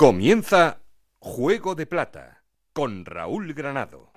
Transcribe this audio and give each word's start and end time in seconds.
Comienza 0.00 0.78
Juego 1.18 1.74
de 1.74 1.84
Plata 1.84 2.44
con 2.72 3.04
Raúl 3.04 3.52
Granado. 3.52 4.12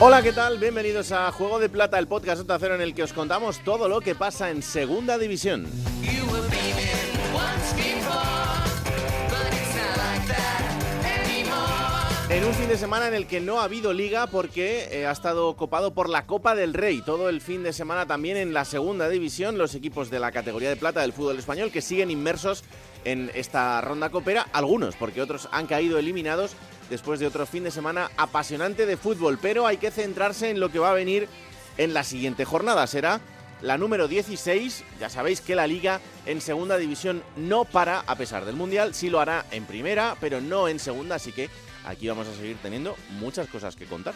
Hola, 0.00 0.22
¿qué 0.24 0.32
tal? 0.32 0.58
Bienvenidos 0.58 1.12
a 1.12 1.30
Juego 1.30 1.60
de 1.60 1.68
Plata, 1.68 2.00
el 2.00 2.08
podcast 2.08 2.40
Onda 2.40 2.58
Cero 2.58 2.74
en 2.74 2.80
el 2.80 2.96
que 2.96 3.04
os 3.04 3.12
contamos 3.12 3.62
todo 3.62 3.88
lo 3.88 4.00
que 4.00 4.16
pasa 4.16 4.50
en 4.50 4.60
Segunda 4.60 5.18
División. 5.18 5.66
En 12.34 12.44
un 12.44 12.52
fin 12.52 12.66
de 12.66 12.76
semana 12.76 13.06
en 13.06 13.14
el 13.14 13.28
que 13.28 13.40
no 13.40 13.60
ha 13.60 13.64
habido 13.64 13.92
liga 13.92 14.26
porque 14.26 14.88
eh, 14.90 15.06
ha 15.06 15.12
estado 15.12 15.46
ocupado 15.46 15.94
por 15.94 16.08
la 16.08 16.26
Copa 16.26 16.56
del 16.56 16.74
Rey. 16.74 17.00
Todo 17.00 17.28
el 17.28 17.40
fin 17.40 17.62
de 17.62 17.72
semana 17.72 18.06
también 18.06 18.36
en 18.36 18.52
la 18.52 18.64
segunda 18.64 19.08
división, 19.08 19.56
los 19.56 19.76
equipos 19.76 20.10
de 20.10 20.18
la 20.18 20.32
categoría 20.32 20.68
de 20.68 20.74
plata 20.74 21.02
del 21.02 21.12
fútbol 21.12 21.38
español 21.38 21.70
que 21.70 21.80
siguen 21.80 22.10
inmersos 22.10 22.64
en 23.04 23.30
esta 23.36 23.80
ronda 23.82 24.10
copera. 24.10 24.48
Algunos, 24.52 24.96
porque 24.96 25.22
otros 25.22 25.48
han 25.52 25.68
caído 25.68 25.96
eliminados 25.96 26.56
después 26.90 27.20
de 27.20 27.28
otro 27.28 27.46
fin 27.46 27.62
de 27.62 27.70
semana 27.70 28.10
apasionante 28.16 28.84
de 28.84 28.96
fútbol. 28.96 29.38
Pero 29.40 29.68
hay 29.68 29.76
que 29.76 29.92
centrarse 29.92 30.50
en 30.50 30.58
lo 30.58 30.72
que 30.72 30.80
va 30.80 30.90
a 30.90 30.94
venir 30.94 31.28
en 31.78 31.94
la 31.94 32.02
siguiente 32.02 32.44
jornada. 32.44 32.84
Será 32.88 33.20
la 33.62 33.78
número 33.78 34.08
16. 34.08 34.82
Ya 34.98 35.08
sabéis 35.08 35.40
que 35.40 35.54
la 35.54 35.68
liga 35.68 36.00
en 36.26 36.40
segunda 36.40 36.78
división 36.78 37.22
no 37.36 37.64
para, 37.64 38.00
a 38.00 38.16
pesar 38.16 38.44
del 38.44 38.56
Mundial. 38.56 38.92
Sí 38.92 39.08
lo 39.08 39.20
hará 39.20 39.46
en 39.52 39.66
primera, 39.66 40.16
pero 40.20 40.40
no 40.40 40.66
en 40.66 40.80
segunda, 40.80 41.14
así 41.14 41.30
que 41.30 41.48
aquí 41.84 42.08
vamos 42.08 42.26
a 42.28 42.34
seguir 42.34 42.56
teniendo 42.62 42.96
muchas 43.18 43.48
cosas 43.48 43.76
que 43.76 43.86
contar. 43.86 44.14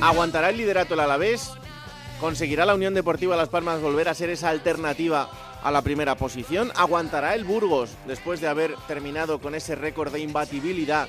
¿Aguantará 0.00 0.50
el 0.50 0.56
liderato 0.56 0.94
el 0.94 1.00
Alavés? 1.00 1.50
¿Conseguirá 2.20 2.66
la 2.66 2.74
Unión 2.74 2.94
Deportiva 2.94 3.36
Las 3.36 3.48
Palmas 3.48 3.80
volver 3.80 4.08
a 4.08 4.14
ser 4.14 4.30
esa 4.30 4.50
alternativa 4.50 5.30
a 5.62 5.70
la 5.70 5.82
primera 5.82 6.16
posición? 6.16 6.70
¿Aguantará 6.76 7.34
el 7.34 7.44
Burgos 7.44 7.90
después 8.06 8.40
de 8.40 8.48
haber 8.48 8.74
terminado 8.86 9.40
con 9.40 9.54
ese 9.54 9.74
récord 9.74 10.12
de 10.12 10.20
imbatibilidad 10.20 11.08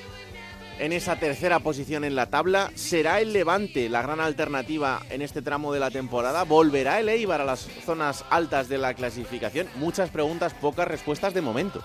en 0.80 0.94
esa 0.94 1.18
tercera 1.18 1.60
posición 1.60 2.04
en 2.04 2.16
la 2.16 2.28
tabla? 2.28 2.72
¿Será 2.76 3.20
el 3.20 3.34
Levante 3.34 3.90
la 3.90 4.02
gran 4.02 4.20
alternativa 4.20 5.02
en 5.10 5.22
este 5.22 5.42
tramo 5.42 5.74
de 5.74 5.80
la 5.80 5.92
temporada? 5.92 6.44
¿Volverá 6.44 7.00
el 7.00 7.10
Eibar 7.10 7.42
a 7.42 7.46
las 7.46 7.68
zonas 7.86 8.26
altas 8.30 8.70
de 8.70 8.78
la 8.78 8.94
clasificación? 8.94 9.68
Muchas 9.76 10.10
preguntas, 10.10 10.54
pocas 10.54 10.88
respuestas 10.88 11.34
de 11.34 11.42
momento. 11.42 11.84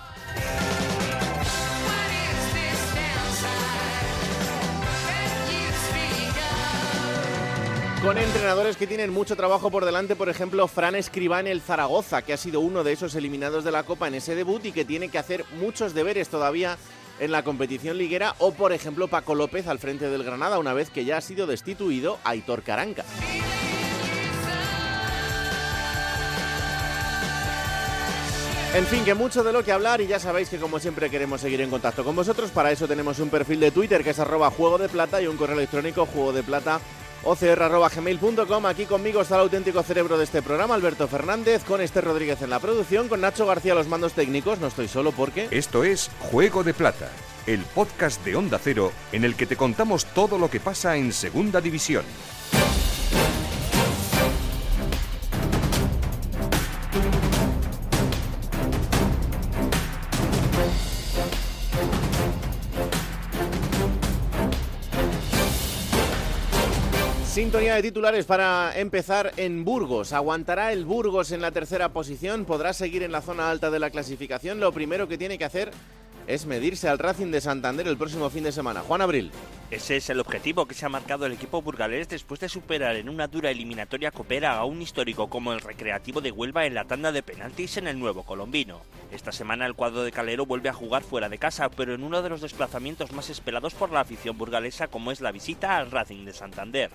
Con 8.05 8.19
entrenadores 8.19 8.77
que 8.77 8.87
tienen 8.87 9.11
mucho 9.11 9.35
trabajo 9.35 9.71
por 9.71 9.87
delante, 9.87 10.15
por 10.15 10.29
ejemplo, 10.29 10.69
Fran 10.69 10.95
Escribá 10.95 11.41
en 11.41 11.47
el 11.47 11.63
Zaragoza, 11.63 12.21
que 12.21 12.35
ha 12.35 12.37
sido 12.37 12.61
uno 12.61 12.85
de 12.85 12.93
esos 12.93 13.15
eliminados 13.15 13.65
de 13.65 13.73
la 13.73 13.85
Copa 13.85 14.09
en 14.09 14.15
ese 14.15 14.35
debut 14.35 14.63
y 14.67 14.73
que 14.73 14.85
tiene 14.85 15.09
que 15.09 15.17
hacer 15.17 15.47
muchos 15.59 15.95
deberes 15.95 16.29
todavía 16.29 16.77
en 17.21 17.33
la 17.33 17.45
competición 17.45 17.99
liguera, 17.99 18.35
o 18.39 18.53
por 18.53 18.73
ejemplo 18.73 19.09
Paco 19.09 19.35
López 19.35 19.67
al 19.67 19.79
frente 19.79 20.09
del 20.09 20.25
Granada, 20.25 20.59
una 20.59 20.75
vez 20.75 20.91
que 20.91 21.05
ya 21.05 21.17
ha 21.17 21.21
sido 21.21 21.47
destituido 21.47 22.19
Aitor 22.25 22.63
Caranca. 22.63 23.05
En 28.75 28.87
fin, 28.87 29.05
que 29.05 29.15
mucho 29.15 29.45
de 29.45 29.53
lo 29.53 29.63
que 29.63 29.71
hablar 29.71 30.01
y 30.01 30.09
ya 30.09 30.19
sabéis 30.19 30.49
que 30.49 30.59
como 30.59 30.81
siempre 30.81 31.09
queremos 31.09 31.41
seguir 31.41 31.61
en 31.61 31.71
contacto 31.71 32.03
con 32.03 32.17
vosotros. 32.17 32.51
Para 32.51 32.73
eso 32.73 32.89
tenemos 32.89 33.21
un 33.21 33.29
perfil 33.29 33.61
de 33.61 33.71
Twitter 33.71 34.03
que 34.03 34.11
es 34.11 34.19
arroba 34.19 34.51
juego 34.51 34.79
de 34.79 34.89
plata 34.89 35.23
y 35.23 35.29
un 35.29 35.37
correo 35.37 35.57
electrónico 35.57 36.07
juego 36.07 36.33
de 36.33 36.43
plata 36.43 36.81
ocr.gmail.com. 37.25 38.67
Aquí 38.67 38.87
conmigo 38.87 39.23
está 39.23 39.37
el 39.37 39.43
auténtico 39.43 39.83
cerebro 39.83 40.19
de 40.19 40.25
este 40.25 40.43
programa, 40.43 40.75
Alberto 40.75 41.09
Fernández, 41.09 41.65
con 41.65 41.81
Esther 41.81 42.05
Rodríguez 42.05 42.43
en 42.43 42.51
la 42.51 42.61
producción, 42.61 43.09
con 43.09 43.21
Nacho 43.21 43.47
García 43.47 43.75
los 43.75 43.89
mandos 43.89 44.13
técnicos. 44.13 44.59
No 44.61 44.69
estoy 44.69 44.89
solo 44.89 45.13
porque... 45.13 45.49
Esto 45.51 45.85
es 45.85 46.11
Juego 46.31 46.65
de 46.65 46.75
Plata, 46.75 47.11
el 47.47 47.61
podcast 47.61 48.25
de 48.25 48.37
Onda 48.37 48.59
Cero 48.63 48.93
en 49.13 49.25
el 49.25 49.35
que 49.35 49.47
te 49.47 49.57
contamos 49.57 50.07
todo 50.07 50.39
lo 50.39 50.51
que 50.51 50.61
pasa 50.61 50.97
en 50.97 51.13
Segunda 51.13 51.61
División. 51.61 52.05
Sintonía 67.35 67.75
de 67.75 67.83
titulares 67.83 68.27
para 68.27 68.79
empezar 68.79 69.33
en 69.37 69.65
Burgos. 69.65 70.13
¿Aguantará 70.13 70.71
el 70.71 70.85
Burgos 70.85 71.33
en 71.33 71.41
la 71.43 71.51
tercera 71.51 71.89
posición? 71.89 72.45
¿Podrá 72.45 72.73
seguir 72.73 73.03
en 73.03 73.11
la 73.11 73.23
zona 73.23 73.51
alta 73.51 73.73
de 73.73 73.81
la 73.81 73.91
clasificación? 73.91 74.61
Lo 74.61 74.71
primero 74.71 75.09
que 75.09 75.19
tiene 75.19 75.37
que 75.37 75.45
hacer 75.45 75.73
es 76.29 76.47
medirse 76.47 76.89
al 76.89 77.01
Racing 77.01 77.33
de 77.33 77.41
Santander 77.41 77.89
el 77.89 77.97
próximo 77.97 78.31
fin 78.31 78.45
de 78.45 78.53
semana. 78.53 78.83
Juan 78.83 79.03
Abril. 79.03 79.33
Ese 79.73 79.97
es 79.97 80.09
el 80.11 80.21
objetivo 80.21 80.67
que 80.67 80.75
se 80.75 80.87
ha 80.87 80.89
marcado 80.89 81.27
el 81.27 81.33
equipo 81.33 81.61
burgalés 81.61 82.09
después 82.09 82.39
de 82.39 82.49
superar 82.49 82.95
en 82.95 83.09
una 83.09 83.27
dura 83.27 83.51
eliminatoria 83.51 84.13
copera 84.13 84.57
a 84.57 84.65
un 84.65 84.81
histórico 84.81 85.29
como 85.29 85.53
el 85.53 85.61
Recreativo 85.61 86.21
de 86.21 86.31
Huelva 86.31 86.67
en 86.67 86.75
la 86.75 86.85
tanda 86.85 87.11
de 87.11 87.25
penaltis 87.25 87.79
en 87.79 87.89
el 87.89 87.99
nuevo 87.99 88.23
colombino. 88.23 88.81
Esta 89.11 89.33
semana 89.33 89.67
el 89.67 89.75
cuadro 89.75 90.05
de 90.05 90.13
Calero 90.13 90.47
vuelve 90.47 90.69
a 90.69 90.73
jugar 90.73 91.03
fuera 91.03 91.29
de 91.29 91.39
casa, 91.39 91.69
pero 91.69 91.95
en 91.95 92.05
uno 92.05 92.23
de 92.23 92.29
los 92.29 92.43
desplazamientos 92.43 93.11
más 93.11 93.29
esperados 93.29 93.75
por 93.75 93.91
la 93.91 94.01
afición 94.01 94.39
burgalesa 94.39 94.87
como 94.87 95.11
es 95.11 95.21
la 95.21 95.33
visita 95.33 95.79
al 95.79 95.91
Racing 95.91 96.25
de 96.25 96.33
Santander. 96.33 96.91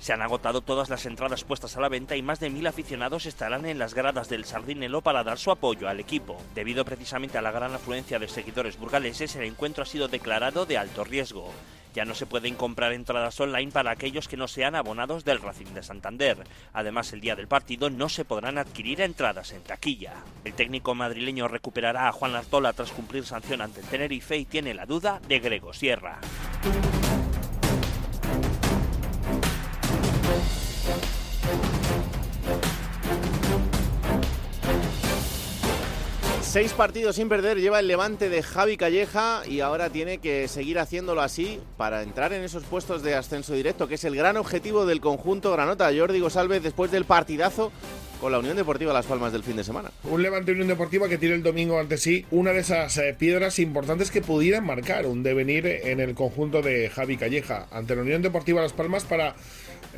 Se 0.00 0.14
han 0.14 0.22
agotado 0.22 0.62
todas 0.62 0.88
las 0.88 1.04
entradas 1.04 1.44
puestas 1.44 1.76
a 1.76 1.80
la 1.80 1.90
venta 1.90 2.16
y 2.16 2.22
más 2.22 2.40
de 2.40 2.48
mil 2.48 2.66
aficionados 2.66 3.26
estarán 3.26 3.66
en 3.66 3.78
las 3.78 3.92
gradas 3.92 4.30
del 4.30 4.46
Sardinelo 4.46 5.02
para 5.02 5.22
dar 5.24 5.38
su 5.38 5.50
apoyo 5.50 5.88
al 5.88 6.00
equipo. 6.00 6.38
Debido 6.54 6.86
precisamente 6.86 7.36
a 7.36 7.42
la 7.42 7.50
gran 7.50 7.74
afluencia 7.74 8.18
de 8.18 8.26
seguidores 8.26 8.78
burgaleses, 8.78 9.36
el 9.36 9.44
encuentro 9.44 9.82
ha 9.82 9.86
sido 9.86 10.08
declarado 10.08 10.64
de 10.64 10.78
alto 10.78 11.04
riesgo. 11.04 11.52
Ya 11.92 12.06
no 12.06 12.14
se 12.14 12.24
pueden 12.24 12.54
comprar 12.54 12.92
entradas 12.92 13.38
online 13.40 13.72
para 13.72 13.90
aquellos 13.90 14.26
que 14.26 14.38
no 14.38 14.48
sean 14.48 14.74
abonados 14.74 15.24
del 15.24 15.42
Racing 15.42 15.74
de 15.74 15.82
Santander. 15.82 16.38
Además, 16.72 17.12
el 17.12 17.20
día 17.20 17.36
del 17.36 17.48
partido 17.48 17.90
no 17.90 18.08
se 18.08 18.24
podrán 18.24 18.58
adquirir 18.58 19.02
entradas 19.02 19.52
en 19.52 19.62
taquilla. 19.62 20.14
El 20.44 20.54
técnico 20.54 20.94
madrileño 20.94 21.46
recuperará 21.48 22.08
a 22.08 22.12
Juan 22.12 22.36
Artola 22.36 22.72
tras 22.72 22.92
cumplir 22.92 23.26
sanción 23.26 23.60
ante 23.60 23.80
el 23.80 23.86
Tenerife 23.86 24.36
y 24.36 24.44
tiene 24.46 24.72
la 24.72 24.86
duda 24.86 25.20
de 25.28 25.40
Grego 25.40 25.74
Sierra. 25.74 26.20
Seis 36.50 36.72
partidos 36.72 37.14
sin 37.14 37.28
perder 37.28 37.60
lleva 37.60 37.78
el 37.78 37.86
levante 37.86 38.28
de 38.28 38.42
Javi 38.42 38.76
Calleja 38.76 39.42
y 39.46 39.60
ahora 39.60 39.88
tiene 39.90 40.18
que 40.18 40.48
seguir 40.48 40.80
haciéndolo 40.80 41.22
así 41.22 41.60
para 41.76 42.02
entrar 42.02 42.32
en 42.32 42.42
esos 42.42 42.64
puestos 42.64 43.04
de 43.04 43.14
ascenso 43.14 43.54
directo, 43.54 43.86
que 43.86 43.94
es 43.94 44.02
el 44.02 44.16
gran 44.16 44.36
objetivo 44.36 44.84
del 44.84 45.00
conjunto 45.00 45.52
Granota. 45.52 45.92
Jordi 45.96 46.18
Gosalvez 46.18 46.60
después 46.60 46.90
del 46.90 47.04
partidazo 47.04 47.70
con 48.20 48.32
la 48.32 48.40
Unión 48.40 48.56
Deportiva 48.56 48.92
Las 48.92 49.06
Palmas 49.06 49.32
del 49.32 49.42
fin 49.42 49.54
de 49.54 49.64
semana. 49.64 49.92
Un 50.02 50.22
Levante 50.22 50.50
Unión 50.50 50.66
Deportiva 50.66 51.08
que 51.08 51.18
tiene 51.18 51.36
el 51.36 51.42
domingo 51.44 51.78
ante 51.78 51.96
sí 51.96 52.26
una 52.30 52.52
de 52.52 52.58
esas 52.58 52.96
eh, 52.98 53.14
piedras 53.18 53.60
importantes 53.60 54.10
que 54.10 54.20
pudieran 54.20 54.66
marcar 54.66 55.06
un 55.06 55.22
devenir 55.22 55.66
en 55.66 56.00
el 56.00 56.14
conjunto 56.14 56.62
de 56.62 56.90
Javi 56.90 57.16
Calleja 57.16 57.68
ante 57.70 57.94
la 57.94 58.02
Unión 58.02 58.22
Deportiva 58.22 58.60
Las 58.60 58.72
Palmas 58.72 59.04
para 59.04 59.36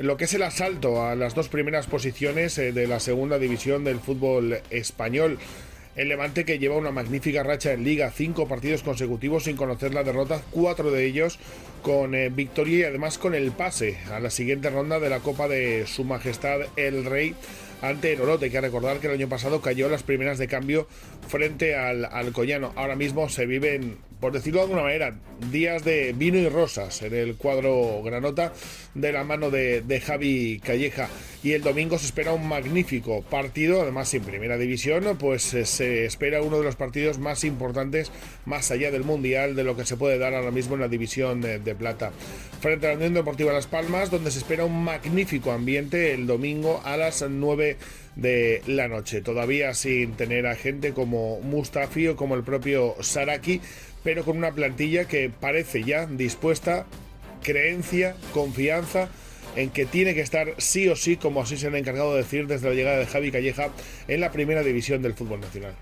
lo 0.00 0.16
que 0.16 0.24
es 0.24 0.34
el 0.34 0.42
asalto 0.42 1.04
a 1.04 1.14
las 1.14 1.34
dos 1.34 1.48
primeras 1.48 1.86
posiciones 1.86 2.56
eh, 2.58 2.72
de 2.72 2.86
la 2.86 3.00
segunda 3.00 3.38
división 3.38 3.84
del 3.84 4.00
fútbol 4.00 4.60
español. 4.70 5.38
El 5.94 6.08
Levante 6.08 6.46
que 6.46 6.58
lleva 6.58 6.76
una 6.76 6.90
magnífica 6.90 7.42
racha 7.42 7.72
en 7.72 7.84
liga, 7.84 8.10
cinco 8.10 8.48
partidos 8.48 8.82
consecutivos 8.82 9.44
sin 9.44 9.56
conocer 9.56 9.92
la 9.92 10.04
derrota, 10.04 10.40
cuatro 10.50 10.90
de 10.90 11.04
ellos 11.04 11.38
con 11.82 12.14
eh, 12.14 12.30
victoria 12.30 12.78
y 12.78 12.82
además 12.84 13.18
con 13.18 13.34
el 13.34 13.52
pase 13.52 13.98
a 14.10 14.18
la 14.18 14.30
siguiente 14.30 14.70
ronda 14.70 15.00
de 15.00 15.10
la 15.10 15.20
Copa 15.20 15.48
de 15.48 15.86
Su 15.86 16.04
Majestad 16.04 16.60
el 16.76 17.04
Rey 17.04 17.34
ante 17.82 18.14
el 18.14 18.20
Orote. 18.20 18.46
Hay 18.46 18.50
que 18.50 18.60
recordar 18.60 18.98
que 18.98 19.08
el 19.08 19.14
año 19.14 19.28
pasado 19.28 19.60
cayó 19.60 19.88
las 19.90 20.02
primeras 20.02 20.38
de 20.38 20.48
cambio 20.48 20.88
frente 21.28 21.74
al, 21.76 22.06
al 22.06 22.32
Collano. 22.32 22.72
Ahora 22.76 22.96
mismo 22.96 23.28
se 23.28 23.44
viven, 23.44 23.98
por 24.20 24.32
decirlo 24.32 24.60
de 24.60 24.64
alguna 24.64 24.82
manera, 24.82 25.14
días 25.50 25.84
de 25.84 26.14
vino 26.16 26.38
y 26.38 26.48
rosas 26.48 27.02
en 27.02 27.14
el 27.14 27.34
cuadro 27.34 28.02
granota 28.02 28.52
de 28.94 29.12
la 29.12 29.24
mano 29.24 29.50
de, 29.50 30.02
Javi 30.04 30.60
Calleja. 30.64 31.08
Y 31.42 31.52
el 31.52 31.62
domingo 31.62 31.98
se 31.98 32.06
espera 32.06 32.32
un 32.32 32.46
magnífico 32.46 33.22
partido, 33.22 33.82
además 33.82 34.14
en 34.14 34.22
primera 34.22 34.56
división, 34.56 35.16
pues 35.18 35.52
eh, 35.54 35.66
se 35.66 36.04
espera 36.04 36.40
uno 36.40 36.58
de 36.58 36.64
los 36.64 36.76
partidos 36.76 37.18
más 37.18 37.42
importantes 37.42 38.12
más 38.46 38.70
allá 38.70 38.90
del 38.90 39.02
Mundial 39.02 39.56
de 39.56 39.64
lo 39.64 39.76
que 39.76 39.84
se 39.84 39.96
puede 39.96 40.18
dar 40.18 40.34
ahora 40.34 40.52
mismo 40.52 40.74
en 40.74 40.82
la 40.82 40.88
división 40.88 41.40
de, 41.40 41.58
de 41.58 41.74
plata. 41.74 42.12
Frente 42.60 42.86
a 42.86 42.90
la 42.90 42.96
Unión 42.96 43.14
Deportiva 43.14 43.52
Las 43.52 43.66
Palmas, 43.66 44.10
donde 44.10 44.30
se 44.30 44.38
espera 44.38 44.64
un 44.64 44.84
magnífico 44.84 45.50
ambiente 45.50 46.14
el 46.14 46.26
domingo 46.26 46.80
a 46.84 46.96
las 46.96 47.24
9 47.28 47.71
de 48.16 48.62
la 48.66 48.88
noche. 48.88 49.22
Todavía 49.22 49.74
sin 49.74 50.12
tener 50.12 50.46
a 50.46 50.54
gente 50.54 50.92
como 50.92 51.40
Mustafi 51.40 52.08
o 52.08 52.16
como 52.16 52.34
el 52.34 52.42
propio 52.42 52.94
Saraki, 53.00 53.60
pero 54.02 54.24
con 54.24 54.36
una 54.36 54.52
plantilla 54.52 55.06
que 55.06 55.30
parece 55.30 55.82
ya 55.84 56.06
dispuesta, 56.06 56.86
creencia, 57.42 58.16
confianza 58.32 59.08
en 59.56 59.70
que 59.70 59.84
tiene 59.84 60.14
que 60.14 60.20
estar 60.20 60.54
sí 60.58 60.88
o 60.88 60.96
sí, 60.96 61.16
como 61.16 61.42
así 61.42 61.56
se 61.56 61.66
han 61.66 61.76
encargado 61.76 62.12
de 62.12 62.22
decir 62.22 62.46
desde 62.46 62.68
la 62.68 62.74
llegada 62.74 62.98
de 62.98 63.06
Javi 63.06 63.30
Calleja 63.30 63.70
en 64.08 64.20
la 64.20 64.32
primera 64.32 64.62
división 64.62 65.02
del 65.02 65.14
fútbol 65.14 65.40
nacional. 65.40 65.74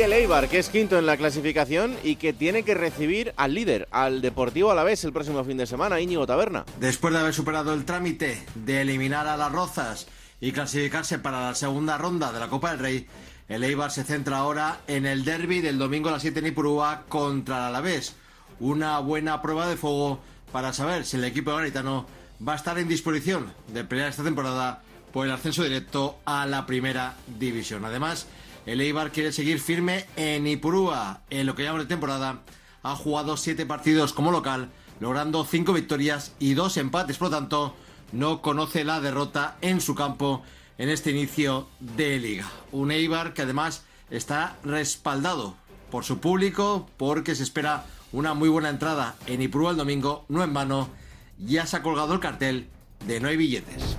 El 0.00 0.14
Eibar, 0.14 0.48
que 0.48 0.58
es 0.58 0.70
quinto 0.70 0.98
en 0.98 1.04
la 1.04 1.18
clasificación 1.18 1.94
y 2.02 2.16
que 2.16 2.32
tiene 2.32 2.62
que 2.62 2.72
recibir 2.72 3.34
al 3.36 3.52
líder, 3.52 3.86
al 3.90 4.22
Deportivo 4.22 4.70
Alavés, 4.70 5.04
el 5.04 5.12
próximo 5.12 5.44
fin 5.44 5.58
de 5.58 5.66
semana, 5.66 6.00
Íñigo 6.00 6.26
Taberna. 6.26 6.64
Después 6.78 7.12
de 7.12 7.20
haber 7.20 7.34
superado 7.34 7.74
el 7.74 7.84
trámite 7.84 8.42
de 8.54 8.80
eliminar 8.80 9.26
a 9.26 9.36
las 9.36 9.52
Rozas 9.52 10.06
y 10.40 10.52
clasificarse 10.52 11.18
para 11.18 11.42
la 11.42 11.54
segunda 11.54 11.98
ronda 11.98 12.32
de 12.32 12.40
la 12.40 12.48
Copa 12.48 12.70
del 12.70 12.78
Rey, 12.78 13.06
el 13.48 13.62
Eibar 13.62 13.90
se 13.90 14.04
centra 14.04 14.38
ahora 14.38 14.80
en 14.86 15.04
el 15.04 15.22
derby 15.22 15.60
del 15.60 15.76
domingo 15.76 16.08
a 16.08 16.12
las 16.12 16.22
7 16.22 16.38
en 16.38 16.46
Ipurúa 16.46 17.04
contra 17.06 17.58
el 17.58 17.64
Alavés. 17.64 18.14
Una 18.58 19.00
buena 19.00 19.42
prueba 19.42 19.68
de 19.68 19.76
fuego 19.76 20.20
para 20.50 20.72
saber 20.72 21.04
si 21.04 21.18
el 21.18 21.24
equipo 21.24 21.54
garitano 21.54 22.06
va 22.46 22.54
a 22.54 22.56
estar 22.56 22.78
en 22.78 22.88
disposición 22.88 23.52
de 23.68 23.84
pelear 23.84 24.08
esta 24.08 24.24
temporada 24.24 24.82
por 25.12 25.26
el 25.26 25.32
ascenso 25.32 25.62
directo 25.62 26.18
a 26.24 26.46
la 26.46 26.64
primera 26.64 27.16
división. 27.38 27.84
Además, 27.84 28.26
el 28.66 28.80
Eibar 28.80 29.12
quiere 29.12 29.32
seguir 29.32 29.60
firme 29.60 30.06
en 30.16 30.46
Ipurúa. 30.46 31.22
En 31.30 31.46
lo 31.46 31.54
que 31.54 31.64
llama 31.64 31.78
de 31.78 31.86
temporada, 31.86 32.42
ha 32.82 32.96
jugado 32.96 33.36
siete 33.36 33.66
partidos 33.66 34.12
como 34.12 34.30
local, 34.30 34.70
logrando 35.00 35.44
cinco 35.44 35.72
victorias 35.72 36.32
y 36.38 36.54
dos 36.54 36.76
empates. 36.76 37.18
Por 37.18 37.30
lo 37.30 37.36
tanto, 37.36 37.74
no 38.12 38.42
conoce 38.42 38.84
la 38.84 39.00
derrota 39.00 39.56
en 39.60 39.80
su 39.80 39.94
campo 39.94 40.42
en 40.78 40.88
este 40.88 41.10
inicio 41.10 41.68
de 41.78 42.18
liga. 42.18 42.50
Un 42.72 42.90
Eibar 42.90 43.34
que 43.34 43.42
además 43.42 43.84
está 44.10 44.56
respaldado 44.64 45.54
por 45.90 46.04
su 46.04 46.18
público 46.18 46.88
porque 46.96 47.34
se 47.34 47.42
espera 47.42 47.84
una 48.12 48.34
muy 48.34 48.48
buena 48.48 48.70
entrada 48.70 49.16
en 49.26 49.42
Ipurúa 49.42 49.72
el 49.72 49.76
domingo, 49.76 50.24
no 50.28 50.42
en 50.42 50.52
vano, 50.52 50.88
ya 51.38 51.66
se 51.66 51.76
ha 51.76 51.82
colgado 51.82 52.14
el 52.14 52.20
cartel 52.20 52.68
de 53.06 53.20
no 53.20 53.28
hay 53.28 53.36
billetes. 53.36 53.96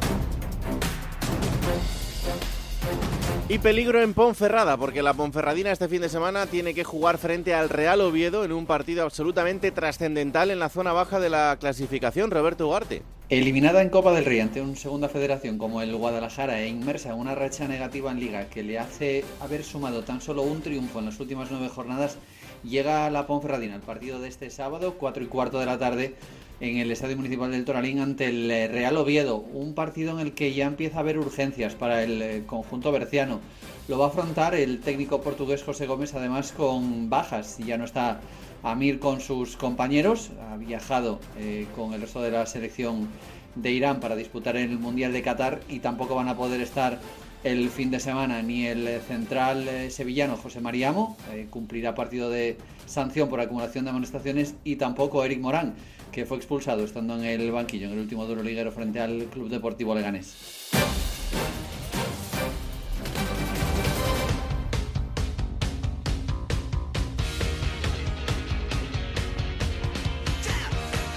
Y 3.52 3.60
peligro 3.60 4.02
en 4.02 4.14
Ponferrada, 4.14 4.78
porque 4.78 5.04
la 5.04 5.14
Ponferradina 5.14 5.74
este 5.74 5.90
fin 5.90 6.02
de 6.02 6.08
semana 6.08 6.46
tiene 6.46 6.74
que 6.74 6.86
jugar 6.86 7.18
frente 7.18 7.54
al 7.54 7.68
Real 7.68 8.00
Oviedo 8.00 8.46
en 8.46 8.54
un 8.54 8.66
partido 8.66 9.04
absolutamente 9.04 9.72
trascendental 9.72 10.52
en 10.52 10.60
la 10.60 10.70
zona 10.70 10.94
baja 10.94 11.20
de 11.20 11.30
la 11.30 11.58
clasificación. 11.60 12.32
Roberto 12.32 12.70
Ugarte. 12.70 13.02
Eliminada 13.28 13.82
en 13.82 13.90
Copa 13.90 14.14
del 14.14 14.24
Rey 14.24 14.40
ante 14.40 14.62
una 14.62 14.78
segunda 14.78 15.10
federación 15.10 15.58
como 15.58 15.82
el 15.82 15.94
Guadalajara 15.94 16.62
e 16.62 16.70
inmersa 16.70 17.10
en 17.10 17.16
una 17.16 17.36
racha 17.36 17.68
negativa 17.68 18.10
en 18.10 18.22
Liga 18.22 18.46
que 18.46 18.64
le 18.64 18.80
hace 18.80 19.26
haber 19.42 19.66
sumado 19.66 20.06
tan 20.06 20.22
solo 20.22 20.44
un 20.44 20.62
triunfo 20.62 21.00
en 21.00 21.08
las 21.08 21.20
últimas 21.20 21.52
nueve 21.52 21.68
jornadas, 21.68 22.18
llega 22.64 23.10
la 23.10 23.28
Ponferradina, 23.28 23.76
el 23.76 23.82
partido 23.82 24.22
de 24.22 24.30
este 24.30 24.50
sábado, 24.50 24.96
4 24.98 25.26
y 25.26 25.28
cuarto 25.28 25.60
de 25.60 25.66
la 25.66 25.78
tarde, 25.78 26.16
en 26.62 26.78
el 26.78 26.92
Estadio 26.92 27.18
Municipal 27.18 27.52
del 27.52 27.66
Toralín 27.66 28.00
ante 28.00 28.28
el 28.28 28.50
eh, 28.50 28.68
Real 28.68 28.96
Oviedo, 28.96 29.38
un 29.38 29.74
partido 29.74 30.12
en 30.12 30.20
el 30.20 30.34
que 30.34 30.54
ya 30.54 30.68
empieza 30.68 30.98
a 30.98 31.00
haber 31.00 31.18
urgencias 31.18 31.74
para 31.74 32.04
el 32.04 32.22
eh, 32.22 32.44
conjunto 32.46 32.92
berciano. 32.92 33.40
Lo 33.88 33.98
va 33.98 34.06
a 34.06 34.08
afrontar 34.10 34.54
el 34.54 34.80
técnico 34.80 35.22
portugués 35.22 35.64
José 35.64 35.88
Gómez, 35.88 36.14
además 36.14 36.52
con 36.52 37.10
bajas, 37.10 37.58
ya 37.58 37.78
no 37.78 37.86
está 37.86 38.22
Amir 38.64 39.00
con 39.00 39.22
sus 39.22 39.58
compañeros, 39.58 40.30
ha 40.52 40.56
viajado 40.56 41.20
eh, 41.40 41.66
con 41.76 41.94
el 41.94 42.02
resto 42.02 42.22
de 42.22 42.30
la 42.30 42.46
selección 42.46 43.08
de 43.56 43.72
Irán 43.72 44.00
para 44.00 44.16
disputar 44.16 44.56
el 44.56 44.78
Mundial 44.78 45.14
de 45.14 45.24
Qatar 45.24 45.62
y 45.68 45.80
tampoco 45.80 46.14
van 46.14 46.28
a 46.28 46.38
poder 46.38 46.62
estar 46.62 47.00
el 47.44 47.72
fin 47.72 47.90
de 47.90 48.00
semana. 48.00 48.44
Ni 48.44 48.68
el 48.68 49.02
central 49.08 49.68
sevillano 49.90 50.38
José 50.38 50.62
Mariamo, 50.62 51.18
cumplirá 51.50 51.96
partido 51.96 52.30
de 52.30 52.56
sanción 52.86 53.30
por 53.30 53.40
acumulación 53.40 53.86
de 53.86 53.90
amonestaciones, 53.90 54.54
y 54.64 54.76
tampoco 54.76 55.26
Eric 55.26 55.40
Morán, 55.40 55.74
que 56.12 56.26
fue 56.26 56.38
expulsado 56.38 56.84
estando 56.84 57.16
en 57.16 57.24
el 57.24 57.52
banquillo 57.52 57.88
en 57.88 57.94
el 57.94 58.00
último 58.00 58.26
duro 58.26 58.44
liguero 58.44 58.72
frente 58.72 59.00
al 59.00 59.26
Club 59.26 59.50
Deportivo 59.50 59.96
Leganés. 59.96 60.70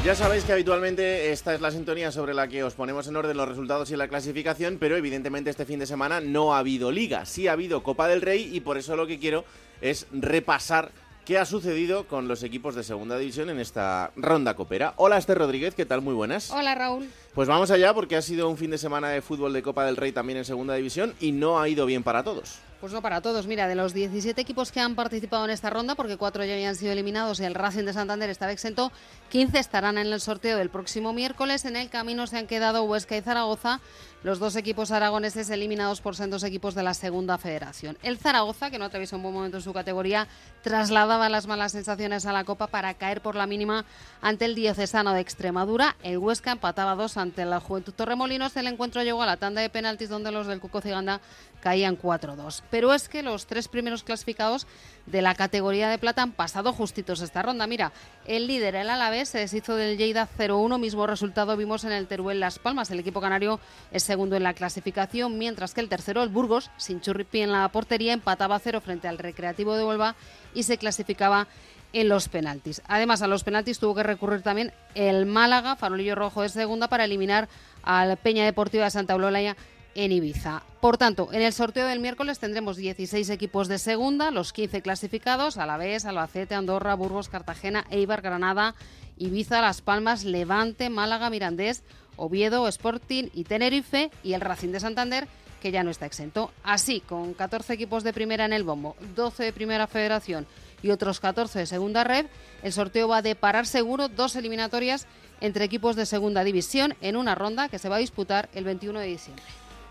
Ya 0.04 0.14
sabéis 0.14 0.44
que 0.44 0.52
habitualmente 0.52 1.32
esta 1.32 1.54
es 1.54 1.62
la 1.62 1.70
sintonía 1.70 2.12
sobre 2.12 2.34
la 2.34 2.46
que 2.46 2.62
os 2.62 2.74
ponemos 2.74 3.08
en 3.08 3.16
orden 3.16 3.38
los 3.38 3.48
resultados 3.48 3.90
y 3.90 3.96
la 3.96 4.06
clasificación, 4.06 4.76
pero 4.78 4.98
evidentemente 4.98 5.48
este 5.48 5.64
fin 5.64 5.78
de 5.78 5.86
semana 5.86 6.20
no 6.20 6.54
ha 6.54 6.58
habido 6.58 6.92
liga, 6.92 7.24
sí 7.24 7.48
ha 7.48 7.52
habido 7.52 7.82
Copa 7.82 8.06
del 8.06 8.20
Rey 8.20 8.50
y 8.52 8.60
por 8.60 8.76
eso 8.76 8.96
lo 8.96 9.06
que 9.06 9.18
quiero 9.18 9.46
es 9.80 10.06
repasar 10.12 10.92
qué 11.24 11.38
ha 11.38 11.46
sucedido 11.46 12.06
con 12.06 12.28
los 12.28 12.42
equipos 12.42 12.74
de 12.74 12.82
segunda 12.82 13.18
división 13.18 13.48
en 13.50 13.58
esta 13.58 14.10
ronda 14.16 14.54
copera. 14.54 14.94
Hola 14.96 15.16
Esther 15.16 15.38
Rodríguez, 15.38 15.74
¿qué 15.74 15.86
tal? 15.86 16.02
Muy 16.02 16.14
buenas. 16.14 16.50
Hola 16.50 16.74
Raúl. 16.74 17.08
Pues 17.34 17.48
vamos 17.48 17.70
allá 17.70 17.94
porque 17.94 18.16
ha 18.16 18.22
sido 18.22 18.48
un 18.48 18.56
fin 18.56 18.70
de 18.70 18.78
semana 18.78 19.08
de 19.08 19.22
fútbol 19.22 19.52
de 19.52 19.62
Copa 19.62 19.84
del 19.86 19.96
Rey 19.96 20.12
también 20.12 20.38
en 20.38 20.44
segunda 20.44 20.74
división 20.74 21.14
y 21.20 21.32
no 21.32 21.60
ha 21.60 21.68
ido 21.68 21.86
bien 21.86 22.02
para 22.02 22.22
todos. 22.22 22.58
Pues 22.80 22.92
no 22.92 23.00
para 23.00 23.22
todos. 23.22 23.46
Mira, 23.46 23.66
de 23.66 23.76
los 23.76 23.94
17 23.94 24.38
equipos 24.38 24.70
que 24.70 24.78
han 24.78 24.94
participado 24.94 25.46
en 25.46 25.50
esta 25.50 25.70
ronda, 25.70 25.94
porque 25.94 26.18
cuatro 26.18 26.44
ya 26.44 26.52
habían 26.52 26.76
sido 26.76 26.92
eliminados 26.92 27.40
y 27.40 27.44
el 27.44 27.54
Racing 27.54 27.84
de 27.84 27.94
Santander 27.94 28.28
estaba 28.28 28.52
exento, 28.52 28.92
15 29.30 29.58
estarán 29.58 29.96
en 29.96 30.08
el 30.08 30.20
sorteo 30.20 30.58
del 30.58 30.68
próximo 30.68 31.14
miércoles. 31.14 31.64
En 31.64 31.76
el 31.76 31.88
camino 31.88 32.26
se 32.26 32.36
han 32.36 32.46
quedado 32.46 32.84
Huesca 32.84 33.16
y 33.16 33.22
Zaragoza, 33.22 33.80
los 34.24 34.38
dos 34.38 34.56
equipos 34.56 34.90
aragoneses 34.90 35.50
eliminados 35.50 36.00
por 36.00 36.16
sendos 36.16 36.42
equipos 36.44 36.74
de 36.74 36.82
la 36.82 36.94
segunda 36.94 37.36
federación. 37.36 37.98
El 38.02 38.16
Zaragoza, 38.16 38.70
que 38.70 38.78
no 38.78 38.86
atraviesa 38.86 39.16
un 39.16 39.22
buen 39.22 39.34
momento 39.34 39.58
en 39.58 39.62
su 39.62 39.74
categoría, 39.74 40.26
trasladaba 40.62 41.28
las 41.28 41.46
malas 41.46 41.72
sensaciones 41.72 42.24
a 42.24 42.32
la 42.32 42.44
Copa 42.44 42.66
para 42.66 42.94
caer 42.94 43.20
por 43.20 43.36
la 43.36 43.46
mínima 43.46 43.84
ante 44.22 44.46
el 44.46 44.54
diocesano 44.54 45.12
de 45.12 45.20
Extremadura. 45.20 45.96
El 46.02 46.16
Huesca 46.16 46.52
empataba 46.52 46.94
dos 46.94 47.18
ante 47.18 47.44
la 47.44 47.60
Juventud 47.60 47.92
Torremolinos. 47.92 48.56
El 48.56 48.66
encuentro 48.66 49.02
llegó 49.02 49.22
a 49.22 49.26
la 49.26 49.36
tanda 49.36 49.60
de 49.60 49.68
penaltis 49.68 50.08
donde 50.08 50.32
los 50.32 50.46
del 50.46 50.58
Cuco 50.58 50.80
Ciganda 50.80 51.20
caían 51.60 51.98
4-2. 51.98 52.62
Pero 52.70 52.94
es 52.94 53.10
que 53.10 53.22
los 53.22 53.46
tres 53.46 53.68
primeros 53.68 54.04
clasificados 54.04 54.66
de 55.06 55.22
la 55.22 55.34
categoría 55.34 55.88
de 55.88 55.98
plata 55.98 56.22
han 56.22 56.32
pasado 56.32 56.72
justitos 56.72 57.20
esta 57.20 57.42
ronda. 57.42 57.66
Mira, 57.66 57.92
el 58.26 58.46
líder, 58.46 58.74
el 58.74 58.88
Alavés, 58.88 59.28
se 59.28 59.38
deshizo 59.38 59.76
del 59.76 59.98
Lleida 59.98 60.28
0-1, 60.38 60.78
mismo 60.78 61.06
resultado 61.06 61.56
vimos 61.56 61.84
en 61.84 61.92
el 61.92 62.06
Teruel 62.06 62.40
Las 62.40 62.58
Palmas. 62.58 62.90
El 62.90 63.00
equipo 63.00 63.20
canario 63.20 63.60
es 63.92 64.02
segundo 64.02 64.36
en 64.36 64.42
la 64.42 64.54
clasificación, 64.54 65.38
mientras 65.38 65.74
que 65.74 65.80
el 65.80 65.88
tercero, 65.88 66.22
el 66.22 66.30
Burgos, 66.30 66.70
sin 66.76 67.00
churripi 67.00 67.40
en 67.42 67.52
la 67.52 67.68
portería, 67.68 68.12
empataba 68.12 68.56
a 68.56 68.60
cero 68.60 68.80
frente 68.80 69.08
al 69.08 69.18
Recreativo 69.18 69.76
de 69.76 69.84
Huelva 69.84 70.16
y 70.54 70.62
se 70.62 70.78
clasificaba 70.78 71.48
en 71.92 72.08
los 72.08 72.28
penaltis. 72.28 72.82
Además, 72.88 73.22
a 73.22 73.28
los 73.28 73.44
penaltis 73.44 73.78
tuvo 73.78 73.94
que 73.94 74.02
recurrir 74.02 74.42
también 74.42 74.72
el 74.94 75.26
Málaga, 75.26 75.76
farolillo 75.76 76.16
rojo 76.16 76.42
de 76.42 76.48
segunda, 76.48 76.88
para 76.88 77.04
eliminar 77.04 77.48
al 77.82 78.16
Peña 78.16 78.44
Deportiva 78.44 78.84
de 78.84 78.90
Santa 78.90 79.12
Eulalia 79.12 79.56
en 79.94 80.12
Ibiza. 80.12 80.62
Por 80.80 80.98
tanto, 80.98 81.28
en 81.32 81.42
el 81.42 81.52
sorteo 81.52 81.86
del 81.86 82.00
miércoles 82.00 82.38
tendremos 82.38 82.76
16 82.76 83.30
equipos 83.30 83.68
de 83.68 83.78
segunda, 83.78 84.30
los 84.30 84.52
15 84.52 84.82
clasificados, 84.82 85.56
Alavés, 85.56 86.04
Albacete, 86.04 86.54
Andorra, 86.54 86.94
Burgos, 86.94 87.28
Cartagena, 87.28 87.86
Eibar, 87.90 88.22
Granada, 88.22 88.74
Ibiza, 89.16 89.60
Las 89.60 89.80
Palmas, 89.80 90.24
Levante, 90.24 90.90
Málaga, 90.90 91.30
Mirandés, 91.30 91.82
Oviedo, 92.16 92.68
Sporting 92.68 93.28
y 93.32 93.44
Tenerife 93.44 94.10
y 94.22 94.34
el 94.34 94.40
Racing 94.40 94.70
de 94.70 94.80
Santander 94.80 95.28
que 95.64 95.72
ya 95.72 95.82
no 95.82 95.90
está 95.90 96.04
exento. 96.04 96.52
Así, 96.62 97.00
con 97.00 97.32
14 97.32 97.72
equipos 97.72 98.04
de 98.04 98.12
primera 98.12 98.44
en 98.44 98.52
el 98.52 98.64
bombo, 98.64 98.96
12 99.16 99.44
de 99.44 99.52
primera 99.54 99.86
federación 99.86 100.46
y 100.82 100.90
otros 100.90 101.20
14 101.20 101.60
de 101.60 101.64
segunda 101.64 102.04
red, 102.04 102.26
el 102.62 102.74
sorteo 102.74 103.08
va 103.08 103.16
a 103.16 103.22
deparar 103.22 103.66
seguro 103.66 104.08
dos 104.08 104.36
eliminatorias 104.36 105.06
entre 105.40 105.64
equipos 105.64 105.96
de 105.96 106.04
segunda 106.04 106.44
división 106.44 106.94
en 107.00 107.16
una 107.16 107.34
ronda 107.34 107.70
que 107.70 107.78
se 107.78 107.88
va 107.88 107.96
a 107.96 108.00
disputar 108.00 108.50
el 108.52 108.64
21 108.64 109.00
de 109.00 109.06
diciembre. 109.06 109.44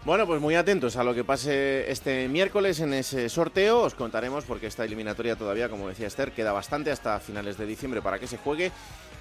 Bueno, 0.05 0.27
pues 0.27 0.41
muy 0.41 0.55
atentos 0.55 0.97
a 0.97 1.03
lo 1.05 1.13
que 1.13 1.23
pase 1.23 1.89
este 1.89 2.27
miércoles 2.27 2.81
en 2.81 2.93
ese 2.93 3.29
sorteo. 3.29 3.83
Os 3.83 3.95
contaremos 3.95 4.43
porque 4.43 4.67
esta 4.67 4.83
eliminatoria 4.83 5.37
todavía, 5.37 5.69
como 5.69 5.87
decía 5.87 6.07
Esther, 6.07 6.33
queda 6.33 6.51
bastante 6.51 6.91
hasta 6.91 7.21
finales 7.21 7.57
de 7.57 7.65
diciembre 7.65 8.01
para 8.01 8.19
que 8.19 8.27
se 8.27 8.37
juegue 8.37 8.73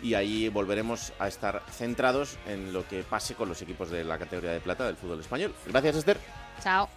y 0.02 0.14
ahí 0.14 0.48
volveremos 0.48 1.12
a 1.20 1.28
estar 1.28 1.62
centrados 1.70 2.36
en 2.48 2.72
lo 2.72 2.86
que 2.88 3.04
pase 3.04 3.36
con 3.36 3.48
los 3.48 3.62
equipos 3.62 3.90
de 3.90 4.02
la 4.02 4.18
categoría 4.18 4.50
de 4.50 4.60
plata 4.60 4.84
del 4.84 4.96
fútbol 4.96 5.20
español. 5.20 5.54
Gracias, 5.66 5.96
Esther. 5.96 6.18
Chao. 6.60 6.88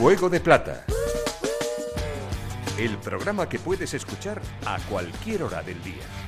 Juego 0.00 0.28
de 0.28 0.40
Plata. 0.40 0.84
El 2.76 2.98
programa 2.98 3.48
que 3.48 3.60
puedes 3.60 3.94
escuchar 3.94 4.42
a 4.66 4.78
cualquier 4.90 5.44
hora 5.44 5.62
del 5.62 5.80
día. 5.84 6.23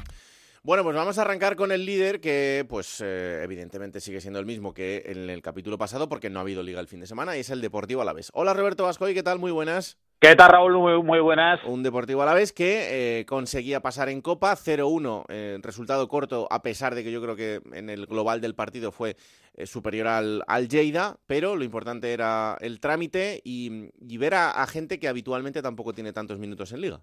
Bueno, 0.67 0.83
pues 0.83 0.97
vamos 0.97 1.17
a 1.17 1.23
arrancar 1.23 1.55
con 1.55 1.71
el 1.71 1.87
líder 1.87 2.21
que, 2.21 2.67
pues, 2.69 3.01
eh, 3.01 3.41
evidentemente 3.45 4.01
sigue 4.01 4.21
siendo 4.21 4.41
el 4.41 4.47
mismo 4.47 4.75
que 4.75 5.05
en 5.07 5.31
el 5.31 5.41
capítulo 5.41 5.79
pasado 5.79 6.09
porque 6.09 6.29
no 6.29 6.41
ha 6.41 6.43
habido 6.43 6.65
liga 6.65 6.81
el 6.81 6.89
fin 6.89 6.99
de 6.99 7.07
semana 7.07 7.37
y 7.37 7.41
es 7.41 7.51
el 7.51 7.61
Deportivo 7.61 8.03
Alavés. 8.03 8.33
Hola 8.35 8.53
Roberto 8.53 8.83
Vascoy, 8.83 9.15
¿qué 9.15 9.23
tal? 9.23 9.39
Muy 9.39 9.53
buenas. 9.53 9.97
¿Qué 10.19 10.35
tal, 10.35 10.51
Raúl? 10.51 11.05
Muy, 11.05 11.21
buenas. 11.21 11.63
Un 11.67 11.85
Deportivo 11.85 12.23
a 12.23 12.27
la 12.27 12.35
vez 12.35 12.53
que 12.53 13.21
eh, 13.21 13.27
conseguía 13.27 13.79
pasar 13.79 14.09
en 14.09 14.21
Copa 14.21 14.57
0-1, 14.57 15.27
eh, 15.29 15.57
resultado 15.63 16.09
corto, 16.09 16.49
a 16.51 16.63
pesar 16.63 16.97
de 16.97 17.05
que 17.05 17.13
yo 17.13 17.23
creo 17.23 17.37
que 17.37 17.61
en 17.73 17.89
el 17.89 18.07
global 18.07 18.41
del 18.41 18.57
partido 18.57 18.91
fue 18.91 19.15
superior 19.67 20.09
al, 20.09 20.43
al 20.49 20.69
Lleida, 20.69 21.17
pero 21.29 21.55
lo 21.55 21.63
importante 21.63 22.13
era 22.13 22.57
el 22.61 22.81
trámite 22.81 23.41
y, 23.45 23.93
ver 24.19 24.35
a 24.35 24.67
gente 24.67 24.99
que 24.99 25.07
habitualmente 25.07 25.63
tampoco 25.63 25.93
tiene 25.93 26.13
tantos 26.13 26.41
minutos 26.41 26.73
en 26.73 26.81
liga. 26.81 27.03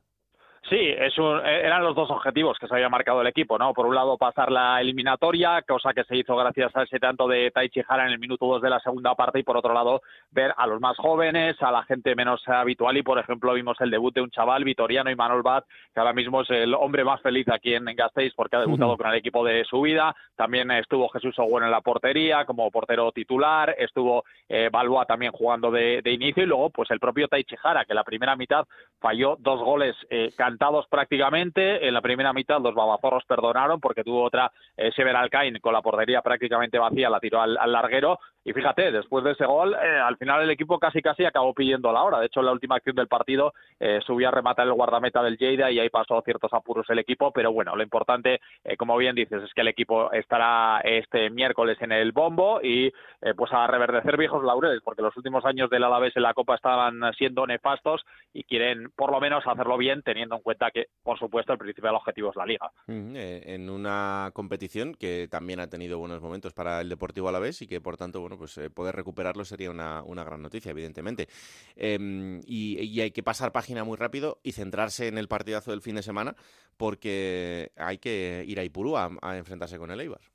Sí, 0.70 0.78
es 0.80 1.14
eran 1.18 1.84
los 1.84 1.94
dos 1.94 2.10
objetivos 2.10 2.58
que 2.58 2.68
se 2.68 2.74
había 2.74 2.88
marcado 2.88 3.20
el 3.20 3.28
equipo, 3.28 3.58
¿no? 3.58 3.74
Por 3.74 3.86
un 3.86 3.96
lado, 3.96 4.18
pasar 4.18 4.50
la 4.50 4.80
eliminatoria, 4.80 5.62
cosa 5.64 5.94
que 5.94 6.06
se 6.06 6.16
hizo 6.16 6.38
gracias 6.38 6.74
a 6.76 6.84
ese 6.84 7.00
tanto 7.00 7.28
de 7.28 7.52
Taichi 7.52 7.82
Hara 7.86 8.06
en 8.06 8.14
el 8.14 8.20
minuto 8.20 8.46
2 8.46 8.62
de 8.62 8.70
la 8.70 8.80
segunda 8.80 9.14
parte, 9.14 9.40
y 9.40 9.44
por 9.44 9.58
otro 9.58 9.74
lado, 9.74 10.02
ver 10.32 10.54
a 10.56 10.66
los 10.66 10.80
más 10.80 10.96
jóvenes, 10.96 11.62
a 11.62 11.70
la 11.70 11.84
gente 11.84 12.16
menos 12.16 12.42
habitual, 12.48 12.96
y 12.96 13.04
por 13.04 13.20
ejemplo, 13.20 13.54
vimos 13.54 13.76
el 13.82 13.92
debut 13.92 14.16
de 14.16 14.22
un 14.22 14.32
chaval, 14.32 14.64
Vitoriano 14.64 15.12
y 15.12 15.16
Manuel 15.16 15.42
Bat, 15.42 15.66
que 15.94 16.00
ahora 16.00 16.14
mismo 16.14 16.42
es 16.42 16.50
el 16.50 16.74
hombre 16.76 17.04
más 17.04 17.22
feliz 17.22 17.48
aquí 17.50 17.74
en, 17.76 17.84
Gasteiz 17.84 18.34
porque 18.34 18.56
ha 18.56 18.62
debutado 18.62 18.96
con 18.98 19.08
el 19.08 19.16
equipo 19.16 19.44
de 19.44 19.66
su 19.66 19.82
vida. 19.82 20.16
También 20.36 20.72
estuvo 20.72 21.10
Jesús 21.10 21.38
Ogüen 21.40 21.66
en 21.66 21.72
la 21.72 21.82
portería 21.82 22.46
como 22.46 22.72
portero 22.72 23.12
titular, 23.12 23.76
estuvo 23.78 24.24
eh, 24.48 24.70
Balboa 24.72 25.06
también 25.06 25.34
jugando 25.34 25.70
de, 25.70 26.02
inicio, 26.06 26.44
y 26.44 26.48
luego, 26.48 26.70
pues 26.70 26.90
el 26.92 27.00
propio 27.02 27.28
Taichi 27.28 27.56
Hara, 27.62 27.84
que 27.84 27.94
la 27.94 28.06
primera 28.06 28.36
mitad 28.38 28.66
falló 29.00 29.36
dos 29.40 29.60
goles 29.60 29.96
eh, 30.10 30.32
cantados 30.54 30.86
prácticamente. 30.88 31.88
En 31.88 31.94
la 31.94 32.02
primera 32.02 32.32
mitad 32.32 32.62
los 32.62 32.76
babazorros 32.76 33.24
perdonaron 33.26 33.80
porque 33.80 34.04
tuvo 34.04 34.24
otra 34.24 34.52
eh, 34.78 34.92
Sever 34.96 35.16
Alcain 35.16 35.60
con 35.60 35.74
la 35.74 35.82
portería 35.82 36.22
prácticamente 36.22 36.78
vacía, 36.78 37.10
la 37.10 37.20
tiró 37.20 37.42
al, 37.42 37.58
larguero. 37.72 38.20
Y 38.46 38.54
fíjate, 38.54 38.92
después 38.92 39.24
de 39.24 39.32
ese 39.32 39.46
gol, 39.46 39.74
eh, 39.74 40.00
al 40.00 40.18
final 40.18 40.42
el 40.42 40.50
equipo 40.50 40.80
casi 40.80 41.02
casi 41.02 41.26
acabó 41.26 41.54
pidiendo 41.54 41.92
la 41.92 42.04
hora. 42.04 42.20
De 42.20 42.26
hecho, 42.26 42.42
en 42.42 42.48
la 42.48 42.52
última 42.52 42.76
acción 42.76 42.96
del 42.96 43.08
partido 43.08 43.54
eh, 43.80 44.00
subió 44.06 44.28
a 44.28 44.32
rematar 44.32 44.68
el 44.68 44.74
guardameta 44.74 45.24
del 45.24 45.38
Lleida 45.38 45.72
y 45.72 45.80
ahí 45.80 45.90
pasó 45.90 46.22
ciertos 46.22 46.52
apuros 46.54 46.90
el 46.90 47.00
equipo. 47.00 47.32
Pero 47.32 47.54
bueno, 47.54 47.76
lo 47.76 47.84
importante, 47.84 48.42
eh, 48.64 48.78
como 48.78 48.98
bien 48.98 49.16
dices, 49.16 49.44
es 49.44 49.54
que 49.54 49.62
el 49.62 49.70
equipo 49.70 50.12
estará 50.12 50.82
este 50.84 51.30
miércoles 51.30 51.78
en 51.82 51.92
el 51.92 52.12
bombo 52.12 52.60
y 52.62 52.92
pues 53.38 53.54
a 53.54 53.66
reverdecer 53.68 54.18
viejos 54.18 54.44
laureles, 54.44 54.82
porque 54.84 55.02
los 55.02 55.16
últimos 55.16 55.46
años 55.46 55.70
del 55.70 55.86
Alavés 55.86 56.16
en 56.18 56.24
la 56.24 56.34
Copa 56.34 56.56
estaban 56.56 57.02
siendo 57.18 57.48
nefastos 57.48 58.04
y 58.34 58.44
quieren 58.44 58.92
por 58.96 59.12
lo 59.12 59.20
menos 59.20 59.46
hacerlo 59.46 59.78
bien, 59.78 60.02
teniendo 60.02 60.36
en 60.36 60.42
cuenta 60.42 60.72
que, 60.72 60.88
por 61.04 61.18
supuesto, 61.18 61.54
el 61.54 61.60
principal 61.60 61.96
objetivo 61.96 62.32
es 62.32 62.36
la 62.36 62.46
liga. 62.46 62.72
Eh, 62.88 63.44
en 63.46 63.70
una 63.70 64.32
competición 64.34 64.96
que 64.96 65.28
también 65.30 65.60
ha 65.60 65.70
tenido 65.70 66.00
buenos 66.00 66.22
momentos 66.22 66.54
para 66.54 66.82
el 66.82 66.90
Deportivo 66.90 67.30
Alavés 67.30 67.62
y 67.62 67.68
que, 67.68 67.80
por 67.80 67.98
tanto, 67.98 68.22
bueno, 68.22 68.33
pues 68.38 68.58
eh, 68.58 68.70
poder 68.70 68.96
recuperarlo 68.96 69.46
sería 69.46 69.72
una, 69.72 70.04
una 70.04 70.24
gran 70.24 70.42
noticia, 70.42 70.72
evidentemente. 70.72 71.28
Em, 71.76 72.42
y, 72.46 73.00
hay 73.02 73.12
que 73.12 73.24
pasar 73.24 73.52
página 73.52 73.84
muy 73.84 73.98
rápido 73.98 74.40
y 74.44 74.54
centrarse 74.54 75.08
en 75.08 75.18
el 75.18 75.28
partidazo 75.28 75.72
del 75.72 75.82
fin 75.82 75.96
de 75.96 76.04
semana 76.04 76.36
porque 76.78 77.72
hay 77.76 77.98
que 77.98 78.44
ir 78.48 78.60
a 78.60 78.64
Ipurú 78.64 78.98
a 78.98 79.38
enfrentarse 79.38 79.78
con 79.78 79.92
el 79.92 80.00
Eibar. 80.00 80.33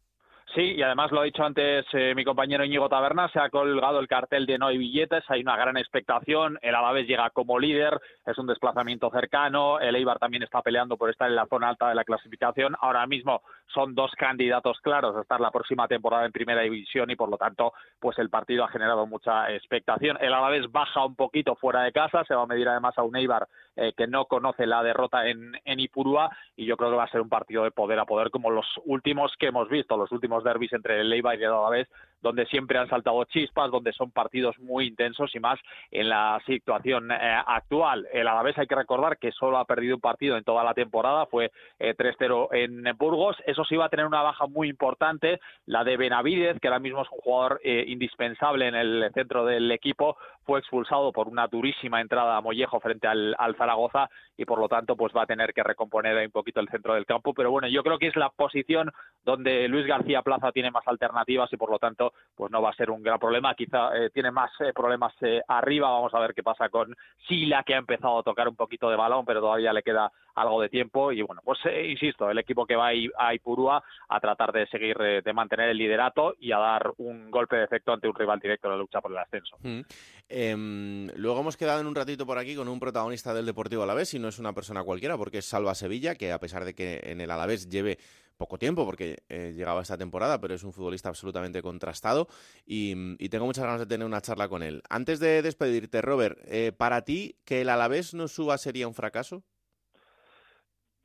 Sí, 0.55 0.63
y 0.77 0.83
además 0.83 1.13
lo 1.13 1.21
ha 1.21 1.25
dicho 1.25 1.45
antes 1.45 1.85
eh, 1.93 2.15
mi 2.15 2.25
compañero 2.25 2.65
Íñigo 2.65 2.89
Taberna, 2.89 3.29
se 3.29 3.39
ha 3.39 3.51
colgado 3.51 4.01
el 4.01 4.09
cartel 4.09 4.47
de 4.47 4.57
no 4.57 4.69
hay 4.69 4.79
billetes, 4.79 5.23
hay 5.29 5.43
una 5.43 5.57
gran 5.57 5.77
expectación, 5.77 6.59
el 6.63 6.75
Alavés 6.75 7.07
llega 7.07 7.29
como 7.31 7.59
líder, 7.59 8.01
es 8.25 8.39
un 8.39 8.47
desplazamiento 8.47 9.11
cercano, 9.11 9.79
el 9.79 9.95
Eibar 9.95 10.19
también 10.19 10.43
está 10.43 10.63
peleando 10.63 10.97
por 10.97 11.11
estar 11.11 11.29
en 11.29 11.37
la 11.37 11.47
zona 11.47 11.69
alta 11.69 11.91
de 11.91 11.95
la 11.95 12.05
clasificación, 12.05 12.77
ahora 12.81 13.07
mismo 13.07 13.43
son 13.67 13.95
dos 13.95 14.11
candidatos 14.17 14.81
claros 14.81 15.15
a 15.17 15.21
estar 15.21 15.39
la 15.39 15.51
próxima 15.51 15.87
temporada 15.87 16.25
en 16.25 16.33
primera 16.33 16.63
división 16.63 17.11
y 17.11 17.17
por 17.17 17.29
lo 17.29 17.37
tanto 17.37 17.75
pues 18.01 18.19
el 18.19 18.31
partido 18.31 18.65
ha 18.65 18.69
generado 18.69 19.07
mucha 19.07 19.53
expectación. 19.53 20.17
El 20.19 20.33
Alavés 20.33 20.73
baja 20.73 21.05
un 21.05 21.15
poquito 21.15 21.57
fuera 21.57 21.83
de 21.83 21.93
casa, 21.93 22.25
se 22.25 22.35
va 22.35 22.45
a 22.45 22.47
medir 22.47 22.69
además 22.69 22.97
a 22.97 23.03
un 23.03 23.17
Eibar 23.17 23.47
eh, 23.81 23.93
que 23.97 24.09
no 24.09 24.25
conoce 24.25 24.67
la 24.67 24.83
derrota 24.83 25.29
en, 25.29 25.53
en 25.65 25.79
Ipurúa 25.79 26.31
y 26.57 26.67
yo 26.67 26.77
creo 26.77 26.91
que 26.91 26.97
va 26.97 27.05
a 27.05 27.11
ser 27.11 27.21
un 27.21 27.29
partido 27.29 27.63
de 27.63 27.71
poder 27.71 28.01
a 28.01 28.07
poder 28.07 28.31
como 28.31 28.51
los 28.51 28.67
últimos 28.85 29.33
que 29.39 29.47
hemos 29.47 29.69
visto, 29.69 29.97
los 29.97 30.11
últimos 30.11 30.43
derbis 30.43 30.73
entre 30.73 31.01
el 31.01 31.09
Leiva 31.09 31.37
y 31.37 31.39
el 31.39 31.53
Alavés, 31.53 31.89
donde 32.21 32.47
siempre 32.47 32.79
han 32.79 32.89
saltado 32.89 33.25
chispas, 33.25 33.71
donde 33.71 33.93
son 33.93 34.11
partidos 34.11 34.59
muy 34.59 34.87
intensos 34.87 35.35
y 35.35 35.41
más 35.41 35.59
en 35.91 36.09
la 36.09 36.41
situación 36.47 37.11
eh, 37.11 37.17
actual. 37.47 38.07
El 38.13 38.27
Alavés 38.27 38.59
hay 38.59 38.67
que 38.67 38.75
recordar 38.75 39.19
que 39.19 39.33
solo 39.33 39.59
ha 39.59 39.65
perdido 39.65 39.97
un 39.97 40.01
partido 40.01 40.37
en 40.37 40.45
toda 40.45 40.65
la 40.65 40.75
temporada, 40.75 41.27
fue 41.27 41.51
3-0 41.79 42.49
eh, 42.53 42.65
en 42.65 42.97
Burgos. 42.97 43.37
Eso 43.47 43.65
sí 43.65 43.77
va 43.77 43.87
a 43.87 43.89
tener 43.89 44.07
una 44.07 44.23
baja 44.23 44.47
muy 44.47 44.69
importante, 44.69 45.41
la 45.67 45.85
de 45.85 45.97
Benavidez, 45.97 46.59
que 46.61 46.69
ahora 46.69 46.81
mismo 46.81 47.03
es 47.03 47.09
un 47.13 47.19
jugador 47.19 47.61
eh, 47.63 47.85
indispensable 47.87 48.69
en 48.69 48.75
el 48.75 49.11
centro 49.15 49.45
del 49.45 49.71
equipo, 49.71 50.17
fue 50.45 50.59
expulsado 50.61 51.13
por 51.13 51.29
una 51.29 51.47
durísima 51.47 52.01
entrada 52.01 52.37
a 52.37 52.41
Mollejo 52.41 52.81
frente 52.81 53.07
al 53.07 53.37
Zaragoza 53.57 54.09
y 54.39 54.45
por 54.45 54.61
lo 54.61 54.69
tanto 54.69 54.97
pues 54.97 55.13
va 55.15 55.23
a 55.23 55.27
tener 55.27 55.53
que 55.53 55.63
recomponer 55.63 56.25
un 56.25 56.31
poquito 56.31 56.61
el 56.61 56.69
centro 56.69 56.95
del 56.95 57.05
campo. 57.05 57.35
Pero 57.35 57.51
bueno, 57.51 57.69
yo 57.69 57.83
creo 57.83 57.99
que 57.99 58.07
es 58.07 58.17
la 58.17 58.31
posición 58.31 58.91
donde 59.25 59.69
Luis 59.69 59.87
García 59.87 60.23
Plaza 60.23 60.53
tiene 60.53 60.71
más 60.71 60.87
alternativas 60.87 61.53
y 61.53 61.57
por 61.57 61.71
lo 61.71 61.79
tanto 61.79 62.08
pues 62.35 62.53
no 62.53 62.63
va 62.63 62.71
a 62.71 62.75
ser 62.75 62.91
un 62.91 63.03
gran 63.03 63.19
problema. 63.19 63.55
Quizá 63.55 63.97
eh, 63.97 64.11
tiene 64.11 64.31
más 64.31 64.51
eh, 64.61 64.73
problemas 64.73 65.13
eh, 65.23 65.41
arriba. 65.49 65.91
Vamos 65.91 66.15
a 66.15 66.21
ver 66.21 66.35
qué 66.35 66.43
pasa 66.43 66.69
con 66.69 66.95
Sila, 67.27 67.65
que 67.65 67.75
ha 67.75 67.79
empezado 67.79 68.21
a 68.21 68.23
tocar 68.23 68.49
un 68.49 68.55
poquito 68.55 68.89
de 68.89 68.97
balón, 68.97 69.25
pero 69.25 69.41
todavía 69.41 69.73
le 69.73 69.83
queda 69.83 70.13
algo 70.37 70.61
de 70.63 70.69
tiempo. 70.69 71.11
Y 71.11 71.23
bueno, 71.23 71.43
pues 71.45 71.59
insisto, 71.85 72.31
el 72.31 72.39
equipo 72.39 72.65
que 72.65 72.77
va 72.77 72.91
a 73.19 73.35
Ipurúa 73.35 73.83
a 74.09 74.21
tratar 74.21 74.53
de 74.53 74.67
seguir, 74.69 74.97
de 74.97 75.33
mantener 75.33 75.71
el 75.71 75.79
liderato 75.79 76.35
y 76.39 76.53
a 76.53 76.59
dar 76.59 76.93
un 76.99 77.31
golpe 77.31 77.57
de 77.57 77.65
efecto 77.65 77.93
ante 77.93 78.07
un 78.07 78.15
rival 78.15 78.39
directo 78.39 78.69
en 78.69 78.73
la 78.73 78.79
lucha 78.79 79.01
por 79.01 79.11
el 79.11 79.19
ascenso. 79.19 79.57
Mm. 79.63 79.81
Em, 80.29 81.09
luego 81.17 81.41
hemos 81.41 81.57
quedado 81.57 81.81
en 81.81 81.87
un 81.87 81.95
ratito 81.95 82.27
por 82.27 82.39
aquí 82.39 82.55
con 82.55 82.69
un 82.69 82.79
protagonista 82.79 83.35
del 83.35 83.47
Deportivo 83.47 83.83
Alavés 83.83 84.15
y 84.15 84.19
no 84.19 84.29
es 84.29 84.39
una 84.39 84.53
persona 84.53 84.85
cualquiera 84.85 85.17
porque 85.17 85.39
es 85.39 85.47
Salva 85.47 85.75
Sevilla, 85.75 86.15
que 86.15 86.33
a 86.33 86.39
pesar 86.39 86.65
de 86.65 86.75
que 86.75 87.01
en 87.03 87.21
el 87.21 87.31
Alavés 87.31 87.69
lleve 87.69 87.99
poco 88.39 88.57
tiempo 88.57 88.87
porque 88.87 89.19
eh, 89.29 89.53
llegaba 89.55 89.83
esta 89.83 89.99
temporada, 89.99 90.41
pero 90.41 90.55
es 90.55 90.63
un 90.63 90.73
futbolista 90.73 91.11
absolutamente 91.11 91.61
contrastado 91.61 92.29
y, 92.65 93.19
tengo 93.29 93.45
muchas 93.45 93.65
ganas 93.65 93.81
de 93.81 93.87
tener 93.87 94.07
una 94.07 94.23
charla 94.23 94.49
con 94.49 94.63
él. 94.63 94.83
Antes 94.89 95.21
de 95.21 95.43
despedirte, 95.43 96.01
Robert, 96.01 96.39
eh, 96.47 96.73
¿para 96.73 97.03
ti 97.03 97.37
que 97.45 97.61
el 97.61 97.69
Alavés 97.69 98.15
no 98.15 98.27
suba 98.27 98.57
sería 98.57 98.89
un 98.89 98.95
fracaso? 98.95 99.43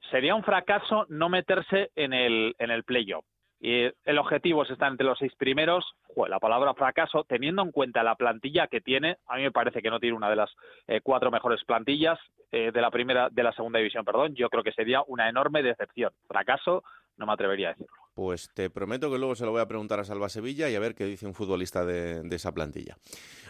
Sería 0.10 0.36
un 0.36 0.44
fracaso 0.44 1.06
no 1.10 1.28
meterse 1.28 1.92
en 1.96 2.14
el, 2.14 2.56
en 2.60 2.72
el 2.72 2.84
playoff. 2.84 3.26
Y 3.60 3.90
el 4.04 4.18
objetivo 4.18 4.64
es 4.64 4.70
estar 4.70 4.92
entre 4.92 5.06
los 5.06 5.18
seis 5.18 5.34
primeros. 5.36 5.86
la 6.28 6.40
palabra 6.40 6.74
fracaso, 6.74 7.24
teniendo 7.24 7.62
en 7.62 7.72
cuenta 7.72 8.04
la 8.04 8.16
plantilla 8.16 8.68
que 8.68 8.82
tiene, 8.82 9.18
a 9.28 9.38
mí 9.38 9.44
me 9.44 9.52
parece 9.52 9.82
que 9.82 9.90
no 9.90 10.00
tiene 10.00 10.16
una 10.18 10.30
de 10.30 10.36
las 10.36 10.52
eh, 10.88 11.00
cuatro 11.02 11.32
mejores 11.32 11.64
plantillas 11.66 12.20
de 12.52 12.82
la 12.82 12.92
primera, 12.92 13.30
de 13.32 13.42
la 13.42 13.52
segunda 13.54 13.80
división, 13.80 14.06
perdón. 14.06 14.36
Yo 14.36 14.48
creo 14.48 14.62
que 14.62 14.74
sería 14.74 15.02
una 15.08 15.28
enorme 15.28 15.64
decepción. 15.64 16.12
Fracaso 16.28 16.84
no 17.18 17.26
me 17.26 17.34
atrevería 17.34 17.70
a 17.70 17.72
decirlo. 17.72 17.94
Pues 18.14 18.52
te 18.54 18.70
prometo 18.70 19.12
que 19.12 19.18
luego 19.18 19.36
se 19.36 19.44
lo 19.46 19.52
voy 19.52 19.62
a 19.62 19.68
preguntar 19.68 20.00
a 20.00 20.04
Salva 20.04 20.30
Sevilla 20.30 20.70
y 20.70 20.76
a 20.76 20.80
ver 20.80 20.94
qué 20.94 21.06
dice 21.06 21.26
un 21.26 21.34
futbolista 21.34 21.84
de, 21.84 22.24
esa 22.30 22.52
plantilla. 22.52 22.96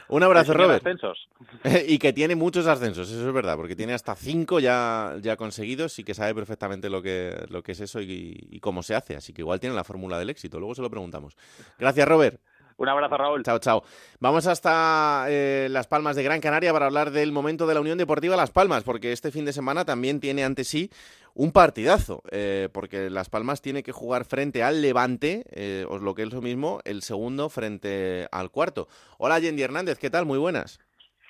Un 0.07 0.23
abrazo, 0.23 0.53
Robert. 0.53 0.85
Ascensos. 0.85 1.27
y 1.87 1.97
que 1.97 2.13
tiene 2.13 2.35
muchos 2.35 2.67
ascensos, 2.67 3.09
eso 3.09 3.27
es 3.27 3.33
verdad, 3.33 3.57
porque 3.57 3.75
tiene 3.75 3.93
hasta 3.93 4.15
cinco 4.15 4.59
ya, 4.59 5.15
ya 5.21 5.35
conseguidos 5.35 5.99
y 5.99 6.03
que 6.03 6.13
sabe 6.13 6.33
perfectamente 6.33 6.89
lo 6.89 7.01
que, 7.01 7.45
lo 7.49 7.61
que 7.61 7.73
es 7.73 7.81
eso 7.81 7.99
y 8.01 8.59
cómo 8.61 8.83
se 8.83 8.95
hace. 8.95 9.15
Así 9.17 9.33
que 9.33 9.41
igual 9.41 9.59
tiene 9.59 9.75
la 9.75 9.83
fórmula 9.83 10.17
del 10.17 10.29
éxito. 10.29 10.59
Luego 10.59 10.75
se 10.75 10.81
lo 10.81 10.89
preguntamos. 10.89 11.35
Gracias, 11.77 12.07
Robert. 12.07 12.39
Un 12.77 12.89
abrazo, 12.89 13.17
Raúl. 13.17 13.43
Chao, 13.43 13.59
chao. 13.59 13.83
Vamos 14.19 14.47
hasta 14.47 15.25
eh, 15.29 15.67
Las 15.69 15.87
Palmas 15.87 16.15
de 16.15 16.23
Gran 16.23 16.41
Canaria 16.41 16.73
para 16.73 16.87
hablar 16.87 17.11
del 17.11 17.31
momento 17.31 17.67
de 17.67 17.73
la 17.73 17.81
Unión 17.81 17.97
Deportiva 17.97 18.35
Las 18.35 18.51
Palmas, 18.51 18.83
porque 18.83 19.11
este 19.11 19.31
fin 19.31 19.45
de 19.45 19.53
semana 19.53 19.85
también 19.85 20.19
tiene 20.19 20.43
ante 20.43 20.63
sí 20.63 20.89
un 21.33 21.51
partidazo, 21.51 22.23
eh, 22.31 22.69
porque 22.71 23.09
Las 23.09 23.29
Palmas 23.29 23.61
tiene 23.61 23.83
que 23.83 23.91
jugar 23.91 24.25
frente 24.25 24.63
al 24.63 24.81
Levante, 24.81 25.43
eh, 25.51 25.85
os 25.89 26.01
lo 26.01 26.15
que 26.15 26.23
es 26.23 26.33
lo 26.33 26.41
mismo, 26.41 26.79
el 26.85 27.01
segundo 27.01 27.49
frente 27.49 28.27
al 28.31 28.49
cuarto. 28.49 28.87
Hola, 29.17 29.39
Yendi 29.39 29.61
Hernández, 29.61 29.97
¿qué 29.99 30.09
tal? 30.09 30.25
Muy 30.25 30.39
buenas. 30.39 30.79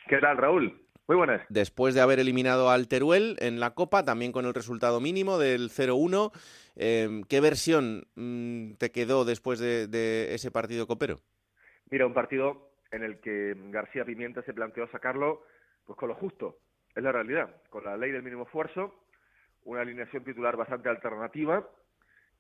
¿Qué 0.08 0.18
tal, 0.18 0.38
Raúl? 0.38 0.82
Muy 1.08 1.18
buenas. 1.18 1.42
Después 1.50 1.96
de 1.96 2.02
haber 2.02 2.20
eliminado 2.20 2.70
al 2.70 2.88
Teruel 2.88 3.36
en 3.40 3.60
la 3.60 3.72
Copa, 3.72 4.06
también 4.06 4.32
con 4.32 4.46
el 4.46 4.54
resultado 4.54 5.02
mínimo 5.02 5.38
del 5.38 5.70
0-1, 5.70 6.32
¿qué 6.76 7.40
versión 7.42 8.08
mm, 8.16 8.74
te 8.76 8.92
quedó 8.92 9.26
después 9.26 9.60
de 9.60 10.34
ese 10.34 10.50
partido 10.50 10.88
copero? 10.88 11.20
Mira, 11.94 12.08
un 12.08 12.14
partido 12.16 12.72
en 12.90 13.04
el 13.04 13.20
que 13.20 13.54
García 13.70 14.04
Pimienta 14.04 14.42
se 14.42 14.54
planteó 14.56 14.88
sacarlo 14.88 15.44
pues 15.86 15.96
con 15.96 16.10
lo 16.10 16.16
justo, 16.16 16.58
es 16.96 17.04
la 17.04 17.12
realidad, 17.12 17.56
con 17.70 17.84
la 17.84 17.96
ley 17.96 18.10
del 18.10 18.24
mínimo 18.24 18.46
esfuerzo, 18.46 18.96
una 19.66 19.82
alineación 19.82 20.24
titular 20.24 20.58
bastante 20.58 20.90
alternativa, 20.90 21.70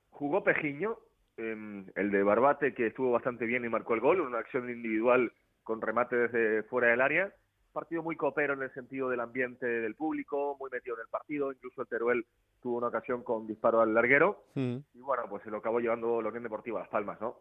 jugó 0.10 0.44
Pejiño, 0.44 0.98
el 1.38 1.86
de 1.94 2.24
Barbate 2.24 2.74
que 2.74 2.88
estuvo 2.88 3.12
bastante 3.12 3.46
bien 3.46 3.64
y 3.64 3.70
marcó 3.70 3.94
el 3.94 4.00
gol, 4.00 4.22
una 4.22 4.40
acción 4.40 4.72
individual 4.72 5.32
con 5.62 5.82
remate 5.82 6.16
desde 6.16 6.64
fuera 6.64 6.88
del 6.88 7.02
área, 7.02 7.32
partido 7.74 8.02
muy 8.02 8.16
copero 8.16 8.56
en 8.56 8.64
el 8.64 8.74
sentido 8.74 9.08
del 9.08 9.20
ambiente 9.20 9.68
del 9.68 9.94
público, 9.94 10.58
muy 10.60 10.72
metido 10.72 10.96
en 10.96 11.02
el 11.02 11.10
partido, 11.10 11.52
incluso 11.52 11.84
el 11.84 11.88
Teruel 11.88 12.26
tuvo 12.60 12.80
una 12.80 12.88
ocasión 12.88 13.22
con 13.22 13.46
disparo 13.46 13.82
al 13.82 13.94
larguero, 13.94 14.46
mm. 14.56 14.78
y 14.96 15.00
bueno, 15.00 15.26
pues 15.30 15.44
se 15.44 15.52
lo 15.52 15.58
acabó 15.58 15.80
llevando 15.80 16.24
la 16.24 16.30
Unión 16.30 16.42
Deportiva 16.42 16.80
a 16.80 16.84
Las 16.86 16.90
Palmas, 16.90 17.22
¿no? 17.22 17.38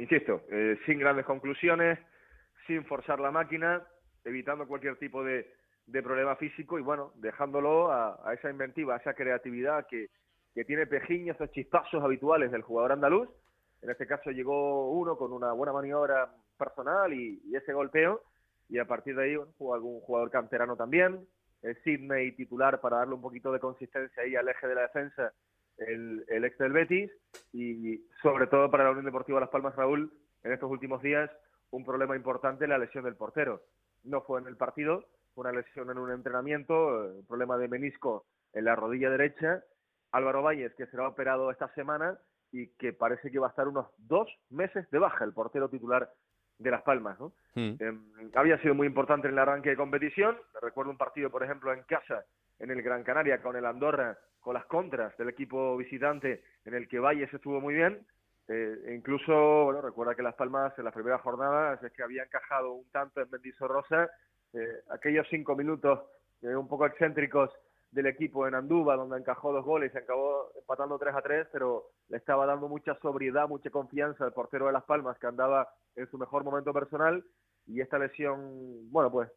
Insisto, 0.00 0.42
eh, 0.50 0.78
sin 0.86 0.98
grandes 0.98 1.26
conclusiones, 1.26 1.98
sin 2.66 2.84
forzar 2.84 3.20
la 3.20 3.30
máquina, 3.30 3.82
evitando 4.24 4.66
cualquier 4.66 4.96
tipo 4.96 5.24
de 5.24 5.46
problema 6.02 6.36
físico 6.36 6.78
y 6.78 6.82
bueno, 6.82 7.12
dejándolo 7.16 7.92
a, 7.92 8.32
esa 8.34 8.50
inventiva, 8.50 8.94
a 8.94 8.98
esa 8.98 9.14
creatividad 9.14 9.86
que, 9.86 10.08
que 10.54 10.64
tiene 10.64 10.86
Pejiño, 10.86 11.32
esos 11.32 11.50
chispazos 11.50 12.02
habituales 12.02 12.50
del 12.50 12.62
jugador 12.62 12.92
andaluz. 12.92 13.28
En 13.82 13.90
este 13.90 14.06
caso 14.06 14.30
llegó 14.30 14.90
uno 14.92 15.16
con 15.16 15.32
una 15.32 15.52
buena 15.52 15.72
maniobra 15.72 16.30
personal 16.56 17.12
y, 17.12 17.40
ese 17.54 17.72
golpeo 17.72 18.22
y 18.68 18.78
a 18.78 18.86
partir 18.86 19.16
de 19.16 19.24
ahí 19.24 19.36
jugó 19.58 19.74
algún 19.74 20.00
jugador 20.00 20.30
canterano 20.30 20.76
también, 20.76 21.26
el 21.62 21.76
Sidney 21.82 22.32
titular 22.32 22.80
para 22.80 22.98
darle 22.98 23.14
un 23.14 23.20
poquito 23.20 23.52
de 23.52 23.60
consistencia 23.60 24.22
ahí 24.22 24.34
al 24.36 24.48
eje 24.48 24.66
de 24.66 24.74
la 24.74 24.82
defensa, 24.82 25.32
el, 25.78 26.24
el 26.28 26.44
ex 26.44 26.58
del 26.58 26.72
Betis 26.72 27.10
y 27.52 27.98
sobre 28.22 28.46
todo 28.46 28.70
para 28.70 28.84
la 28.84 28.90
Unión 28.90 29.04
Deportiva 29.04 29.40
Las 29.40 29.50
Palmas 29.50 29.76
Raúl 29.76 30.12
en 30.42 30.52
estos 30.52 30.70
últimos 30.70 31.02
días 31.02 31.30
un 31.72 31.84
problema 31.84 32.14
importante 32.16 32.66
la 32.66 32.78
lesión 32.78 33.04
del 33.04 33.16
portero. 33.16 33.62
No 34.04 34.22
fue 34.22 34.40
en 34.40 34.46
el 34.46 34.56
partido, 34.56 35.04
fue 35.34 35.42
una 35.42 35.58
lesión 35.60 35.90
en 35.90 35.98
un 35.98 36.12
entrenamiento, 36.12 36.74
un 37.18 37.26
problema 37.26 37.56
de 37.56 37.68
menisco 37.68 38.26
en 38.52 38.66
la 38.66 38.76
rodilla 38.76 39.10
derecha. 39.10 39.62
Álvaro 40.12 40.42
Valles, 40.42 40.74
que 40.74 40.86
será 40.86 41.08
operado 41.08 41.50
esta 41.50 41.72
semana 41.74 42.18
y 42.52 42.68
que 42.76 42.92
parece 42.92 43.30
que 43.30 43.38
va 43.38 43.46
a 43.46 43.50
estar 43.50 43.66
unos 43.66 43.86
dos 43.96 44.28
meses 44.50 44.88
de 44.90 44.98
baja, 44.98 45.24
el 45.24 45.32
portero 45.32 45.70
titular 45.70 46.10
de 46.58 46.70
Las 46.70 46.82
Palmas. 46.82 47.18
¿no? 47.18 47.32
Hmm. 47.54 47.76
Em, 47.78 48.30
había 48.34 48.60
sido 48.60 48.74
muy 48.74 48.86
importante 48.86 49.28
en 49.28 49.32
el 49.32 49.38
arranque 49.38 49.70
de 49.70 49.76
competición. 49.76 50.36
Recuerdo 50.60 50.90
un 50.90 50.98
partido, 50.98 51.30
por 51.30 51.42
ejemplo, 51.42 51.72
en 51.72 51.82
casa, 51.84 52.24
en 52.58 52.70
el 52.70 52.82
Gran 52.82 53.02
Canaria, 53.02 53.40
con 53.40 53.56
el 53.56 53.64
Andorra, 53.64 54.18
con 54.42 54.54
las 54.54 54.66
contras 54.66 55.16
del 55.16 55.28
equipo 55.30 55.76
visitante, 55.76 56.42
en 56.64 56.74
el 56.74 56.88
que 56.88 56.98
Valles 56.98 57.32
estuvo 57.32 57.60
muy 57.60 57.74
bien. 57.74 58.04
Eh, 58.48 58.76
e 58.86 58.94
incluso, 58.94 59.64
bueno, 59.64 59.80
recuerda 59.80 60.16
que 60.16 60.22
Las 60.22 60.34
Palmas 60.34 60.76
en 60.76 60.84
las 60.84 60.92
primeras 60.92 61.22
jornadas 61.22 61.82
es 61.82 61.92
que 61.92 62.02
había 62.02 62.24
encajado 62.24 62.72
un 62.72 62.90
tanto 62.90 63.20
en 63.20 63.30
Mendizorrosa, 63.30 64.10
eh, 64.52 64.82
aquellos 64.90 65.26
cinco 65.30 65.54
minutos 65.54 66.00
eh, 66.42 66.54
un 66.54 66.68
poco 66.68 66.84
excéntricos 66.84 67.50
del 67.92 68.06
equipo 68.06 68.48
en 68.48 68.54
Andúba, 68.54 68.96
donde 68.96 69.18
encajó 69.18 69.52
dos 69.52 69.64
goles 69.64 69.92
y 69.94 69.98
acabó 69.98 70.50
empatando 70.58 70.98
3 70.98 71.14
a 71.14 71.22
3, 71.22 71.48
pero 71.52 71.90
le 72.08 72.16
estaba 72.16 72.46
dando 72.46 72.68
mucha 72.68 72.94
sobriedad, 72.96 73.48
mucha 73.48 73.70
confianza 73.70 74.24
al 74.24 74.32
portero 74.32 74.66
de 74.66 74.72
Las 74.72 74.84
Palmas, 74.84 75.18
que 75.18 75.26
andaba 75.26 75.68
en 75.94 76.10
su 76.10 76.18
mejor 76.18 76.42
momento 76.42 76.72
personal, 76.72 77.22
y 77.66 77.80
esta 77.80 77.98
lesión, 77.98 78.90
bueno, 78.90 79.12
pues 79.12 79.30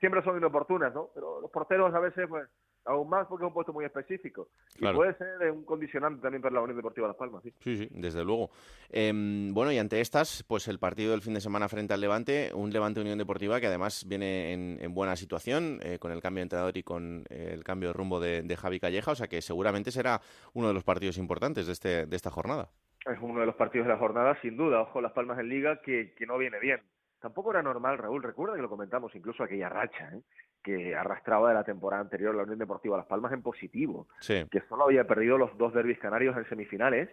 siempre 0.00 0.22
son 0.22 0.38
inoportunas, 0.38 0.92
¿no? 0.94 1.10
Pero 1.14 1.40
los 1.40 1.50
porteros 1.50 1.94
a 1.94 2.00
veces, 2.00 2.26
pues, 2.28 2.48
aún 2.88 3.08
más 3.08 3.26
porque 3.26 3.44
es 3.44 3.48
un 3.48 3.54
puesto 3.54 3.72
muy 3.72 3.84
específico. 3.84 4.48
Y 4.78 4.86
puede 4.92 5.14
ser 5.14 5.50
un 5.50 5.64
condicionante 5.64 6.22
también 6.22 6.42
para 6.42 6.54
la 6.54 6.62
Unión 6.62 6.76
Deportiva 6.76 7.06
Las 7.06 7.16
Palmas. 7.16 7.42
Sí, 7.42 7.52
sí, 7.60 7.76
sí 7.76 7.88
desde 7.90 8.24
luego. 8.24 8.50
Em, 8.88 9.52
bueno, 9.52 9.70
y 9.70 9.78
ante 9.78 10.00
estas, 10.00 10.42
pues 10.42 10.66
el 10.68 10.78
partido 10.78 11.12
del 11.12 11.22
fin 11.22 11.34
de 11.34 11.40
semana 11.40 11.68
frente 11.68 11.94
al 11.94 12.00
Levante, 12.00 12.50
un 12.54 12.72
Levante 12.72 13.00
Unión 13.00 13.18
Deportiva 13.18 13.60
que 13.60 13.66
además 13.66 14.06
viene 14.08 14.52
en, 14.52 14.94
buena 14.94 15.16
situación 15.16 15.80
eh, 15.82 15.98
con 15.98 16.12
el 16.12 16.22
cambio 16.22 16.40
de 16.40 16.44
entrenador 16.44 16.76
y 16.76 16.82
con 16.82 17.24
eh, 17.28 17.50
el 17.52 17.62
cambio 17.62 17.90
de 17.90 17.92
rumbo 17.92 18.18
de, 18.20 18.56
Javi 18.58 18.80
Calleja, 18.80 19.12
o 19.12 19.14
sea 19.14 19.28
que 19.28 19.40
seguramente 19.42 19.92
será 19.92 20.20
uno 20.54 20.68
de 20.68 20.74
los 20.74 20.82
partidos 20.82 21.18
importantes 21.18 21.66
de, 21.66 21.72
este, 21.72 22.06
de 22.06 22.16
esta 22.16 22.30
jornada. 22.30 22.70
Es 23.06 23.18
uno 23.20 23.40
de 23.40 23.46
los 23.46 23.54
partidos 23.54 23.86
de 23.86 23.92
la 23.92 23.98
jornada, 23.98 24.36
sin 24.40 24.56
duda. 24.56 24.80
Ojo, 24.80 25.00
Las 25.00 25.12
Palmas 25.12 25.38
en 25.38 25.48
Liga, 25.48 25.80
que, 25.82 26.14
que 26.14 26.26
no 26.26 26.36
viene 26.38 26.58
bien. 26.58 26.80
Tampoco 27.20 27.50
era 27.50 27.62
normal, 27.62 27.98
Raúl. 27.98 28.22
Recuerda 28.22 28.56
que 28.56 28.62
lo 28.62 28.68
comentamos 28.68 29.14
incluso 29.14 29.42
aquella 29.42 29.68
racha, 29.68 30.10
¿eh? 30.14 30.20
Que 30.62 30.94
arrastraba 30.94 31.48
de 31.48 31.54
la 31.54 31.64
temporada 31.64 32.02
anterior 32.02 32.34
la 32.34 32.42
Unión 32.42 32.58
Deportiva 32.58 32.96
Las 32.96 33.06
Palmas 33.06 33.32
en 33.32 33.42
positivo, 33.42 34.08
que 34.26 34.62
solo 34.68 34.84
había 34.84 35.06
perdido 35.06 35.38
los 35.38 35.56
dos 35.56 35.72
derbis 35.72 35.98
canarios 35.98 36.36
en 36.36 36.48
semifinales, 36.48 37.08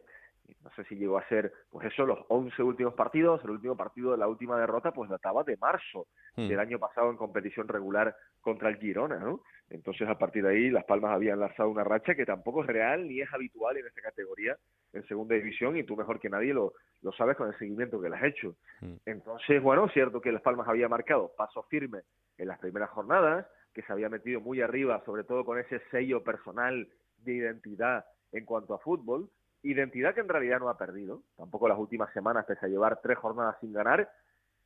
no 0.64 0.72
sé 0.76 0.84
si 0.86 0.96
llegó 0.96 1.18
a 1.18 1.28
ser, 1.28 1.52
pues 1.70 1.88
eso, 1.88 2.06
los 2.06 2.20
11 2.28 2.62
últimos 2.64 2.94
partidos, 2.94 3.44
el 3.44 3.52
último 3.52 3.76
partido 3.76 4.12
de 4.12 4.18
la 4.18 4.28
última 4.28 4.60
derrota, 4.60 4.92
pues 4.92 5.10
databa 5.10 5.44
de 5.44 5.58
marzo 5.58 6.08
hmm. 6.36 6.48
del 6.48 6.60
año 6.60 6.80
pasado 6.80 7.10
en 7.10 7.18
competición 7.18 7.68
regular 7.68 8.16
contra 8.42 8.70
el 8.70 8.78
Girona, 8.78 9.18
¿no? 9.18 9.42
Entonces, 9.70 10.08
a 10.08 10.18
partir 10.18 10.44
de 10.44 10.52
ahí, 10.52 10.70
Las 10.70 10.86
Palmas 10.86 11.12
habían 11.12 11.40
lanzado 11.40 11.70
una 11.70 11.84
racha 11.84 12.16
que 12.16 12.26
tampoco 12.26 12.62
es 12.62 12.68
real 12.68 13.08
ni 13.08 13.22
es 13.22 13.34
habitual 13.34 13.78
en 13.78 13.88
esta 13.88 14.02
categoría 14.02 14.56
en 14.94 15.06
segunda 15.08 15.36
división 15.36 15.76
y 15.78 15.84
tú 15.84 15.96
mejor 15.96 16.20
que 16.20 16.30
nadie 16.30 16.54
lo, 16.54 16.74
lo 17.02 17.12
sabes 17.14 17.36
con 17.36 17.48
el 17.48 17.58
seguimiento 17.58 18.00
que 18.00 18.10
le 18.10 18.16
has 18.16 18.24
hecho. 18.24 18.56
Hmm. 18.82 18.96
Entonces, 19.06 19.62
bueno, 19.62 19.90
cierto 19.90 20.22
que 20.22 20.32
Las 20.32 20.42
Palmas 20.42 20.68
había 20.68 20.88
marcado 20.88 21.32
paso 21.36 21.64
firme 21.64 22.02
en 22.38 22.48
las 22.48 22.60
primeras 22.60 22.90
jornadas, 22.92 23.48
que 23.74 23.82
se 23.82 23.92
había 23.92 24.10
metido 24.10 24.40
muy 24.40 24.62
arriba, 24.62 25.04
sobre 25.06 25.24
todo 25.24 25.44
con 25.44 25.60
ese 25.60 25.82
sello 25.92 26.24
personal 26.24 26.88
de 27.18 27.34
identidad 27.34 28.06
en 28.32 28.46
cuanto 28.46 28.74
a 28.74 28.80
fútbol, 28.80 29.30
identidad 29.70 30.14
que 30.14 30.22
en 30.22 30.30
realidad 30.30 30.60
no 30.60 30.70
ha 30.70 30.78
perdido, 30.78 31.24
tampoco 31.38 31.68
las 31.68 31.78
últimas 31.78 32.12
semanas, 32.14 32.46
pese 32.46 32.66
a 32.66 32.70
llevar 32.70 33.02
tres 33.02 33.18
jornadas 33.18 33.58
sin 33.60 33.74
ganar, 33.74 34.10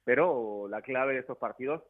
pero 0.04 0.68
la 0.70 0.82
clave 0.82 1.14
de 1.14 1.20
estos 1.20 1.38
partidos, 1.38 1.84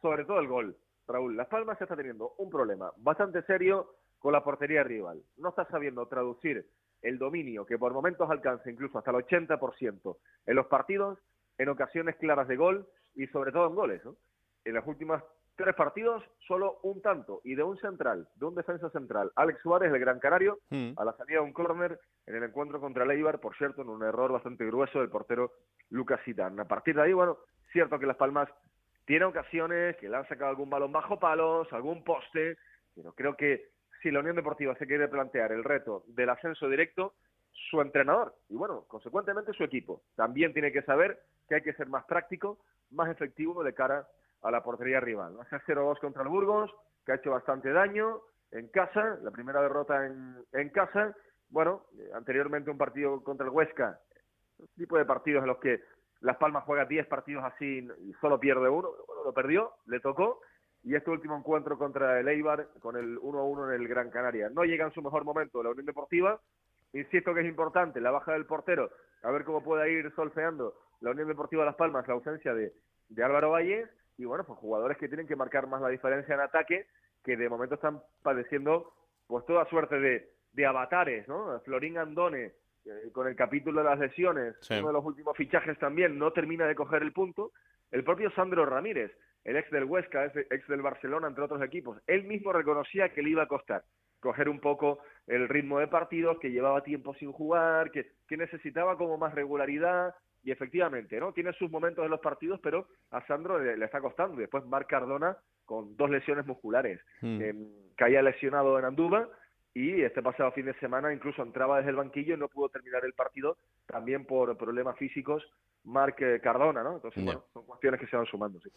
sobre 0.00 0.24
todo 0.24 0.40
el 0.40 0.48
gol. 0.48 0.76
Raúl, 1.06 1.36
Las 1.36 1.48
Palmas 1.48 1.80
está 1.80 1.96
teniendo 1.96 2.34
un 2.38 2.50
problema 2.50 2.92
bastante 2.96 3.42
serio 3.42 3.94
con 4.18 4.32
la 4.32 4.42
portería 4.42 4.82
rival. 4.82 5.22
No 5.36 5.50
está 5.50 5.64
sabiendo 5.66 6.06
traducir 6.08 6.66
el 7.02 7.18
dominio 7.18 7.64
que 7.64 7.78
por 7.78 7.92
momentos 7.92 8.28
alcanza 8.28 8.70
incluso 8.70 8.98
hasta 8.98 9.12
el 9.12 9.18
80% 9.18 10.16
en 10.46 10.56
los 10.56 10.66
partidos, 10.66 11.18
en 11.58 11.68
ocasiones 11.68 12.16
claras 12.16 12.48
de 12.48 12.56
gol 12.56 12.88
y 13.14 13.26
sobre 13.28 13.52
todo 13.52 13.68
en 13.68 13.74
goles. 13.74 14.04
¿no? 14.04 14.16
en 14.66 14.74
las 14.74 14.86
últimas 14.86 15.22
tres 15.56 15.74
partidos, 15.74 16.22
solo 16.46 16.78
un 16.82 17.00
tanto, 17.00 17.40
y 17.44 17.54
de 17.54 17.62
un 17.62 17.78
central, 17.78 18.28
de 18.36 18.46
un 18.46 18.54
defensa 18.54 18.90
central, 18.90 19.32
Alex 19.36 19.60
Suárez, 19.62 19.92
el 19.92 19.98
Gran 19.98 20.20
Canario, 20.20 20.58
mm. 20.70 20.92
a 20.96 21.04
la 21.04 21.12
salida 21.14 21.40
de 21.40 21.44
un 21.44 21.52
córner 21.52 21.98
en 22.26 22.36
el 22.36 22.44
encuentro 22.44 22.80
contra 22.80 23.04
el 23.04 23.10
Eibar, 23.10 23.40
por 23.40 23.56
cierto, 23.56 23.82
en 23.82 23.88
un 23.88 24.02
error 24.02 24.32
bastante 24.32 24.66
grueso 24.66 25.00
del 25.00 25.08
portero 25.08 25.52
Lucas 25.90 26.20
Zidane. 26.24 26.60
A 26.60 26.66
partir 26.66 26.94
de 26.94 27.02
ahí, 27.02 27.12
bueno, 27.12 27.38
cierto 27.72 27.98
que 27.98 28.06
Las 28.06 28.16
Palmas 28.16 28.48
tiene 29.06 29.24
ocasiones, 29.24 29.96
que 29.96 30.08
le 30.08 30.16
han 30.16 30.28
sacado 30.28 30.50
algún 30.50 30.68
balón 30.68 30.92
bajo 30.92 31.18
palos, 31.18 31.72
algún 31.72 32.04
poste, 32.04 32.58
pero 32.94 33.12
creo 33.12 33.36
que 33.36 33.70
si 34.02 34.10
la 34.10 34.20
Unión 34.20 34.36
Deportiva 34.36 34.74
se 34.76 34.86
quiere 34.86 35.08
plantear 35.08 35.52
el 35.52 35.64
reto 35.64 36.04
del 36.08 36.28
ascenso 36.28 36.68
directo, 36.68 37.14
su 37.70 37.80
entrenador 37.80 38.34
y 38.48 38.54
bueno, 38.54 38.84
consecuentemente 38.86 39.52
su 39.52 39.64
equipo 39.64 40.02
también 40.14 40.52
tiene 40.52 40.72
que 40.72 40.82
saber 40.82 41.22
que 41.48 41.56
hay 41.56 41.62
que 41.62 41.72
ser 41.72 41.88
más 41.88 42.04
práctico, 42.04 42.58
más 42.90 43.10
efectivo 43.10 43.64
de 43.64 43.74
cara 43.74 43.98
a 44.00 44.06
la 44.50 44.62
portería 44.62 45.00
rival. 45.00 45.36
Hace 45.40 45.56
0-2 45.72 45.98
contra 46.00 46.22
el 46.22 46.28
Burgos, 46.28 46.70
que 47.04 47.12
ha 47.12 47.16
hecho 47.16 47.30
bastante 47.30 47.72
daño 47.72 48.20
en 48.52 48.68
casa, 48.68 49.18
la 49.22 49.30
primera 49.30 49.60
derrota 49.60 50.06
en, 50.06 50.36
en 50.52 50.70
casa. 50.70 51.14
Bueno, 51.50 51.82
eh, 51.98 52.10
anteriormente 52.14 52.70
un 52.70 52.78
partido 52.78 53.22
contra 53.22 53.46
el 53.46 53.52
Huesca, 53.52 54.00
tipo 54.76 54.96
de 54.96 55.04
partidos 55.04 55.42
en 55.42 55.48
los 55.48 55.58
que 55.58 55.82
Las 56.20 56.36
Palmas 56.36 56.64
juega 56.64 56.84
10 56.84 57.06
partidos 57.06 57.44
así 57.44 57.86
y 58.00 58.12
solo 58.20 58.40
pierde 58.40 58.68
uno. 58.68 58.88
Lo 59.24 59.32
perdió, 59.32 59.72
le 59.86 60.00
tocó. 60.00 60.40
Y 60.82 60.94
este 60.94 61.10
último 61.10 61.36
encuentro 61.36 61.78
contra 61.78 62.20
el 62.20 62.28
Eibar 62.28 62.68
con 62.80 62.96
el 62.96 63.18
1-1 63.18 63.74
en 63.74 63.80
el 63.80 63.88
Gran 63.88 64.10
Canaria. 64.10 64.48
No 64.50 64.64
llega 64.64 64.84
en 64.84 64.92
su 64.92 65.02
mejor 65.02 65.24
momento 65.24 65.62
la 65.62 65.70
Unión 65.70 65.86
Deportiva. 65.86 66.40
Insisto 66.92 67.34
que 67.34 67.40
es 67.40 67.46
importante 67.46 68.00
la 68.00 68.12
baja 68.12 68.32
del 68.32 68.46
portero, 68.46 68.90
a 69.22 69.30
ver 69.30 69.44
cómo 69.44 69.62
puede 69.62 69.90
ir 69.90 70.12
solfeando 70.14 70.74
la 71.00 71.10
Unión 71.10 71.28
Deportiva 71.28 71.64
Las 71.64 71.74
Palmas 71.74 72.06
la 72.06 72.14
ausencia 72.14 72.54
de, 72.54 72.72
de 73.08 73.24
Álvaro 73.24 73.50
Valle 73.50 73.88
y 74.18 74.24
bueno, 74.24 74.44
pues 74.44 74.58
jugadores 74.58 74.98
que 74.98 75.08
tienen 75.08 75.26
que 75.26 75.36
marcar 75.36 75.66
más 75.66 75.82
la 75.82 75.88
diferencia 75.88 76.34
en 76.34 76.40
ataque, 76.40 76.86
que 77.24 77.36
de 77.36 77.48
momento 77.48 77.74
están 77.74 78.00
padeciendo 78.22 78.92
pues 79.26 79.44
toda 79.46 79.66
suerte 79.66 79.98
de, 79.98 80.30
de 80.52 80.66
avatares, 80.66 81.26
¿no? 81.28 81.60
Florín 81.60 81.98
Andone, 81.98 82.52
eh, 82.84 83.10
con 83.12 83.26
el 83.26 83.36
capítulo 83.36 83.82
de 83.82 83.90
las 83.90 83.98
lesiones, 83.98 84.54
uno 84.70 84.86
de 84.88 84.92
los 84.92 85.04
últimos 85.04 85.36
fichajes 85.36 85.78
también, 85.78 86.18
no 86.18 86.32
termina 86.32 86.66
de 86.66 86.74
coger 86.74 87.02
el 87.02 87.12
punto. 87.12 87.52
El 87.90 88.04
propio 88.04 88.30
Sandro 88.30 88.64
Ramírez, 88.64 89.12
el 89.44 89.56
ex 89.56 89.70
del 89.70 89.84
Huesca, 89.84 90.26
ex 90.26 90.66
del 90.68 90.82
Barcelona, 90.82 91.28
entre 91.28 91.44
otros 91.44 91.62
equipos, 91.62 91.98
él 92.06 92.24
mismo 92.24 92.52
reconocía 92.52 93.10
que 93.10 93.22
le 93.22 93.30
iba 93.30 93.42
a 93.42 93.48
costar 93.48 93.84
coger 94.20 94.48
un 94.48 94.60
poco 94.60 94.98
el 95.26 95.48
ritmo 95.48 95.78
de 95.78 95.86
partidos, 95.86 96.38
que 96.40 96.50
llevaba 96.50 96.82
tiempo 96.82 97.14
sin 97.14 97.32
jugar, 97.32 97.90
que, 97.90 98.12
que 98.26 98.36
necesitaba 98.36 98.96
como 98.96 99.18
más 99.18 99.34
regularidad, 99.34 100.14
y 100.46 100.52
efectivamente, 100.52 101.18
¿no? 101.18 101.32
Tiene 101.32 101.52
sus 101.54 101.68
momentos 101.68 102.04
en 102.04 102.10
los 102.12 102.20
partidos, 102.20 102.60
pero 102.62 102.86
a 103.10 103.20
Sandro 103.26 103.58
le, 103.58 103.84
está 103.84 104.00
costando. 104.00 104.36
Y 104.36 104.42
después 104.42 104.64
Marc 104.64 104.88
Cardona 104.88 105.36
con 105.64 105.96
dos 105.96 106.08
lesiones 106.08 106.46
musculares. 106.46 107.00
Hmm. 107.20 107.42
Eh, 107.42 107.54
caía 107.96 108.22
lesionado 108.22 108.78
en 108.78 108.84
Anduba 108.84 109.28
y 109.74 110.02
este 110.02 110.22
pasado 110.22 110.52
fin 110.52 110.66
de 110.66 110.78
semana 110.78 111.12
incluso 111.12 111.42
entraba 111.42 111.78
desde 111.78 111.90
el 111.90 111.96
banquillo 111.96 112.34
y 112.34 112.38
no 112.38 112.46
pudo 112.46 112.68
terminar 112.68 113.04
el 113.04 113.12
partido 113.14 113.58
también 113.86 114.24
por 114.24 114.56
problemas 114.56 114.96
físicos 114.96 115.42
Marc 115.86 116.20
eh, 116.20 116.40
Cardona, 116.42 116.82
¿no? 116.82 116.96
Entonces, 116.96 117.24
bueno, 117.24 117.44
son 117.52 117.64
cuestiones 117.64 118.00
que 118.00 118.06
se 118.06 118.16
van 118.16 118.26
sumando, 118.26 118.60
sí. 118.60 118.70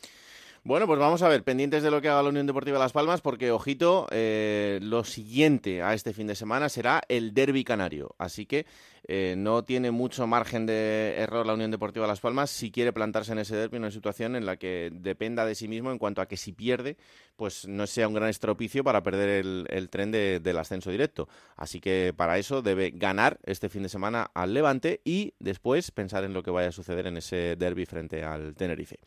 Bueno, 0.63 0.88
pues 0.88 1.00
vamos 1.00 1.22
a 1.22 1.30
ver, 1.30 1.43
pendientes 1.43 1.84
de 1.84 1.89
lo 1.89 2.02
que 2.02 2.10
haga 2.10 2.22
la 2.22 2.30
Unión 2.30 2.45
Deportiva 2.45 2.78
Las 2.78 2.91
Palmas, 2.91 3.22
porque, 3.22 3.50
ojito, 3.50 4.08
eh, 4.12 4.80
lo 4.82 5.06
siguiente 5.06 5.82
a 5.82 5.93
este 5.93 6.12
fin 6.12 6.28
de 6.28 6.36
semana 6.36 6.67
será 6.67 7.02
el 7.08 7.34
derby 7.34 7.63
canario. 7.63 8.13
Así 8.17 8.45
que 8.45 8.65
eh, 9.08 9.36
no 9.38 9.63
tiene 9.63 9.89
mucho 9.91 10.28
margen 10.28 10.65
de 10.65 11.15
error 11.17 11.45
la 11.45 11.54
Unión 11.54 11.72
Deportiva 11.72 12.06
Las 12.08 12.19
Palmas 12.19 12.50
si 12.50 12.72
quiere 12.72 12.91
plantarse 12.91 13.32
en 13.32 13.39
ese 13.39 13.56
derby, 13.56 13.78
en 13.78 13.84
una 13.84 13.91
situación 13.91 14.36
en 14.36 14.45
la 14.45 14.58
que 14.58 14.91
dependa 14.93 15.45
de 15.45 15.56
sí 15.56 15.69
mismo 15.69 15.91
en 15.91 15.98
cuanto 15.98 16.22
a 16.22 16.28
que 16.28 16.36
si 16.36 16.52
pierde, 16.52 16.98
pues 17.38 17.65
no 17.65 17.88
sea 17.88 18.10
un 18.10 18.13
gran 18.13 18.28
estropicio 18.28 18.84
para 18.84 19.02
perder 19.02 19.45
el, 19.69 19.89
tren 19.89 20.12
del 20.12 20.58
ascenso 20.58 20.91
directo. 20.91 21.30
Así 21.56 21.80
que 21.80 22.13
para 22.15 22.38
eso 22.38 22.62
debe 22.62 22.91
ganar 22.91 23.39
este 23.45 23.69
fin 23.69 23.84
de 23.84 23.89
semana 23.89 24.30
al 24.34 24.54
Levante 24.54 25.00
y 25.06 25.34
después 25.39 25.89
pensar 25.91 26.26
en 26.26 26.34
lo 26.34 26.43
que 26.43 26.52
vaya 26.52 26.67
a 26.67 26.74
suceder 26.74 26.98
en 27.07 27.17
ese 27.17 27.55
derby 27.55 27.85
frente 27.85 28.23
al 28.23 28.55
Tenerife. 28.55 28.99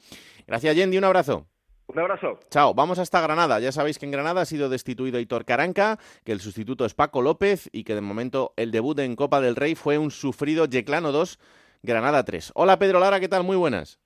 Gracias, 0.46 0.76
Yendi, 0.76 0.98
un 0.98 1.04
abrazo. 1.04 1.46
Un 1.88 1.98
abrazo. 1.98 2.38
Chao, 2.50 2.72
vamos 2.74 2.98
hasta 2.98 3.20
Granada. 3.20 3.60
Ya 3.60 3.72
sabéis 3.72 3.98
que 3.98 4.06
en 4.06 4.12
Granada 4.12 4.42
ha 4.42 4.46
sido 4.46 4.68
destituido 4.68 5.20
Hitor 5.20 5.44
Caranca, 5.44 5.98
que 6.24 6.32
el 6.32 6.40
sustituto 6.40 6.84
es 6.84 6.94
Paco 6.94 7.20
López 7.20 7.68
y 7.72 7.84
que 7.84 7.94
de 7.94 8.00
momento 8.00 8.54
el 8.56 8.70
debut 8.70 8.98
en 9.00 9.16
Copa 9.16 9.40
del 9.40 9.56
Rey 9.56 9.74
fue 9.74 9.98
un 9.98 10.10
sufrido 10.10 10.64
Yeclano 10.64 11.12
2, 11.12 11.38
Granada 11.82 12.24
3. 12.24 12.52
Hola 12.54 12.78
Pedro 12.78 13.00
Lara, 13.00 13.20
¿qué 13.20 13.28
tal? 13.28 13.44
Muy 13.44 13.56
buenas. 13.56 13.98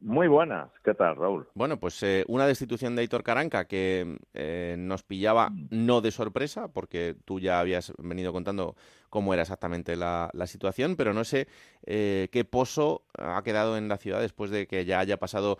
Muy 0.00 0.28
buenas, 0.28 0.70
¿qué 0.84 0.94
tal, 0.94 1.16
Raúl? 1.16 1.46
Bueno, 1.54 1.78
pues 1.78 2.02
eh, 2.02 2.24
una 2.28 2.46
destitución 2.46 2.94
de 2.94 3.02
Hitor 3.02 3.22
Caranca 3.22 3.66
que 3.66 4.18
eh, 4.34 4.76
nos 4.78 5.02
pillaba 5.02 5.50
no 5.70 6.00
de 6.00 6.10
sorpresa, 6.10 6.68
porque 6.68 7.16
tú 7.24 7.40
ya 7.40 7.60
habías 7.60 7.92
venido 7.98 8.32
contando 8.32 8.76
cómo 9.08 9.32
era 9.32 9.42
exactamente 9.42 9.96
la, 9.96 10.30
situación, 10.44 10.96
pero 10.96 11.14
no 11.14 11.24
sé 11.24 11.48
eh, 11.86 12.28
qué 12.30 12.44
pozo 12.44 13.04
ha 13.18 13.42
quedado 13.42 13.78
en 13.78 13.88
la 13.88 13.96
ciudad 13.96 14.20
después 14.20 14.50
de 14.50 14.66
que 14.66 14.84
ya 14.84 14.98
haya 15.00 15.16
pasado 15.16 15.58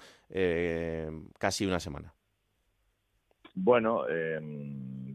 casi 1.38 1.66
una 1.66 1.80
semana. 1.80 2.12
Bueno, 3.54 4.02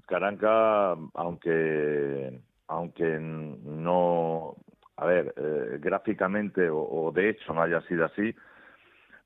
Caranca, 0.08 0.98
aunque, 1.14 2.42
aunque 2.68 3.18
no, 3.20 4.56
a 4.98 5.06
ver, 5.06 5.34
gráficamente 5.80 6.70
o 6.72 7.12
de 7.14 7.30
hecho 7.30 7.54
no 7.54 7.62
haya 7.62 7.82
sido 7.82 8.06
así, 8.06 8.34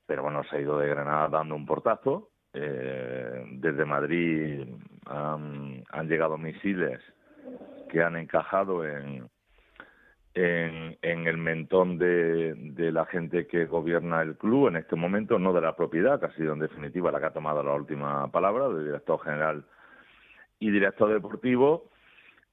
pero 0.06 0.22
bueno, 0.22 0.42
se 0.44 0.56
ha 0.56 0.60
ido 0.60 0.78
de 0.78 0.88
Granada 0.88 1.28
dando 1.28 1.54
un 1.54 1.66
portazo. 1.66 2.30
Eh, 2.52 3.44
desde 3.52 3.84
Madrid 3.84 4.66
han, 5.06 6.08
llegado 6.08 6.38
misiles 6.38 7.00
que 7.90 8.02
han 8.02 8.16
encajado 8.16 8.84
en, 8.86 9.28
en, 10.34 11.26
el 11.26 11.36
mentón 11.36 11.98
de, 11.98 12.54
de, 12.54 12.92
la 12.92 13.04
gente 13.06 13.46
que 13.46 13.66
gobierna 13.66 14.22
el 14.22 14.36
club 14.36 14.68
en 14.68 14.76
este 14.76 14.96
momento, 14.96 15.38
no 15.38 15.52
de 15.52 15.60
la 15.60 15.76
propiedad, 15.76 16.18
que 16.18 16.26
ha 16.26 16.34
sido 16.34 16.54
en 16.54 16.60
definitiva 16.60 17.12
la 17.12 17.20
que 17.20 17.26
ha 17.26 17.32
tomado 17.32 17.62
la 17.62 17.74
última 17.74 18.30
palabra, 18.30 18.68
del 18.68 18.86
director 18.86 19.20
general 19.22 19.64
y 20.58 20.70
director 20.70 21.12
deportivo, 21.12 21.90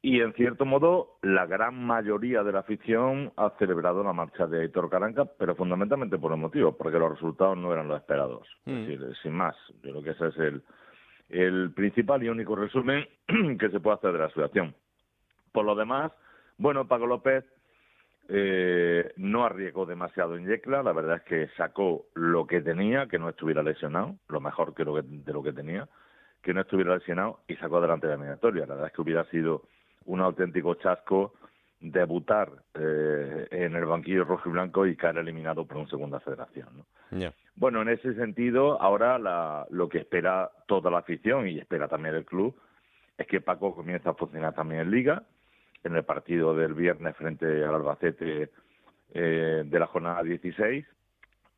y 0.05 0.19
en 0.19 0.33
cierto 0.33 0.65
modo, 0.65 1.17
la 1.21 1.45
gran 1.45 1.81
mayoría 1.87 2.43
de 2.43 2.51
la 2.51 2.59
afición 2.59 3.31
ha 3.37 3.51
celebrado 3.57 4.03
la 4.03 4.11
marcha 4.11 4.45
de 4.47 4.65
Héctor 4.65 4.89
Caranca, 4.89 5.23
pero 5.23 5.55
fundamentalmente 5.55 6.17
por 6.17 6.33
el 6.33 6.39
motivo, 6.39 6.75
porque 6.77 6.99
los 6.99 7.11
resultados 7.11 7.57
no 7.57 7.71
eran 7.71 7.87
los 7.87 8.01
esperados. 8.01 8.45
Es 8.65 8.73
mm. 8.73 8.85
decir, 8.85 9.15
sin 9.23 9.31
más, 9.31 9.55
yo 9.81 9.91
creo 9.91 10.03
que 10.03 10.09
ese 10.09 10.27
es 10.27 10.37
el, 10.39 10.63
el 11.29 11.71
principal 11.73 12.21
y 12.21 12.27
único 12.27 12.53
resumen 12.53 13.07
que 13.57 13.69
se 13.69 13.79
puede 13.79 13.95
hacer 13.95 14.11
de 14.11 14.19
la 14.19 14.27
situación. 14.27 14.75
Por 15.53 15.63
lo 15.63 15.73
demás, 15.73 16.11
bueno, 16.57 16.85
Paco 16.85 17.07
López 17.07 17.45
eh, 18.27 19.13
no 19.15 19.45
arriesgó 19.45 19.85
demasiado 19.85 20.35
en 20.35 20.47
Yecla, 20.47 20.83
la 20.83 20.91
verdad 20.91 21.15
es 21.15 21.23
que 21.23 21.47
sacó 21.55 22.07
lo 22.13 22.45
que 22.45 22.59
tenía, 22.59 23.07
que 23.07 23.19
no 23.19 23.29
estuviera 23.29 23.63
lesionado, 23.63 24.17
lo 24.27 24.41
mejor 24.41 24.73
que, 24.73 24.83
de 24.83 25.31
lo 25.31 25.41
que 25.41 25.53
tenía, 25.53 25.87
que 26.41 26.53
no 26.53 26.59
estuviera 26.59 26.93
lesionado 26.93 27.39
y 27.47 27.55
sacó 27.55 27.77
adelante 27.77 28.07
la 28.07 28.15
eliminatoria. 28.15 28.65
La 28.65 28.73
verdad 28.73 28.87
es 28.87 28.93
que 28.93 29.01
hubiera 29.01 29.23
sido 29.29 29.63
un 30.05 30.21
auténtico 30.21 30.75
chasco 30.75 31.33
debutar 31.79 32.49
eh, 32.75 33.47
en 33.51 33.75
el 33.75 33.85
banquillo 33.85 34.23
rojo 34.23 34.49
y 34.49 34.53
blanco 34.53 34.85
y 34.87 34.95
caer 34.95 35.17
eliminado 35.17 35.65
por 35.65 35.77
una 35.77 35.89
segunda 35.89 36.19
federación. 36.21 36.69
¿no? 36.77 37.33
Bueno, 37.55 37.81
en 37.81 37.89
ese 37.89 38.15
sentido, 38.15 38.81
ahora 38.81 39.19
la, 39.19 39.67
lo 39.69 39.89
que 39.89 39.99
espera 39.99 40.49
toda 40.65 40.89
la 40.89 40.99
afición 40.99 41.47
y 41.47 41.59
espera 41.59 41.87
también 41.87 42.15
el 42.15 42.25
club 42.25 42.55
es 43.17 43.27
que 43.27 43.41
Paco 43.41 43.75
comience 43.75 44.07
a 44.07 44.13
funcionar 44.13 44.53
también 44.53 44.81
en 44.81 44.91
Liga, 44.91 45.23
en 45.83 45.95
el 45.95 46.03
partido 46.03 46.55
del 46.55 46.73
viernes 46.73 47.15
frente 47.15 47.45
al 47.45 47.75
Albacete 47.75 48.49
eh, 49.13 49.63
de 49.65 49.79
la 49.79 49.85
jornada 49.87 50.23
16, 50.23 50.85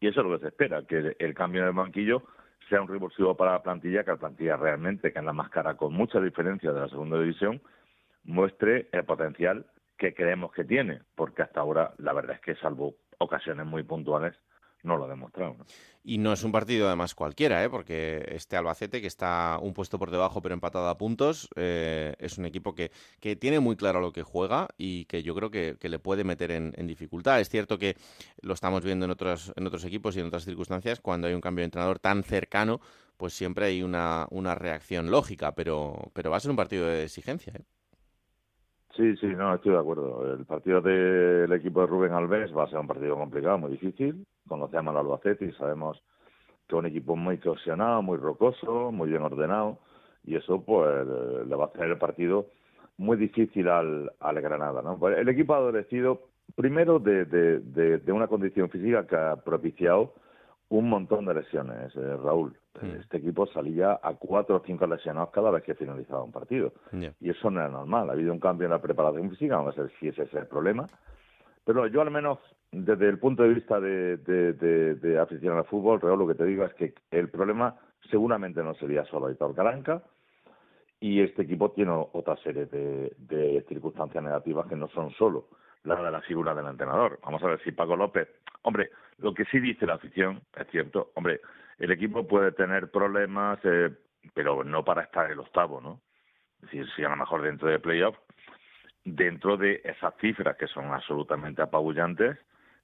y 0.01 0.07
eso 0.07 0.19
es 0.19 0.27
lo 0.27 0.37
que 0.37 0.41
se 0.41 0.47
espera, 0.49 0.83
que 0.85 1.15
el, 1.17 1.33
cambio 1.33 1.61
en 1.61 1.67
el 1.67 1.73
banquillo 1.73 2.23
sea 2.67 2.81
un 2.81 2.87
revulsivo 2.87 3.37
para 3.37 3.53
la 3.53 3.63
plantilla, 3.63 4.03
que 4.03 4.11
la 4.11 4.17
plantilla 4.17 4.57
realmente, 4.57 5.13
que 5.13 5.19
es 5.19 5.25
la 5.25 5.33
más 5.33 5.49
cara 5.49 5.75
con 5.75 5.93
mucha 5.93 6.19
diferencia 6.19 6.73
de 6.73 6.81
la 6.81 6.89
segunda 6.89 7.19
división, 7.19 7.61
muestre 8.25 8.89
el 8.91 9.05
potencial 9.05 9.65
que 9.97 10.13
creemos 10.13 10.51
que 10.51 10.65
tiene, 10.65 11.01
porque 11.15 11.43
hasta 11.43 11.61
ahora 11.61 11.93
la 11.97 12.13
verdad 12.13 12.35
es 12.35 12.41
que 12.41 12.55
salvo 12.61 12.95
ocasiones 13.17 13.65
muy 13.65 13.83
puntuales 13.83 14.35
no 14.85 14.97
lo 14.97 15.05
ha 15.05 15.09
demostrado. 15.09 15.57
Y 16.03 16.19
no 16.19 16.31
es 16.31 16.43
un 16.43 16.51
partido 16.51 16.87
además 16.87 17.15
cualquiera, 17.15 17.63
¿eh? 17.63 17.69
porque 17.69 18.23
este 18.29 18.55
Albacete, 18.55 19.01
que 19.01 19.07
está 19.07 19.57
un 19.61 19.73
puesto 19.73 19.97
por 19.97 20.11
debajo 20.11 20.41
pero 20.41 20.53
empatado 20.53 20.87
a 20.87 20.97
puntos, 20.97 21.49
eh, 21.55 22.13
es 22.19 22.37
un 22.37 22.45
equipo 22.45 22.75
que, 22.75 22.91
que, 23.19 23.35
tiene 23.35 23.59
muy 23.59 23.75
claro 23.75 23.99
lo 23.99 24.11
que 24.11 24.21
juega 24.21 24.67
y 24.77 25.05
que 25.05 25.23
yo 25.23 25.33
creo 25.35 25.49
que, 25.49 25.77
le 25.81 25.99
puede 25.99 26.23
meter 26.23 26.51
en, 26.51 26.71
dificultad. 26.87 27.39
Es 27.39 27.49
cierto 27.49 27.79
que 27.79 27.95
lo 28.41 28.53
estamos 28.53 28.83
viendo 28.83 29.05
en 29.05 29.11
otros, 29.11 29.51
en 29.55 29.65
otros 29.65 29.83
equipos 29.85 30.15
y 30.15 30.19
en 30.19 30.27
otras 30.27 30.45
circunstancias, 30.45 30.99
cuando 30.99 31.27
hay 31.27 31.33
un 31.33 31.41
cambio 31.41 31.63
de 31.63 31.65
entrenador 31.65 31.99
tan 31.99 32.23
cercano, 32.23 32.79
pues 33.17 33.33
siempre 33.33 33.65
hay 33.65 33.81
una, 33.81 34.27
una 34.29 34.55
reacción 34.55 35.09
lógica, 35.09 35.55
pero, 35.55 36.11
pero 36.13 36.29
va 36.29 36.37
a 36.37 36.39
ser 36.39 36.51
un 36.51 36.57
partido 36.57 36.85
de 36.85 37.03
exigencia. 37.03 37.53
¿eh? 37.55 37.63
Sí, 38.95 39.15
sí, 39.17 39.27
no, 39.27 39.53
estoy 39.53 39.73
de 39.73 39.79
acuerdo. 39.79 40.33
El 40.33 40.45
partido 40.45 40.79
del 40.79 41.51
equipo 41.51 41.81
de 41.81 41.87
Rubén 41.87 42.13
Alves 42.13 42.55
va 42.55 42.63
a 42.63 42.69
ser 42.69 42.79
un 42.79 42.87
partido 42.87 43.17
complicado, 43.17 43.57
muy 43.57 43.71
difícil. 43.71 44.25
Conocemos 44.47 44.95
al 44.95 45.01
Albacete 45.01 45.45
y 45.45 45.51
sabemos 45.53 46.01
que 46.67 46.75
es 46.75 46.79
un 46.79 46.85
equipo 46.85 47.15
muy 47.17 47.37
cohesionado, 47.37 48.01
muy 48.01 48.17
rocoso, 48.17 48.93
muy 48.93 49.09
bien 49.09 49.21
ordenado, 49.21 49.79
y 50.23 50.35
eso 50.35 50.63
pues 50.63 51.05
le 51.45 51.55
va 51.55 51.65
a 51.65 51.67
hacer 51.67 51.89
el 51.89 51.97
partido 51.97 52.47
muy 52.97 53.17
difícil 53.17 53.67
al, 53.67 54.11
al 54.21 54.41
Granada. 54.41 54.81
¿no? 54.81 54.97
Pues, 54.97 55.17
el 55.17 55.27
equipo 55.27 55.53
ha 55.53 55.57
adolecido 55.57 56.29
primero 56.55 56.99
de, 56.99 57.25
de, 57.25 57.59
de 57.99 58.11
una 58.13 58.27
condición 58.27 58.69
física 58.69 59.05
que 59.05 59.17
ha 59.17 59.35
propiciado 59.35 60.13
un 60.69 60.89
montón 60.89 61.25
de 61.25 61.33
lesiones, 61.35 61.95
eh, 61.95 62.17
Raúl. 62.23 62.57
Hmm. 62.81 62.99
Este 63.01 63.17
equipo 63.17 63.45
salía 63.47 63.99
a 64.01 64.13
cuatro 64.15 64.57
o 64.57 64.63
cinco 64.65 64.87
lesionados 64.87 65.29
cada 65.31 65.51
vez 65.51 65.63
que 65.63 65.75
finalizaba 65.75 66.23
un 66.23 66.31
partido. 66.31 66.73
Y 67.19 67.29
eso 67.29 67.49
no 67.49 67.59
era 67.59 67.69
normal. 67.69 68.09
Ha 68.09 68.13
habido 68.13 68.33
un 68.33 68.39
cambio 68.39 68.65
en 68.65 68.71
la 68.71 68.81
preparación 68.81 69.29
física, 69.29 69.57
vamos 69.57 69.77
a 69.77 69.83
ver 69.83 69.91
si 69.99 70.07
ese 70.07 70.23
es 70.23 70.33
el 70.33 70.47
problema. 70.47 70.87
Pero 71.63 71.87
yo 71.87 72.01
al 72.01 72.11
menos, 72.11 72.39
desde 72.71 73.07
el 73.07 73.19
punto 73.19 73.43
de 73.43 73.49
vista 73.49 73.79
de, 73.79 74.17
de, 74.17 74.53
de, 74.95 75.19
afición 75.19 75.57
al 75.57 75.65
fútbol, 75.65 76.01
Raúl, 76.01 76.19
lo 76.19 76.27
que 76.27 76.35
te 76.35 76.45
digo 76.45 76.65
es 76.65 76.73
que 76.73 76.93
el 77.11 77.29
problema 77.29 77.75
seguramente 78.09 78.61
no 78.61 78.75
sería 78.75 79.05
solo 79.05 79.27
Aitor 79.27 79.55
Caranca, 79.55 80.03
y 80.99 81.21
este 81.21 81.43
equipo 81.43 81.71
tiene 81.71 81.91
otra 81.91 82.35
serie 82.37 82.65
de, 82.65 83.65
circunstancias 83.67 84.23
negativas 84.23 84.67
que 84.67 84.75
no 84.75 84.87
son 84.89 85.11
solo 85.11 85.49
la 85.83 86.01
de 86.01 86.09
la 86.09 86.21
figura 86.21 86.55
del 86.55 86.65
entrenador. 86.65 87.19
Vamos 87.23 87.43
a 87.43 87.47
ver 87.47 87.61
si 87.63 87.71
Paco 87.71 87.95
López, 87.95 88.27
hombre, 88.63 88.89
lo 89.17 89.33
que 89.33 89.45
sí 89.45 89.59
dice 89.59 89.85
la 89.85 89.95
afición, 89.95 90.41
es 90.55 90.67
cierto, 90.71 91.11
hombre, 91.15 91.41
el 91.77 91.91
equipo 91.91 92.27
puede 92.27 92.51
tener 92.51 92.91
problemas, 92.91 93.59
eh, 93.63 93.91
pero 94.33 94.63
no 94.63 94.83
para 94.83 95.03
estar 95.03 95.29
el 95.31 95.39
octavo, 95.39 95.81
¿no? 95.81 96.01
Es 96.61 96.71
decir, 96.71 96.87
si 96.95 97.03
a 97.03 97.09
lo 97.09 97.15
mejor 97.15 97.41
dentro 97.41 97.69
de 97.69 97.79
playoff, 97.79 98.17
dentro 99.03 99.57
de 99.57 99.81
esas 99.83 100.13
cifras 100.19 100.57
que 100.57 100.67
son 100.67 100.91
absolutamente 100.91 101.61
apabullantes, 101.61 102.37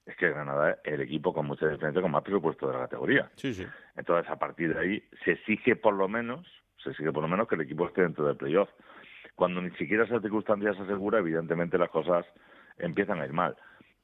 es 0.06 0.16
que 0.16 0.30
Granada 0.30 0.78
es 0.84 0.94
el 0.94 1.00
equipo 1.00 1.32
con 1.32 1.46
mucha 1.46 1.68
diferencia 1.68 2.02
con 2.02 2.10
más 2.10 2.22
presupuesto 2.22 2.66
de 2.66 2.74
la 2.74 2.80
categoría. 2.80 3.30
Sí, 3.36 3.54
sí. 3.54 3.66
Entonces, 3.96 4.30
a 4.30 4.38
partir 4.38 4.74
de 4.74 4.80
ahí, 4.80 5.08
se 5.24 5.32
exige 5.32 5.76
por 5.76 5.94
lo 5.94 6.08
menos, 6.08 6.46
se 6.82 6.90
exige 6.90 7.12
por 7.12 7.22
lo 7.22 7.28
menos 7.28 7.48
que 7.48 7.54
el 7.54 7.60
equipo 7.62 7.86
esté 7.86 8.02
dentro 8.02 8.26
del 8.26 8.36
playoff. 8.36 8.68
Cuando 9.34 9.62
ni 9.62 9.70
siquiera 9.76 10.04
esa 10.04 10.20
circunstancia 10.20 10.74
se 10.74 10.82
asegura, 10.82 11.18
evidentemente 11.18 11.78
las 11.78 11.90
cosas 11.90 12.26
empiezan 12.78 13.20
a 13.20 13.24
ir 13.24 13.32
mal. 13.32 13.56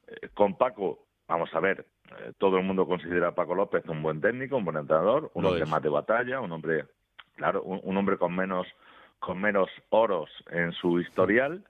Eh, 0.07 0.29
con 0.35 0.57
Paco, 0.57 1.08
vamos 1.29 1.55
a 1.55 1.61
ver, 1.61 1.87
eh, 2.19 2.33
todo 2.38 2.59
el 2.59 2.64
mundo 2.64 2.87
considera 2.87 3.29
a 3.29 3.35
Paco 3.35 3.55
López 3.55 3.85
un 3.87 4.03
buen 4.03 4.21
técnico, 4.21 4.57
un 4.57 4.64
buen 4.64 4.79
entrenador, 4.79 5.31
un 5.35 5.45
hombre 5.45 5.67
más 5.67 5.83
de 5.83 5.91
batalla, 5.91 6.41
un 6.41 6.51
hombre, 6.51 6.87
claro, 7.37 7.62
un, 7.62 7.97
hombre 7.97 8.17
con 8.17 8.35
menos, 8.35 8.67
con 9.19 9.41
menos 9.41 9.69
oros 9.91 10.31
en 10.51 10.73
su 10.73 10.99
historial 10.99 11.64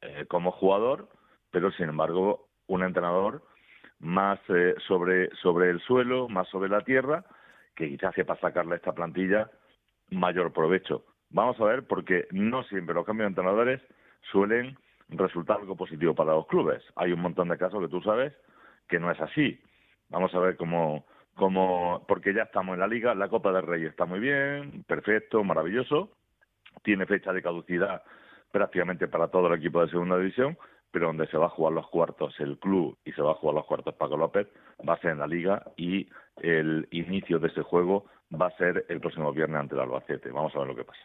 eh, 0.00 0.24
como 0.28 0.52
jugador, 0.52 1.08
pero 1.50 1.70
sin 1.72 1.88
embargo 1.88 2.48
un 2.68 2.84
entrenador 2.84 3.42
más 3.98 4.38
sobre, 4.86 5.28
sobre 5.42 5.70
el 5.70 5.80
suelo, 5.80 6.28
más 6.28 6.48
sobre 6.48 6.70
la 6.70 6.80
tierra, 6.82 7.24
que 7.74 7.88
quizás 7.88 8.10
hace 8.10 8.24
para 8.24 8.40
sacarle 8.40 8.74
a 8.74 8.76
esta 8.76 8.92
plantilla 8.92 9.50
mayor 10.10 10.52
provecho. 10.52 11.04
Vamos 11.30 11.60
a 11.60 11.64
ver, 11.64 11.86
porque 11.86 12.26
no 12.30 12.62
siempre 12.64 12.94
los 12.94 13.04
cambios 13.04 13.26
de 13.26 13.30
entrenadores 13.30 13.82
suelen 14.30 14.78
resultar 15.08 15.58
algo 15.58 15.76
positivo 15.76 16.14
para 16.14 16.32
los 16.32 16.46
clubes. 16.46 16.82
Hay 16.96 17.12
un 17.12 17.20
montón 17.20 17.48
de 17.48 17.58
casos 17.58 17.80
que 17.80 17.88
tú 17.88 18.00
sabes 18.00 18.32
que 18.90 19.00
no 19.00 19.10
es 19.10 19.20
así. 19.20 19.58
Vamos 20.08 20.34
a 20.34 20.40
ver 20.40 20.56
cómo, 20.56 21.06
cómo 21.34 22.04
porque 22.06 22.34
ya 22.34 22.42
estamos 22.42 22.74
en 22.74 22.80
la 22.80 22.88
liga, 22.88 23.14
la 23.14 23.28
Copa 23.28 23.52
del 23.52 23.66
Rey 23.66 23.86
está 23.86 24.04
muy 24.04 24.18
bien, 24.18 24.84
perfecto, 24.86 25.42
maravilloso, 25.44 26.10
tiene 26.82 27.06
fecha 27.06 27.32
de 27.32 27.42
caducidad 27.42 28.02
prácticamente 28.50 29.06
para 29.06 29.28
todo 29.28 29.46
el 29.46 29.58
equipo 29.58 29.80
de 29.80 29.90
segunda 29.90 30.18
división, 30.18 30.58
pero 30.90 31.06
donde 31.06 31.28
se 31.28 31.38
va 31.38 31.46
a 31.46 31.50
jugar 31.50 31.72
los 31.72 31.88
cuartos 31.88 32.34
el 32.40 32.58
club 32.58 32.98
y 33.04 33.12
se 33.12 33.22
va 33.22 33.30
a 33.30 33.34
jugar 33.34 33.54
los 33.54 33.66
cuartos 33.66 33.94
Paco 33.94 34.16
López 34.16 34.48
va 34.86 34.94
a 34.94 35.00
ser 35.00 35.12
en 35.12 35.18
la 35.20 35.28
liga 35.28 35.62
y 35.76 36.08
el 36.42 36.88
inicio 36.90 37.38
de 37.38 37.46
ese 37.46 37.62
juego 37.62 38.06
va 38.38 38.46
a 38.46 38.56
ser 38.56 38.86
el 38.88 39.00
próximo 39.00 39.32
viernes 39.32 39.60
ante 39.60 39.76
el 39.76 39.82
Albacete. 39.82 40.30
Vamos 40.30 40.54
a 40.54 40.58
ver 40.58 40.68
lo 40.68 40.76
que 40.76 40.84
pasa. 40.84 41.00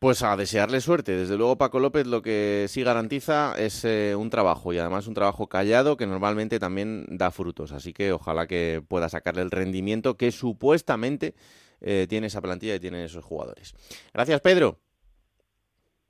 Pues 0.00 0.22
a 0.22 0.34
desearle 0.34 0.80
suerte. 0.80 1.14
Desde 1.14 1.36
luego 1.36 1.58
Paco 1.58 1.78
López 1.78 2.06
lo 2.06 2.22
que 2.22 2.64
sí 2.70 2.82
garantiza 2.82 3.54
es 3.58 3.84
eh, 3.84 4.14
un 4.16 4.30
trabajo 4.30 4.72
y 4.72 4.78
además 4.78 5.06
un 5.06 5.12
trabajo 5.12 5.46
callado 5.46 5.98
que 5.98 6.06
normalmente 6.06 6.58
también 6.58 7.04
da 7.06 7.30
frutos. 7.30 7.70
Así 7.72 7.92
que 7.92 8.10
ojalá 8.10 8.46
que 8.46 8.82
pueda 8.88 9.10
sacarle 9.10 9.42
el 9.42 9.50
rendimiento 9.50 10.16
que 10.16 10.32
supuestamente 10.32 11.34
eh, 11.82 12.06
tiene 12.08 12.28
esa 12.28 12.40
plantilla 12.40 12.76
y 12.76 12.80
tiene 12.80 13.04
esos 13.04 13.22
jugadores. 13.22 13.74
Gracias, 14.14 14.40
Pedro. 14.40 14.78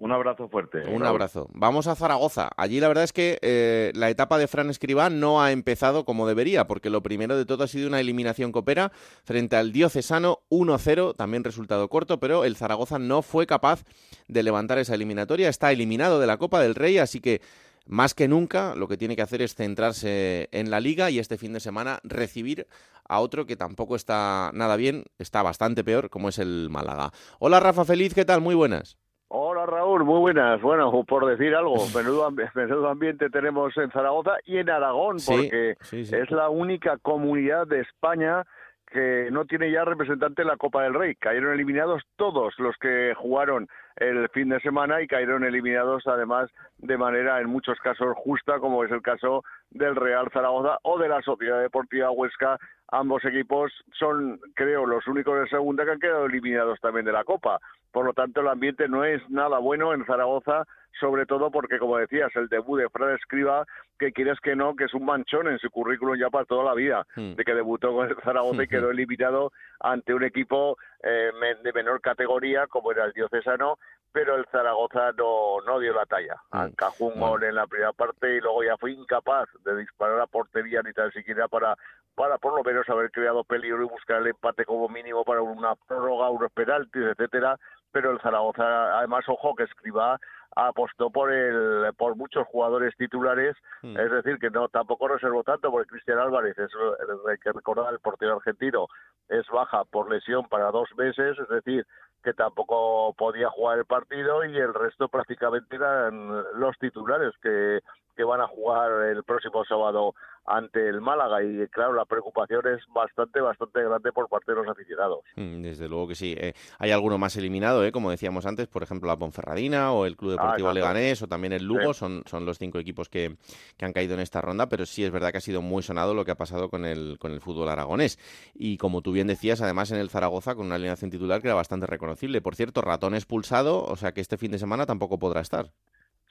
Un 0.01 0.13
abrazo 0.13 0.49
fuerte. 0.49 0.83
Un 0.87 1.05
abrazo. 1.05 1.51
Vamos 1.53 1.87
a 1.87 1.95
Zaragoza. 1.95 2.49
Allí 2.57 2.81
la 2.81 2.89
verdad 2.89 3.05
es 3.05 3.13
que 3.13 3.39
eh, 3.43 3.93
la 3.95 4.09
etapa 4.09 4.39
de 4.39 4.49
Fran 4.49 4.71
Escribá 4.71 5.11
no 5.11 5.43
ha 5.43 5.53
empezado 5.53 6.07
como 6.07 6.27
debería, 6.27 6.67
porque 6.67 6.89
lo 6.89 7.03
primero 7.03 7.37
de 7.37 7.45
todo 7.45 7.65
ha 7.65 7.69
sido 7.69 7.87
una 7.87 8.01
eliminación 8.01 8.51
copera 8.51 8.93
frente 9.25 9.57
al 9.57 9.73
Diocesano 9.73 10.39
1-0, 10.49 11.15
también 11.17 11.45
resultado 11.45 11.87
corto, 11.91 12.19
pero 12.19 12.47
el 12.47 12.57
Zaragoza 12.57 12.99
no 12.99 13.21
fue 13.21 13.47
capaz 13.47 13.85
de 14.27 14.43
levantar 14.43 14.79
esa 14.79 14.95
eliminatoria. 14.95 15.51
Está 15.51 15.71
eliminado 15.71 16.19
de 16.19 16.27
la 16.27 16.39
Copa 16.39 16.63
del 16.63 16.77
Rey, 16.77 16.97
así 16.97 17.21
que 17.21 17.43
más 17.85 18.15
que 18.15 18.27
nunca 18.27 18.75
lo 18.75 18.89
que 18.89 18.97
tiene 18.97 19.17
que 19.17 19.23
hacer 19.23 19.43
es 19.43 19.55
centrarse 19.55 20.49
en 20.53 20.71
la 20.71 20.81
liga 20.81 21.11
y 21.11 21.19
este 21.19 21.37
fin 21.37 21.53
de 21.53 21.61
semana 21.61 22.01
recibir 22.05 22.67
a 23.07 23.21
otro 23.21 23.45
que 23.45 23.57
tampoco 23.57 23.97
está 23.97 24.51
nada 24.55 24.77
bien, 24.77 25.05
está 25.19 25.43
bastante 25.43 25.85
peor, 25.85 26.09
como 26.09 26.31
es 26.31 26.39
el 26.39 26.69
Málaga. 26.71 27.13
Hola 27.39 27.61
Rafa 27.61 27.85
Feliz, 27.85 28.15
¿qué 28.15 28.25
tal? 28.25 28.41
Muy 28.41 28.55
buenas. 28.55 28.97
Hola 29.33 29.64
Raúl, 29.64 30.05
muy 30.05 30.19
buenas. 30.19 30.61
Bueno, 30.61 31.05
por 31.05 31.25
decir 31.25 31.55
algo, 31.55 31.77
menudo, 31.95 32.33
menudo 32.57 32.88
ambiente 32.88 33.31
tenemos 33.31 33.77
en 33.77 33.88
Zaragoza 33.93 34.33
y 34.45 34.59
en 34.59 34.69
Aragón, 34.69 35.19
porque 35.25 35.77
es 35.93 36.31
la 36.33 36.49
única 36.49 36.99
comunidad 36.99 37.69
de 37.69 37.79
España 37.79 38.45
que 38.90 39.29
no 39.31 39.45
tiene 39.45 39.71
ya 39.71 39.85
representante 39.85 40.43
en 40.43 40.49
la 40.49 40.57
Copa 40.57 40.83
del 40.83 40.95
Rey. 40.95 41.14
Cayeron 41.14 41.55
eliminados 41.55 42.03
todos 42.16 42.55
los 42.59 42.77
que 42.79 43.14
jugaron 43.16 43.69
el 43.95 44.29
fin 44.31 44.49
de 44.49 44.59
semana 44.61 45.01
y 45.01 45.07
cayeron 45.07 45.45
eliminados 45.45 46.09
además 46.09 46.51
de 46.79 46.99
manera 46.99 47.40
en 47.40 47.49
muchos 47.49 47.79
casos 47.79 48.16
justa, 48.16 48.59
como 48.59 48.83
es 48.83 48.90
el 48.90 49.01
caso 49.01 49.45
del 49.71 49.95
Real 49.95 50.29
Zaragoza 50.33 50.79
o 50.83 50.99
de 50.99 51.09
la 51.09 51.23
Sociedad 51.23 51.61
Deportiva 51.61 52.11
Huesca. 52.11 52.59
Ambos 52.92 53.24
equipos 53.24 53.72
son, 53.98 54.40
creo, 54.55 54.87
los 54.87 55.07
únicos 55.07 55.38
de 55.40 55.48
segunda 55.48 55.85
que 55.85 55.92
han 55.92 56.00
quedado 56.00 56.26
eliminados 56.26 56.81
también 56.81 57.07
de 57.07 57.12
la 57.12 57.24
Copa. 57.24 57.61
Por 57.92 58.05
lo 58.05 58.12
tanto, 58.12 58.40
el 58.40 58.48
ambiente 58.48 58.88
no 58.88 59.05
es 59.05 59.20
nada 59.31 59.59
bueno 59.59 59.94
en 59.94 60.05
Zaragoza, 60.05 60.66
sobre 60.98 61.26
todo 61.26 61.50
porque, 61.50 61.79
como 61.79 61.96
decías, 61.96 62.35
el 62.35 62.48
debut 62.48 62.81
de 62.81 62.88
Fran 62.88 63.14
Escriba, 63.14 63.64
que 63.98 64.12
quieres 64.12 64.40
que 64.40 64.57
no, 64.57 64.74
que 64.74 64.85
es 64.85 64.94
un 64.94 65.05
manchón 65.05 65.48
en 65.48 65.59
su 65.59 65.70
currículum 65.70 66.16
ya 66.16 66.31
para 66.31 66.44
toda 66.44 66.64
la 66.64 66.74
vida, 66.74 67.07
hmm. 67.16 67.35
de 67.35 67.44
que 67.44 67.55
debutó 67.55 67.92
con 67.92 68.09
el 68.09 68.16
Zaragoza 68.22 68.64
y 68.64 68.68
quedó 68.68 68.90
eliminado 68.90 69.53
ante 69.81 70.14
un 70.14 70.24
equipo 70.24 70.76
eh, 71.03 71.31
de 71.62 71.72
menor 71.72 72.00
categoría, 72.00 72.66
como 72.66 72.92
era 72.92 73.05
el 73.05 73.12
Diocesano, 73.12 73.79
pero 74.12 74.37
el 74.37 74.46
Zaragoza 74.46 75.12
no, 75.12 75.61
no 75.66 75.79
dio 75.79 75.92
la 75.92 76.07
talla. 76.07 76.37
Mm. 76.53 76.62
Encajó 76.66 77.07
un 77.07 77.20
gol 77.20 77.44
en 77.44 77.55
la 77.55 77.66
primera 77.66 77.92
parte 77.92 78.37
y 78.37 78.40
luego 78.40 78.64
ya 78.64 78.77
fue 78.77 78.92
incapaz 78.92 79.49
de 79.64 79.77
disparar 79.77 80.20
a 80.20 80.27
portería 80.27 80.83
ni 80.83 80.92
tan 80.92 81.12
siquiera 81.12 81.49
para, 81.49 81.77
para 82.14 82.38
por 82.38 82.55
lo 82.55 82.64
menos 82.64 82.88
haber 82.88 83.11
creado 83.11 83.44
peligro 83.44 83.83
y 83.83 83.88
buscar 83.88 84.20
el 84.20 84.29
empate 84.29 84.64
como 84.64 84.88
mínimo 84.88 85.25
para 85.25 85.42
una 85.42 85.75
prórroga, 85.75 86.31
unos 86.31 86.51
penaltis, 86.53 87.03
etcétera. 87.03 87.59
Pero 87.92 88.12
el 88.12 88.20
Zaragoza, 88.20 88.99
además, 88.99 89.25
ojo 89.29 89.55
que 89.55 89.64
escriba 89.64 90.18
apostó 90.57 91.11
por 91.11 91.33
el 91.33 91.92
por 91.94 92.16
muchos 92.16 92.46
jugadores 92.49 92.94
titulares, 92.96 93.57
mm. 93.83 93.96
es 93.96 94.11
decir, 94.11 94.38
que 94.38 94.51
no 94.51 94.68
tampoco 94.68 95.09
reservó 95.09 95.44
tanto 95.44 95.70
porque 95.70 95.88
Cristian 95.88 96.18
Álvarez, 96.18 96.59
es 96.59 96.70
el, 96.73 97.38
que 97.38 97.53
recordar 97.53 97.92
el 97.92 98.01
portero 98.01 98.37
argentino, 98.37 98.88
es 99.29 99.46
baja 99.49 99.85
por 99.85 100.11
lesión 100.11 100.49
para 100.49 100.70
dos 100.70 100.88
meses, 100.96 101.38
es 101.38 101.49
decir, 101.49 101.87
que 102.22 102.35
tampoco 102.35 103.14
podía 103.14 103.48
jugar 103.50 103.78
el 103.78 103.85
partido 103.85 104.44
y 104.44 104.56
el 104.56 104.74
resto 104.74 105.09
prácticamente 105.09 105.76
eran 105.76 106.44
los 106.54 106.78
titulares 106.78 107.33
que, 107.42 107.80
que 108.16 108.24
van 108.24 108.40
a 108.40 108.46
jugar 108.46 108.90
el 109.04 109.24
próximo 109.24 109.64
sábado 109.64 110.14
ante 110.51 110.89
el 110.89 111.01
Málaga 111.01 111.43
y 111.43 111.67
claro 111.69 111.93
la 111.93 112.05
preocupación 112.05 112.67
es 112.67 112.81
bastante 112.93 113.41
bastante 113.41 113.83
grande 113.83 114.13
por 114.13 114.29
parte 114.29 114.53
de 114.53 114.59
los 114.59 114.69
aficionados. 114.69 115.21
Mm, 115.37 115.63
desde 115.63 115.89
luego 115.89 116.09
que 116.09 116.15
sí 116.15 116.35
eh, 116.39 116.55
hay 116.79 116.91
alguno 116.91 117.19
más 117.19 117.37
eliminado 117.37 117.85
eh, 117.85 117.93
como 117.93 118.11
decíamos 118.11 118.47
antes 118.47 118.67
por 118.67 118.83
ejemplo 118.83 119.09
la 119.09 119.17
Ponferradina 119.17 119.93
o 119.93 120.07
el 120.07 120.17
Club 120.17 120.33
Deportivo 120.33 120.69
ah, 120.69 120.75
Leganés 120.75 121.23
o 121.23 121.29
también 121.29 121.53
el 121.53 121.65
Lugo 121.65 121.95
son, 121.95 122.23
son 122.27 122.45
los 122.45 122.59
cinco 122.59 122.79
equipos 122.79 123.09
que, 123.09 123.37
que, 123.77 123.85
han 123.85 123.93
caído 123.93 124.15
en 124.15 124.21
esta 124.21 124.41
ronda 124.41 124.69
pero 124.69 124.87
sí 124.87 125.05
es 125.05 125.11
verdad 125.11 125.31
que 125.31 125.39
ha 125.39 125.43
sido 125.43 125.63
muy 125.63 125.83
sonado 125.83 126.15
lo 126.15 126.25
que 126.25 126.33
ha 126.33 126.37
pasado 126.37 126.69
con 126.69 126.85
el 126.85 127.19
con 127.19 127.33
el 127.33 127.41
fútbol 127.41 127.69
aragonés. 127.69 128.19
Y 128.55 128.77
como 128.77 129.03
tú 129.03 129.13
bien 129.13 129.27
decías 129.27 129.63
además 129.63 129.91
en 129.93 129.99
el 129.99 130.11
Zaragoza 130.11 130.55
con 130.55 130.67
una 130.67 130.75
alineación 130.77 131.11
titular 131.11 131.41
que 131.41 131.49
era 131.49 131.55
bastante 131.55 131.87
reconocible. 131.87 132.41
Por 132.41 132.57
cierto 132.57 132.81
ratón 132.83 133.15
expulsado 133.15 133.85
o 133.85 133.97
sea 133.97 134.13
que 134.13 134.21
este 134.21 134.37
fin 134.37 134.51
de 134.51 134.59
semana 134.59 134.87
tampoco 134.87 135.19
podrá 135.19 135.41
estar. 135.41 135.67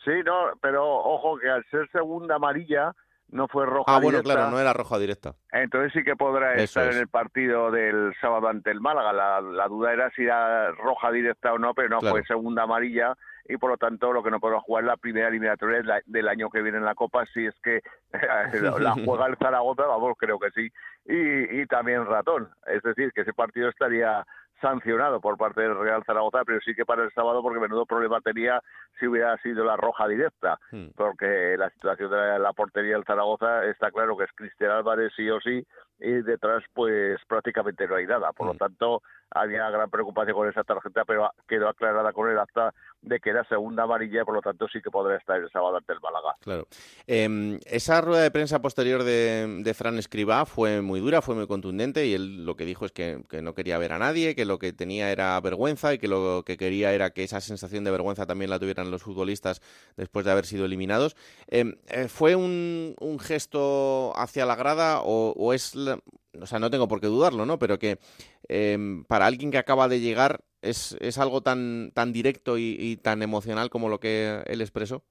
Sí 0.03 0.11
no 0.25 0.51
pero 0.61 0.83
ojo 0.85 1.37
que 1.37 1.49
al 1.49 1.63
ser 1.71 1.89
segunda 1.91 2.35
amarilla 2.35 2.93
no 3.31 3.47
fue 3.47 3.65
roja 3.65 3.95
Ah, 3.95 3.99
bueno, 3.99 4.21
claro, 4.21 4.49
no 4.49 4.59
era 4.59 4.73
roja 4.73 4.97
directa. 4.97 5.35
Entonces 5.51 5.93
sí 5.93 6.03
que 6.03 6.15
podrá 6.15 6.55
estar 6.55 6.91
en 6.91 6.97
el 6.97 7.07
partido 7.07 7.71
del 7.71 8.13
sábado 8.19 8.47
ante 8.47 8.71
el 8.71 8.81
Málaga. 8.81 9.13
La, 9.13 9.67
duda 9.67 9.93
era 9.93 10.09
si 10.11 10.23
era 10.23 10.71
roja 10.71 11.11
directa 11.11 11.53
o 11.53 11.59
no, 11.59 11.73
pero 11.73 11.89
no, 11.89 12.01
fue 12.01 12.23
segunda 12.23 12.63
amarilla 12.63 13.15
y 13.49 13.57
por 13.57 13.71
lo 13.71 13.77
tanto 13.77 14.13
lo 14.13 14.21
que 14.21 14.29
no 14.29 14.39
podrá 14.39 14.59
jugar 14.59 14.83
la 14.83 14.97
primera 14.97 15.27
eliminatoria 15.27 15.81
del 16.05 16.27
año 16.27 16.49
que 16.49 16.61
viene 16.61 16.77
en 16.77 16.85
la 16.85 16.93
Copa, 16.93 17.25
si 17.33 17.47
es 17.47 17.55
que 17.63 17.81
la 18.79 18.93
juega 18.93 19.25
el 19.25 19.37
Zaragoza, 19.37 19.87
vamos, 19.87 20.15
creo 20.19 20.37
que 20.39 20.51
sí, 20.51 20.71
y, 21.05 21.61
y 21.61 21.65
también 21.65 22.05
Ratón. 22.05 22.49
Es 22.67 22.83
decir, 22.83 23.11
que 23.11 23.21
ese 23.21 23.33
partido 23.33 23.69
estaría 23.69 24.23
sancionado 24.61 25.19
por 25.21 25.37
parte 25.37 25.61
del 25.61 25.77
Real 25.77 26.03
Zaragoza, 26.05 26.43
pero 26.45 26.59
sí 26.61 26.73
que 26.75 26.85
para 26.85 27.03
el 27.03 27.11
sábado 27.11 27.41
porque 27.41 27.59
menudo 27.59 27.85
problema 27.85 28.21
tenía 28.21 28.61
si 28.99 29.07
hubiera 29.07 29.37
sido 29.37 29.63
la 29.63 29.77
roja 29.77 30.07
directa, 30.07 30.59
hmm. 30.71 30.89
porque 30.95 31.55
la 31.57 31.69
situación 31.71 32.11
de 32.11 32.39
la, 32.39 32.53
portería 32.53 32.95
del 32.95 33.05
Zaragoza 33.05 33.65
está 33.65 33.91
claro 33.91 34.17
que 34.17 34.25
es 34.25 34.31
Cristian 34.35 34.71
Álvarez 34.71 35.13
sí 35.15 35.29
o 35.29 35.39
sí, 35.39 35.65
y 35.99 36.11
detrás 36.21 36.63
pues 36.73 37.19
prácticamente 37.27 37.87
no 37.87 37.95
hay 37.95 38.05
nada, 38.05 38.31
por 38.33 38.47
lo 38.47 38.53
hmm. 38.53 38.57
tanto 38.57 39.01
había 39.31 39.69
gran 39.69 39.89
preocupación 39.89 40.35
con 40.35 40.49
esa 40.49 40.63
tarjeta, 40.63 41.05
pero 41.05 41.29
quedó 41.47 41.69
aclarada 41.69 42.13
con 42.13 42.29
el 42.29 42.39
acta 42.39 42.73
de 43.01 43.19
que 43.19 43.29
era 43.29 43.43
segunda 43.45 43.83
amarilla, 43.83 44.25
por 44.25 44.35
lo 44.35 44.41
tanto 44.41 44.67
sí 44.67 44.81
que 44.81 44.91
podrá 44.91 45.15
estar 45.17 45.39
el 45.39 45.49
sábado 45.51 45.77
ante 45.77 45.93
el 45.93 45.99
Málaga. 46.01 46.35
Claro. 46.41 46.67
Em, 47.07 47.59
esa 47.65 48.01
rueda 48.01 48.23
de 48.23 48.31
prensa 48.31 48.61
posterior 48.61 49.03
de, 49.03 49.61
de, 49.63 49.73
Fran 49.73 49.97
Escribá 49.97 50.45
fue 50.45 50.81
muy 50.81 50.99
dura, 50.99 51.21
fue 51.21 51.35
muy 51.35 51.47
contundente 51.47 52.05
y 52.05 52.13
él 52.13 52.45
lo 52.45 52.55
que 52.55 52.65
dijo 52.65 52.85
es 52.85 52.91
que, 52.91 53.23
no 53.41 53.53
quería 53.53 53.77
ver 53.77 53.93
a 53.93 53.99
nadie, 53.99 54.35
que 54.35 54.45
lo 54.45 54.59
que 54.59 54.73
tenía 54.73 55.11
era 55.11 55.39
vergüenza 55.39 55.93
y 55.93 55.99
que 55.99 56.07
lo 56.07 56.43
que 56.45 56.57
quería 56.57 56.91
era 56.91 57.11
que 57.11 57.23
esa 57.23 57.39
sensación 57.39 57.83
de 57.83 57.91
vergüenza 57.91 58.25
también 58.25 58.49
la 58.49 58.59
tuvieran 58.59 58.91
los 58.91 59.03
futbolistas 59.03 59.61
después 59.95 60.25
de 60.25 60.31
haber 60.31 60.45
sido 60.45 60.65
eliminados. 60.65 61.15
Em, 61.47 61.75
eh, 61.87 62.07
¿Fue 62.07 62.35
un, 62.35 62.95
gesto 63.19 64.13
hacia 64.17 64.45
la 64.45 64.55
grada 64.55 65.01
o, 65.03 65.53
es... 65.53 65.75
o 66.39 66.45
sea, 66.45 66.59
no 66.59 66.69
tengo 66.69 66.87
por 66.87 66.99
qué 66.99 67.07
dudarlo, 67.07 67.45
¿no? 67.45 67.59
Pero 67.59 67.79
que 67.79 67.99
em, 68.47 69.03
para 69.05 69.25
alguien 69.25 69.51
que 69.51 69.57
acaba 69.57 69.87
de 69.87 69.99
llegar 69.99 70.41
¿Es, 70.61 70.97
es 70.99 71.17
algo 71.17 71.41
tan, 71.41 71.91
tan 71.91 72.11
directo 72.11 72.57
y, 72.57 72.97
tan 72.97 73.21
emocional 73.21 73.69
como 73.69 73.87
lo 73.87 73.99
que 73.99 74.43
él 74.45 74.61
expresó? 74.61 75.03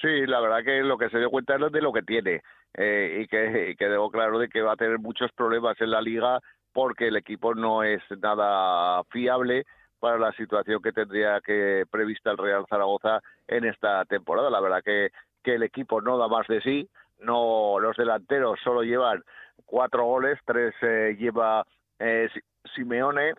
Sí, 0.00 0.26
la 0.26 0.40
verdad 0.40 0.64
que 0.64 0.80
lo 0.80 0.96
que 0.96 1.10
se 1.10 1.18
dio 1.18 1.30
cuenta 1.30 1.56
es 1.56 1.72
de 1.72 1.82
lo 1.82 1.92
que 1.92 2.02
tiene 2.02 2.42
eh, 2.74 3.20
y, 3.22 3.26
que, 3.26 3.76
que 3.78 3.88
debo 3.88 4.10
claro 4.10 4.38
de 4.38 4.48
que 4.48 4.62
va 4.62 4.72
a 4.72 4.76
tener 4.76 4.98
muchos 4.98 5.30
problemas 5.32 5.78
en 5.80 5.90
la 5.90 6.00
liga 6.00 6.40
porque 6.72 7.08
el 7.08 7.16
equipo 7.16 7.54
no 7.54 7.82
es 7.82 8.00
nada 8.22 9.04
fiable 9.10 9.66
para 9.98 10.18
la 10.18 10.32
situación 10.32 10.80
que 10.80 10.92
tendría 10.92 11.40
que 11.42 11.84
prevista 11.90 12.30
el 12.30 12.38
Real 12.38 12.64
Zaragoza 12.70 13.20
en 13.48 13.66
esta 13.66 14.06
temporada. 14.06 14.48
La 14.48 14.60
verdad 14.60 14.82
que, 14.82 15.10
que 15.42 15.56
el 15.56 15.62
equipo 15.62 16.00
no 16.00 16.16
da 16.16 16.28
más 16.28 16.46
de 16.46 16.62
sí, 16.62 16.88
no 17.18 17.78
los 17.80 17.96
delanteros 17.96 18.58
solo 18.64 18.82
llevan 18.82 19.22
cuatro 19.64 20.04
goles, 20.04 20.38
tres 20.44 20.74
eh, 20.82 21.16
lleva 21.18 21.64
eh, 21.98 22.28
Simeone, 22.74 23.34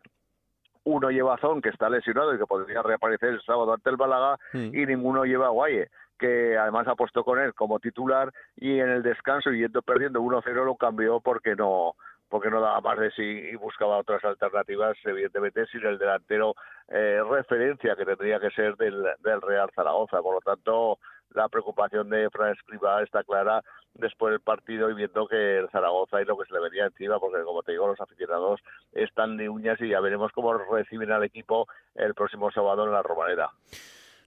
uno 0.84 1.10
lleva 1.12 1.38
Zon, 1.38 1.62
que 1.62 1.70
está 1.70 1.90
lesionado 1.90 2.34
y 2.34 2.38
que 2.38 2.46
podría 2.46 2.82
reaparecer 2.82 3.30
el 3.30 3.42
sábado 3.42 3.74
ante 3.74 3.90
el 3.90 3.98
Balaga, 3.98 4.38
mm. 4.54 4.76
y 4.76 4.86
ninguno 4.86 5.26
lleva 5.26 5.48
a 5.48 5.50
Guaye, 5.50 5.90
que 6.18 6.58
además 6.58 6.88
apostó 6.88 7.24
con 7.24 7.40
él 7.40 7.54
como 7.54 7.80
titular 7.80 8.32
y 8.56 8.80
en 8.80 8.90
el 8.90 9.04
descanso, 9.04 9.52
yendo 9.52 9.82
perdiendo 9.82 10.22
1-0, 10.22 10.66
lo 10.66 10.76
cambió 10.76 11.20
porque 11.20 11.56
no 11.56 11.96
porque 12.30 12.50
no 12.50 12.62
daba 12.62 12.80
más 12.80 12.98
de 12.98 13.12
sí 13.12 13.24
y 13.24 13.56
buscaba 13.58 13.98
otras 13.98 14.24
alternativas, 14.24 14.96
evidentemente 15.04 15.66
sin 15.66 15.86
el 15.86 15.98
delantero 15.98 16.56
eh, 16.88 17.22
referencia 17.30 17.94
que 17.98 18.06
tendría 18.06 18.40
que 18.40 18.50
ser 18.52 18.78
del, 18.78 19.04
del 19.20 19.42
Real 19.42 19.70
Zaragoza. 19.76 20.22
Por 20.22 20.36
lo 20.36 20.40
tanto, 20.40 20.98
la 21.34 21.50
preocupación 21.50 22.10
de 22.10 22.30
Fran 22.30 22.54
Escribá 22.54 23.02
está 23.04 23.24
clara 23.24 23.64
después 23.94 24.32
del 24.32 24.42
partido 24.42 24.90
y 24.90 24.94
viendo 24.94 25.28
que 25.28 25.60
el 25.60 25.70
Zaragoza 25.70 26.22
y 26.22 26.26
lo 26.26 26.38
que 26.38 26.46
se 26.46 26.54
le 26.54 26.62
venía 26.62 26.86
encima, 26.86 27.20
porque 27.20 27.44
como 27.44 27.64
te 27.64 27.74
digo, 27.74 27.88
los 27.88 28.00
aficionados 28.00 28.62
están 28.94 29.38
de 29.38 29.50
uñas 29.50 29.80
y 29.82 29.90
ya 29.90 30.00
veremos 30.00 30.32
cómo 30.34 30.54
reciben 30.54 31.12
al 31.12 31.24
equipo 31.24 31.68
el 31.96 32.14
próximo 32.14 32.52
sábado 32.52 32.86
en 32.86 32.92
la 32.92 33.04
Romanera. 33.04 33.50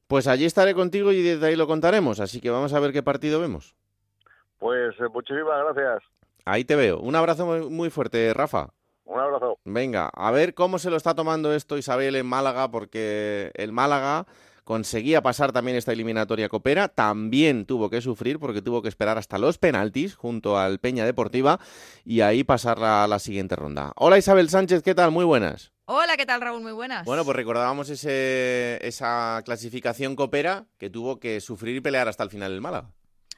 Pues 0.07 0.27
allí 0.29 0.45
estaré 0.45 0.75
contigo 0.75 1.12
y 1.12 1.23
desde 1.23 1.47
ahí 1.47 1.57
lo 1.57 1.67
contaremos, 1.67 2.21
así 2.21 2.40
que 2.40 2.51
vamos 2.51 2.75
a 2.75 2.81
ver 2.81 2.93
qué 2.93 3.03
partido 3.03 3.40
vemos. 3.40 3.75
Pues 4.59 4.95
eh, 5.01 5.09
muchísimas 5.12 5.64
gracias. 5.64 6.03
Ahí 6.45 6.64
te 6.64 6.77
veo. 6.77 7.01
Un 7.01 7.17
abrazo 7.17 7.47
muy 7.47 7.90
fuerte, 7.90 8.33
Rafa. 8.35 8.69
Un 9.07 9.19
abrazo. 9.19 9.59
Venga, 9.64 10.11
a 10.14 10.31
ver 10.31 10.55
cómo 10.55 10.79
se 10.79 10.90
lo 10.90 10.97
está 10.97 11.14
tomando 11.14 11.53
esto 11.55 11.79
Isabel 11.79 12.17
en 12.17 12.27
Málaga, 12.27 12.71
porque 12.71 13.51
el 13.55 13.73
Málaga 13.73 14.27
conseguía 14.64 15.22
pasar 15.22 15.53
también 15.53 15.77
esta 15.77 15.92
eliminatoria 15.92 16.48
copera, 16.48 16.88
también 16.88 17.66
tuvo 17.66 17.90
que 17.90 18.00
sufrir 18.00 18.38
porque 18.38 18.62
tuvo 18.62 18.83
que 18.83 18.88
esperar 18.88 19.18
hasta 19.18 19.38
los 19.38 19.59
penaltis 19.59 20.14
junto 20.14 20.59
al 20.59 20.81
Peña 20.81 21.05
Deportiva 21.05 21.61
y 22.05 22.22
ahí 22.22 22.42
pasar 22.44 22.83
a 22.83 23.07
la 23.07 23.18
siguiente 23.18 23.57
ronda. 23.57 23.92
Hola 23.96 24.18
Isabel 24.18 24.48
Sánchez, 24.48 24.83
¿qué 24.83 24.94
tal? 24.94 25.11
Muy 25.11 25.24
buenas. 25.24 25.72
Hola, 25.87 26.16
¿qué 26.16 26.24
tal 26.24 26.40
Raúl? 26.40 26.62
Muy 26.62 26.72
buenas. 26.72 27.05
Bueno, 27.05 27.24
pues 27.27 27.37
recordábamos 27.37 27.90
ese, 27.90 28.79
esa 28.81 29.42
clasificación 29.44 30.16
copera 30.16 30.64
que 30.79 30.88
tuvo 30.88 31.20
que 31.20 31.40
sufrir 31.40 31.77
y 31.77 31.81
pelear 31.83 32.09
hasta 32.09 32.24
el 32.24 32.31
final 32.31 32.53
del 32.53 32.62
Málaga. 32.62 32.90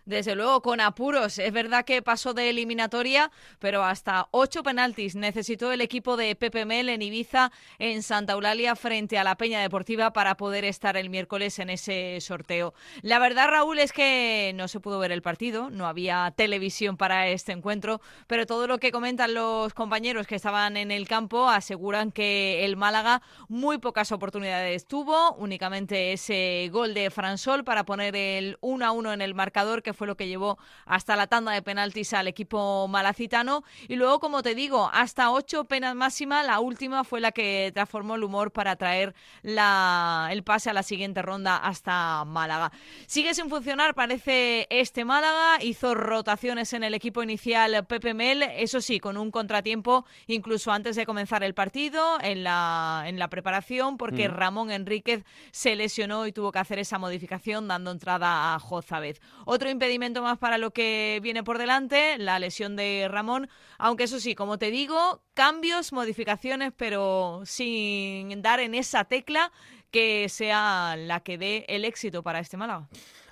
Desde 0.07 0.37
luego, 0.37 0.63
con 0.63 0.81
apuros. 0.81 1.37
Es 1.41 1.53
verdad 1.53 1.85
que 1.85 2.01
pasó 2.01 2.33
de 2.33 2.49
eliminatoria, 2.49 3.33
pero 3.59 3.83
hasta 3.83 4.29
ocho 4.31 4.63
penaltis 4.63 5.17
necesitó 5.17 5.73
el 5.73 5.81
equipo 5.81 6.17
de 6.17 6.37
Pepe 6.37 6.65
Mel 6.65 6.89
en 6.89 7.03
Ibiza, 7.03 7.51
en 7.81 8.05
Santa 8.05 8.35
Eulalia, 8.35 8.77
frente 8.77 9.19
a 9.19 9.25
la 9.25 9.37
Peña 9.37 9.61
Deportiva, 9.61 10.13
para 10.13 10.37
poder 10.37 10.65
estar 10.65 10.97
el 10.97 11.11
miércoles 11.11 11.59
en 11.59 11.71
ese 11.71 12.21
sorteo. 12.21 12.73
La 13.03 13.19
verdad, 13.19 13.49
Raúl, 13.49 13.81
es 13.81 13.93
que 13.93 14.53
no 14.55 14.69
se 14.69 14.79
pudo 14.79 15.01
ver 15.01 15.11
el 15.11 15.23
partido, 15.23 15.71
no 15.71 15.89
había 15.89 16.33
televisión 16.37 16.97
para 16.97 17.27
este 17.27 17.51
encuentro, 17.51 18.01
pero 18.29 18.47
todo 18.47 18.69
lo 18.69 18.79
que 18.79 18.93
comentan 18.93 19.35
los 19.35 19.75
compañeros 19.75 20.29
que 20.29 20.37
estaban 20.37 20.77
en 20.77 20.93
el 20.93 21.09
campo 21.09 21.49
aseguran 21.49 22.13
que 22.13 22.65
el 22.65 22.77
Málaga 22.77 23.23
muy 23.49 23.79
pocas 23.79 24.13
oportunidades 24.13 24.87
tuvo, 24.87 25.33
únicamente 25.33 26.13
ese 26.13 26.69
gol 26.71 26.95
de 26.95 27.11
Fransol 27.11 27.65
para 27.65 27.85
poner 27.85 28.15
el 28.15 28.57
1 28.61 28.87
a 28.87 28.93
1 28.93 29.13
en 29.13 29.21
el 29.21 29.35
marcador 29.35 29.83
que 29.83 29.96
fue 29.97 30.07
lo 30.07 30.17
que 30.17 30.29
llevó 30.29 30.59
hasta 30.85 31.17
la 31.17 31.27
tanda 31.27 31.53
de 31.53 31.63
penaltis 31.63 32.13
al 32.13 32.29
equipo 32.29 32.87
malacitano. 32.89 33.65
Y 33.89 33.97
luego, 33.97 34.21
como 34.21 34.43
te 34.43 34.55
digo, 34.55 34.91
hasta 34.93 35.31
ocho 35.31 35.65
penas 35.65 35.95
máxima, 35.95 36.43
la 36.43 36.61
última 36.61 37.05
fue 37.05 37.21
la 37.21 37.33
que 37.33 37.71
transformó 37.75 38.15
el 38.15 38.25
humor 38.25 38.53
para 38.53 38.77
traer 38.77 39.15
la, 39.43 40.29
el 40.31 40.43
pase 40.43 40.71
a 40.71 40.73
la 40.73 40.83
siguiente 40.83 41.23
ronda 41.23 41.57
hasta 41.57 42.25
Málaga. 42.25 42.73
Sigue 43.07 43.35
sin 43.35 43.49
funcionar, 43.49 43.95
parece 43.95 44.67
este 44.71 45.05
Málaga. 45.05 45.63
Hizo 45.63 45.95
rotaciones 45.95 46.73
en 46.73 46.85
el 46.85 46.95
equipo 46.95 47.23
inicial 47.23 47.85
Pepe 47.87 48.15
Mel, 48.15 48.43
eso 48.43 48.81
sí, 48.81 49.01
con 49.01 49.17
un 49.17 49.31
contratiempo 49.31 50.05
incluso 50.27 50.73
antes 50.73 50.97
de 50.97 51.07
comenzar 51.07 51.43
el 51.43 51.55
partido, 51.55 52.19
en 52.21 52.45
la, 52.45 53.05
en 53.07 53.19
la 53.19 53.29
preparación, 53.29 53.97
porque 53.97 54.29
mm. 54.29 54.33
Ramón 54.33 54.71
Enríquez 54.71 55.25
se 55.51 55.75
lesionó 55.77 56.27
y 56.27 56.33
tuvo 56.33 56.53
que 56.53 56.59
hacer 56.59 56.79
esa 56.79 56.99
modificación 56.99 57.69
dando 57.69 57.91
entrada 57.91 58.55
a 58.55 58.59
Jozabez. 58.59 59.21
Otro 59.45 59.71
impedimento 59.71 59.86
más 60.23 60.39
para 60.39 60.59
lo 60.59 60.73
que 60.73 61.21
viene 61.23 61.43
por 61.43 61.59
delante, 61.59 62.19
la 62.19 62.39
lesión 62.39 62.77
de 62.77 63.09
Ramón, 63.11 63.49
aunque 63.79 64.05
eso 64.05 64.21
sí, 64.21 64.35
como 64.35 64.59
te 64.59 64.71
digo, 64.71 65.23
cambios, 65.35 65.93
modificaciones, 65.93 66.73
pero 66.77 67.43
sin 67.45 68.43
dar 68.43 68.61
en 68.61 68.75
esa 68.75 69.05
tecla 69.05 69.53
que 69.91 70.29
sea 70.29 70.97
la 70.97 71.21
que 71.21 71.39
dé 71.39 71.65
el 71.69 71.85
éxito 71.85 72.23
para 72.23 72.41
este 72.41 72.57
Málaga. 72.57 72.89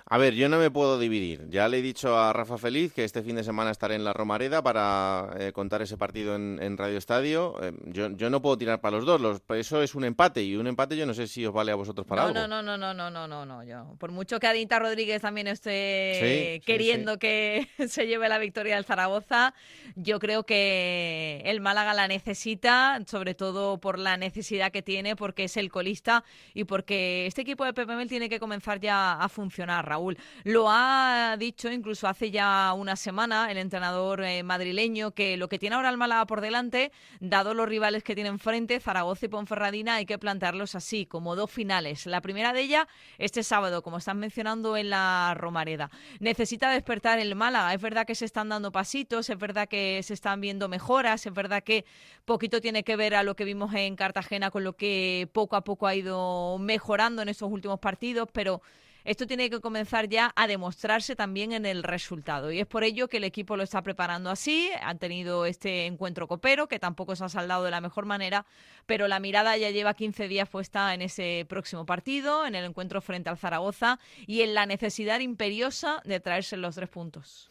A 0.07 0.19
ver, 0.19 0.35
yo 0.35 0.49
no 0.49 0.59
me 0.59 0.69
puedo 0.69 0.99
dividir. 0.99 1.49
Ya 1.49 1.67
le 1.67 1.79
he 1.79 1.81
dicho 1.81 2.15
a 2.15 2.31
Rafa 2.31 2.59
Feliz 2.59 2.93
que 2.93 3.03
este 3.03 3.23
fin 3.23 3.37
de 3.37 3.43
semana 3.43 3.71
estaré 3.71 3.95
en 3.95 4.03
la 4.03 4.13
Romareda 4.13 4.61
para 4.61 5.31
eh, 5.39 5.51
contar 5.51 5.81
ese 5.81 5.97
partido 5.97 6.35
en, 6.35 6.77
Radio 6.77 6.99
Estadio. 6.99 7.55
Eh, 7.63 7.71
yo, 7.85 8.11
yo, 8.11 8.29
no 8.29 8.39
puedo 8.39 8.55
tirar 8.55 8.79
para 8.81 8.97
los 8.97 9.05
dos. 9.07 9.19
Los, 9.19 9.41
eso 9.57 9.81
es 9.81 9.95
un 9.95 10.03
empate 10.03 10.43
y 10.43 10.57
un 10.57 10.67
empate 10.67 10.95
yo 10.95 11.07
no 11.07 11.15
sé 11.15 11.25
si 11.25 11.43
os 11.43 11.51
vale 11.51 11.71
a 11.71 11.75
vosotros 11.75 12.05
para 12.05 12.21
no, 12.21 12.27
algo. 12.27 12.39
No, 12.39 12.47
no, 12.47 12.61
no, 12.61 12.77
no, 12.77 12.93
no, 12.93 13.09
no, 13.09 13.27
no, 13.27 13.45
no. 13.47 13.63
Yo, 13.63 13.95
por 13.97 14.11
mucho 14.11 14.39
que 14.39 14.45
Adinta 14.45 14.77
Rodríguez 14.77 15.23
también 15.23 15.47
esté 15.47 16.61
queriendo 16.67 17.17
que 17.17 17.67
se 17.87 18.05
lleve 18.05 18.29
la 18.29 18.37
victoria 18.37 18.75
del 18.75 18.85
Zaragoza, 18.85 19.55
yo 19.95 20.19
creo 20.19 20.43
que 20.43 21.41
el 21.45 21.61
Málaga 21.61 21.95
la 21.95 22.07
necesita, 22.07 22.99
sobre 23.07 23.33
todo 23.33 23.79
por 23.79 23.97
la 23.97 24.17
necesidad 24.17 24.71
que 24.71 24.83
tiene, 24.83 25.15
porque 25.15 25.45
es 25.45 25.57
el 25.57 25.71
colista 25.71 26.23
y 26.53 26.65
porque 26.65 27.25
este 27.25 27.41
equipo 27.41 27.65
de 27.65 27.73
PPML 27.73 28.07
tiene 28.07 28.29
que 28.29 28.39
comenzar 28.39 28.79
ya 28.79 29.13
a 29.13 29.29
funcionar. 29.29 29.94
Raúl. 29.95 30.17
Lo 30.43 30.67
ha 30.69 31.37
dicho 31.39 31.71
incluso 31.71 32.07
hace 32.07 32.29
ya 32.29 32.73
una 32.73 32.97
semana 32.97 33.49
el 33.49 33.57
entrenador 33.57 34.23
eh, 34.23 34.43
madrileño 34.43 35.11
que 35.11 35.37
lo 35.37 35.47
que 35.47 35.57
tiene 35.57 35.75
ahora 35.77 35.89
el 35.89 35.97
Málaga 35.97 36.25
por 36.25 36.41
delante, 36.41 36.91
dado 37.21 37.53
los 37.53 37.67
rivales 37.67 38.03
que 38.03 38.13
tienen 38.13 38.37
frente, 38.39 38.79
Zaragoza 38.81 39.25
y 39.25 39.29
Ponferradina, 39.29 39.95
hay 39.95 40.05
que 40.05 40.19
plantearlos 40.19 40.75
así, 40.75 41.05
como 41.05 41.35
dos 41.35 41.49
finales. 41.49 42.05
La 42.05 42.21
primera 42.21 42.51
de 42.51 42.61
ellas 42.61 42.87
este 43.17 43.41
sábado, 43.43 43.81
como 43.81 43.97
están 43.97 44.19
mencionando 44.19 44.75
en 44.75 44.89
la 44.89 45.33
Romareda. 45.37 45.89
Necesita 46.19 46.69
despertar 46.69 47.19
el 47.19 47.35
Málaga. 47.35 47.73
Es 47.73 47.81
verdad 47.81 48.05
que 48.05 48.15
se 48.15 48.25
están 48.25 48.49
dando 48.49 48.71
pasitos, 48.71 49.29
es 49.29 49.37
verdad 49.37 49.69
que 49.69 50.01
se 50.03 50.13
están 50.13 50.41
viendo 50.41 50.67
mejoras, 50.67 51.25
es 51.25 51.33
verdad 51.33 51.63
que 51.63 51.85
poquito 52.25 52.59
tiene 52.59 52.83
que 52.83 52.97
ver 52.97 53.15
a 53.15 53.23
lo 53.23 53.35
que 53.35 53.45
vimos 53.45 53.73
en 53.73 53.95
Cartagena 53.95 54.51
con 54.51 54.63
lo 54.65 54.73
que 54.73 55.29
poco 55.31 55.55
a 55.55 55.63
poco 55.63 55.87
ha 55.87 55.95
ido 55.95 56.57
mejorando 56.59 57.21
en 57.21 57.29
estos 57.29 57.49
últimos 57.49 57.79
partidos, 57.79 58.27
pero 58.33 58.61
esto 59.05 59.27
tiene 59.27 59.51
que 59.51 59.61
comenzar 59.61 60.09
ya 60.09 60.33
a 60.35 60.47
demostrarse 60.47 61.15
también 61.15 61.51
en 61.51 61.67
el 61.67 61.83
resultado. 61.83 62.51
Y 62.51 62.59
es 62.59 62.65
por 62.65 62.83
ello 62.83 63.07
que 63.07 63.17
el 63.17 63.23
equipo 63.23 63.55
lo 63.55 63.61
está 63.61 63.83
preparando 63.83 64.31
así. 64.31 64.71
Han 64.81 64.97
tenido 64.97 65.45
este 65.45 65.85
encuentro 65.85 66.27
copero, 66.27 66.67
que 66.67 66.79
tampoco 66.79 67.15
se 67.15 67.23
ha 67.23 67.29
saldado 67.29 67.63
de 67.63 67.71
la 67.71 67.81
mejor 67.81 68.05
manera, 68.05 68.47
pero 68.87 69.07
la 69.07 69.19
mirada 69.19 69.55
ya 69.57 69.69
lleva 69.69 69.93
15 69.93 70.27
días 70.27 70.49
puesta 70.49 70.93
en 70.95 71.03
ese 71.03 71.45
próximo 71.47 71.85
partido, 71.85 72.47
en 72.47 72.55
el 72.55 72.65
encuentro 72.65 72.99
frente 72.99 73.29
al 73.29 73.37
Zaragoza 73.37 73.99
y 74.25 74.41
en 74.41 74.55
la 74.55 74.65
necesidad 74.65 75.19
imperiosa 75.19 76.01
de 76.03 76.19
traerse 76.19 76.57
los 76.57 76.73
tres 76.73 76.89
puntos. 76.89 77.47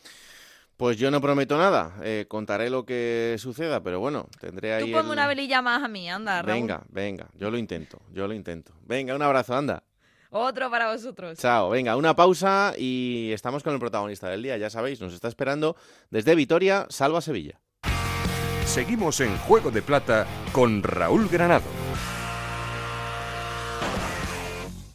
Pues 0.77 0.97
yo 0.97 1.09
no 1.13 1.21
prometo 1.21 1.57
nada, 1.57 1.95
eh, 2.03 2.27
contaré 2.27 2.69
lo 2.69 2.85
que 2.85 3.37
suceda, 3.39 3.81
pero 3.81 4.01
bueno, 4.01 4.29
tendré 4.41 4.75
ahí. 4.75 4.87
Tú 4.87 4.91
ponme 4.91 5.13
una 5.13 5.29
velilla 5.29 5.63
más 5.63 5.85
a 5.85 5.89
mí, 5.89 6.11
anda. 6.11 6.43
Venga, 6.43 6.83
venga, 6.89 7.29
yo 7.35 7.49
lo 7.49 7.59
intento, 7.59 8.03
yo 8.13 8.27
lo 8.27 8.35
intento. 8.35 8.73
Venga, 8.85 9.15
un 9.15 9.23
abrazo, 9.23 9.55
anda. 9.55 9.85
Otro 10.37 10.69
para 10.69 10.91
vosotros. 10.91 11.39
Chao, 11.39 11.71
venga, 11.71 11.95
una 11.95 12.17
pausa 12.17 12.75
y 12.77 13.31
estamos 13.33 13.63
con 13.63 13.73
el 13.73 13.79
protagonista 13.79 14.29
del 14.29 14.43
día, 14.43 14.57
ya 14.57 14.69
sabéis, 14.69 15.01
nos 15.01 15.15
está 15.15 15.29
esperando 15.29 15.77
desde 16.11 16.35
Vitoria, 16.35 16.87
Salva 16.91 17.21
Sevilla. 17.21 17.61
Seguimos 18.67 19.21
en 19.21 19.39
Juego 19.39 19.71
de 19.71 19.81
Plata 19.81 20.27
con 20.51 20.83
Raúl 20.83 21.29
Granado. 21.29 21.63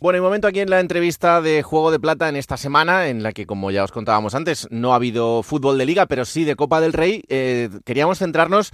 Bueno, 0.02 0.18
y 0.18 0.22
momento 0.22 0.48
aquí 0.48 0.60
en 0.60 0.70
la 0.70 0.82
entrevista 0.82 1.42
de 1.42 1.64
Juego 1.64 1.92
de 1.92 2.02
Plata 2.02 2.28
en 2.28 2.36
esta 2.36 2.58
semana, 2.58 3.08
en 3.08 3.24
la 3.24 3.32
que, 3.32 3.46
como 3.46 3.72
ya 3.72 3.86
os 3.86 3.94
contábamos 3.94 4.36
antes, 4.36 4.68
no 4.72 4.92
ha 4.92 4.96
habido 4.96 5.42
fútbol 5.42 5.78
de 5.78 5.86
liga, 5.86 6.06
pero 6.06 6.26
sí 6.26 6.44
de 6.44 6.58
Copa 6.58 6.82
del 6.82 6.92
Rey. 6.92 7.24
Eh, 7.30 7.70
queríamos 7.86 8.20
centrarnos 8.20 8.72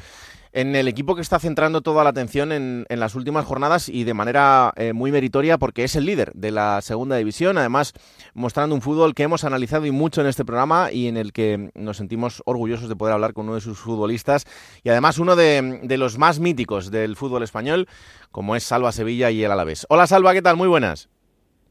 en 0.55 0.73
el 0.73 0.87
equipo 0.87 1.15
que 1.15 1.21
está 1.21 1.37
centrando 1.37 1.81
toda 1.81 2.05
la 2.05 2.11
atención 2.11 2.53
en, 2.53 2.85
las 2.89 3.13
últimas 3.15 3.45
jornadas 3.45 3.89
y 3.89 4.05
de 4.05 4.13
manera 4.13 4.71
eh, 4.77 4.93
muy 4.93 5.11
meritoria 5.11 5.57
porque 5.57 5.83
es 5.83 5.97
el 5.97 6.05
líder 6.05 6.31
de 6.33 6.51
la 6.51 6.81
segunda 6.81 7.17
división, 7.17 7.57
además 7.57 7.91
mostrando 8.33 8.73
un 8.73 8.81
fútbol 8.81 9.13
que 9.13 9.23
hemos 9.23 9.43
analizado 9.43 9.85
y 9.85 9.91
mucho 9.91 10.21
en 10.21 10.27
este 10.27 10.45
programa 10.45 10.93
y 10.93 11.07
en 11.07 11.17
el 11.17 11.33
que 11.33 11.71
nos 11.75 11.97
sentimos 11.97 12.41
orgullosos 12.45 12.87
de 12.87 12.95
poder 12.95 13.13
hablar 13.13 13.33
con 13.33 13.47
uno 13.47 13.55
de 13.55 13.61
sus 13.61 13.77
futbolistas 13.77 14.45
y 14.81 14.89
además 14.89 15.19
uno 15.19 15.35
de, 15.35 15.81
de 15.83 15.97
los 15.97 16.17
más 16.17 16.39
míticos 16.39 16.89
del 16.89 17.17
fútbol 17.17 17.43
español, 17.43 17.89
como 18.31 18.55
es 18.55 18.63
Salva 18.63 18.93
Sevilla 18.93 19.31
y 19.31 19.43
el 19.43 19.51
Alavés. 19.51 19.85
Hola 19.89 20.07
Salva, 20.07 20.33
¿qué 20.33 20.41
tal? 20.41 20.55
Muy 20.55 20.69
buenas. 20.69 21.09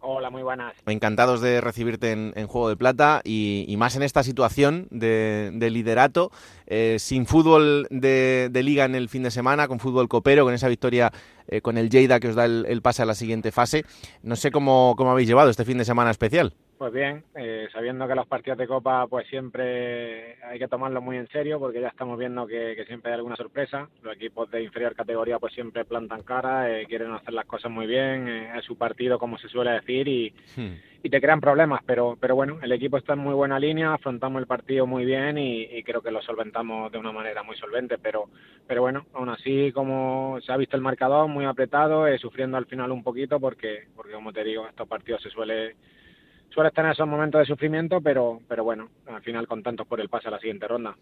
Hola, 0.07 0.29
muy 0.29 0.43
buenas. 0.43 0.75
Encantados 0.85 1.41
de 1.41 1.63
recibirte 1.63 2.13
en, 2.13 2.47
Juego 2.47 2.69
de 2.69 2.77
Plata 2.77 3.23
y, 3.25 3.75
más 3.79 3.97
en 3.97 4.03
esta 4.03 4.23
situación 4.23 4.87
de, 4.91 5.51
liderato, 5.71 6.31
eh, 6.67 6.99
sin 7.01 7.25
fútbol 7.25 7.87
de, 7.89 8.51
liga 8.53 8.85
en 8.85 8.95
el 8.95 9.09
fin 9.09 9.23
de 9.23 9.31
semana, 9.31 9.67
con 9.67 9.81
fútbol 9.81 10.09
copero, 10.09 10.45
con 10.45 10.53
esa 10.53 10.69
victoria 10.69 11.11
eh, 11.49 11.63
con 11.63 11.79
el 11.79 11.89
Lleida 11.89 12.21
que 12.21 12.29
os 12.29 12.35
da 12.35 12.45
el, 12.45 12.83
pase 12.83 13.01
a 13.01 13.07
la 13.07 13.15
siguiente 13.15 13.51
fase. 13.51 13.87
No 14.23 14.37
sé 14.37 14.51
cómo, 14.51 14.95
cómo 14.95 15.11
habéis 15.11 15.27
llevado 15.27 15.49
este 15.49 15.65
fin 15.65 15.79
de 15.79 15.87
semana 15.87 16.11
especial. 16.11 16.53
Pues 16.77 16.93
bien, 16.93 17.23
eh, 17.37 17.69
sabiendo 17.73 18.09
que 18.09 18.17
los 18.17 18.27
partidos 18.27 18.59
de 18.59 18.67
Copa 18.67 19.07
pues 19.07 19.29
siempre 19.29 20.43
hay 20.45 20.59
que 20.59 20.67
tomarlo 20.67 21.01
muy 21.01 21.17
en 21.17 21.29
serio 21.29 21.61
porque 21.61 21.81
ya 21.81 21.87
estamos 21.87 22.19
viendo 22.19 22.49
que, 22.49 22.85
siempre 22.89 23.13
hay 23.13 23.17
alguna 23.17 23.37
sorpresa. 23.37 23.89
Los 24.03 24.17
equipos 24.17 24.51
de 24.51 24.63
inferior 24.65 24.97
categoría 24.97 25.39
pues 25.39 25.55
siempre 25.55 25.85
plantan 25.85 26.23
cara, 26.23 26.71
eh, 26.71 26.87
quieren 26.87 27.13
hacer 27.13 27.33
las 27.33 27.47
cosas 27.47 27.71
muy 27.71 27.87
bien, 27.87 28.29
eh, 28.29 28.59
es 28.59 28.65
su 28.65 28.77
partido 28.77 29.21
como 29.21 29.39
se 29.39 29.49
suele 29.49 29.71
decir 29.71 30.09
y, 30.09 30.35
hmm. 30.57 30.73
y, 31.05 31.11
te 31.11 31.21
crean 31.21 31.41
problemas, 31.41 31.81
pero, 31.87 32.19
pero 32.21 32.35
bueno, 32.35 32.59
el 32.61 32.73
equipo 32.73 32.97
está 32.97 33.13
en 33.13 33.21
muy 33.21 33.35
buena 33.35 33.61
línea, 33.61 33.95
afrontamos 33.95 34.41
el 34.41 34.49
partido 34.49 34.85
muy 34.85 35.05
bien 35.05 35.39
y, 35.39 35.81
creo 35.85 36.03
que 36.03 36.11
lo 36.11 36.23
solventamos 36.23 36.91
de 36.91 36.99
una 36.99 37.13
manera 37.13 37.45
muy 37.45 37.57
solvente, 37.57 37.99
pero, 37.99 38.29
pero 38.67 38.83
bueno, 38.83 39.07
aún 39.13 39.29
así 39.29 39.71
como 39.71 40.39
se 40.43 40.53
ha 40.53 40.57
visto 40.57 40.77
el 40.77 40.83
marcador 40.83 41.29
muy 41.29 41.45
apretado, 41.45 42.07
sufriendo 42.19 42.57
al 42.57 42.67
final 42.67 42.91
un 42.91 43.05
poquito 43.05 43.39
porque, 43.39 43.87
porque 43.95 44.13
como 44.13 44.33
te 44.33 44.43
digo, 44.43 44.67
estos 44.67 44.89
partidos 44.89 45.23
se 45.23 45.31
suele 45.31 45.77
suele 46.55 46.71
tener 46.71 46.93
esos 46.93 47.09
momentos 47.09 47.41
de 47.41 47.47
sufrimiento, 47.47 48.01
pero, 48.01 48.41
pero 48.49 48.63
bueno, 48.63 48.89
al 49.07 49.21
final 49.23 49.49
contentos 49.49 49.87
por 49.87 50.01
el 50.01 50.09
pase 50.09 50.29
a 50.29 50.31
la 50.31 50.39
siguiente 50.39 50.69
ronda. 50.69 50.95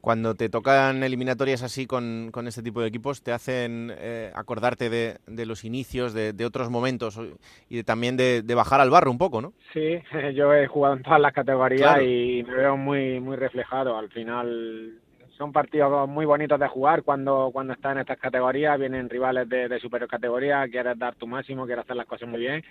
Cuando 0.00 0.34
te 0.34 0.50
tocan 0.50 1.02
eliminatorias 1.02 1.62
así 1.62 1.86
con, 1.86 2.28
con 2.30 2.46
este 2.46 2.62
tipo 2.62 2.82
de 2.82 2.88
equipos, 2.88 3.22
¿te 3.22 3.32
hacen 3.32 3.90
eh, 3.96 4.30
acordarte 4.34 4.90
de, 4.90 5.16
de, 5.26 5.46
los 5.46 5.64
inicios, 5.64 6.12
de, 6.12 6.34
de, 6.34 6.44
otros 6.44 6.70
momentos 6.70 7.18
y 7.70 7.82
también 7.82 8.16
de, 8.16 8.42
bajar 8.54 8.80
al 8.80 8.90
barro 8.90 9.10
un 9.10 9.18
poco, 9.18 9.40
no? 9.40 9.54
Sí, 9.72 9.98
yo 10.34 10.52
he 10.52 10.66
jugado 10.66 10.96
en 10.96 11.02
todas 11.02 11.20
las 11.20 11.32
categorías 11.32 12.00
y 12.02 12.44
me 12.46 12.54
veo 12.54 12.76
muy, 12.76 13.18
muy 13.18 13.36
reflejado. 13.36 13.96
Al 13.96 14.10
final 14.10 14.98
son 15.38 15.52
partidos 15.52 16.08
muy 16.08 16.26
bonitos 16.26 16.60
de 16.60 16.68
jugar 16.68 17.02
cuando, 17.02 17.50
cuando 17.52 17.72
estás 17.72 17.92
en 17.92 17.98
estas 17.98 18.18
categorías, 18.18 18.78
vienen 18.78 19.08
rivales 19.08 19.48
de, 19.48 19.68
de 19.68 19.80
superior 19.80 20.08
categoría, 20.08 20.66
quieres 20.68 20.98
dar 20.98 21.14
tu 21.14 21.26
máximo, 21.26 21.64
quieres 21.64 21.84
hacer 21.84 21.96
las 21.96 22.06
cosas 22.06 22.28
muy 22.28 22.40
bien 22.40 22.62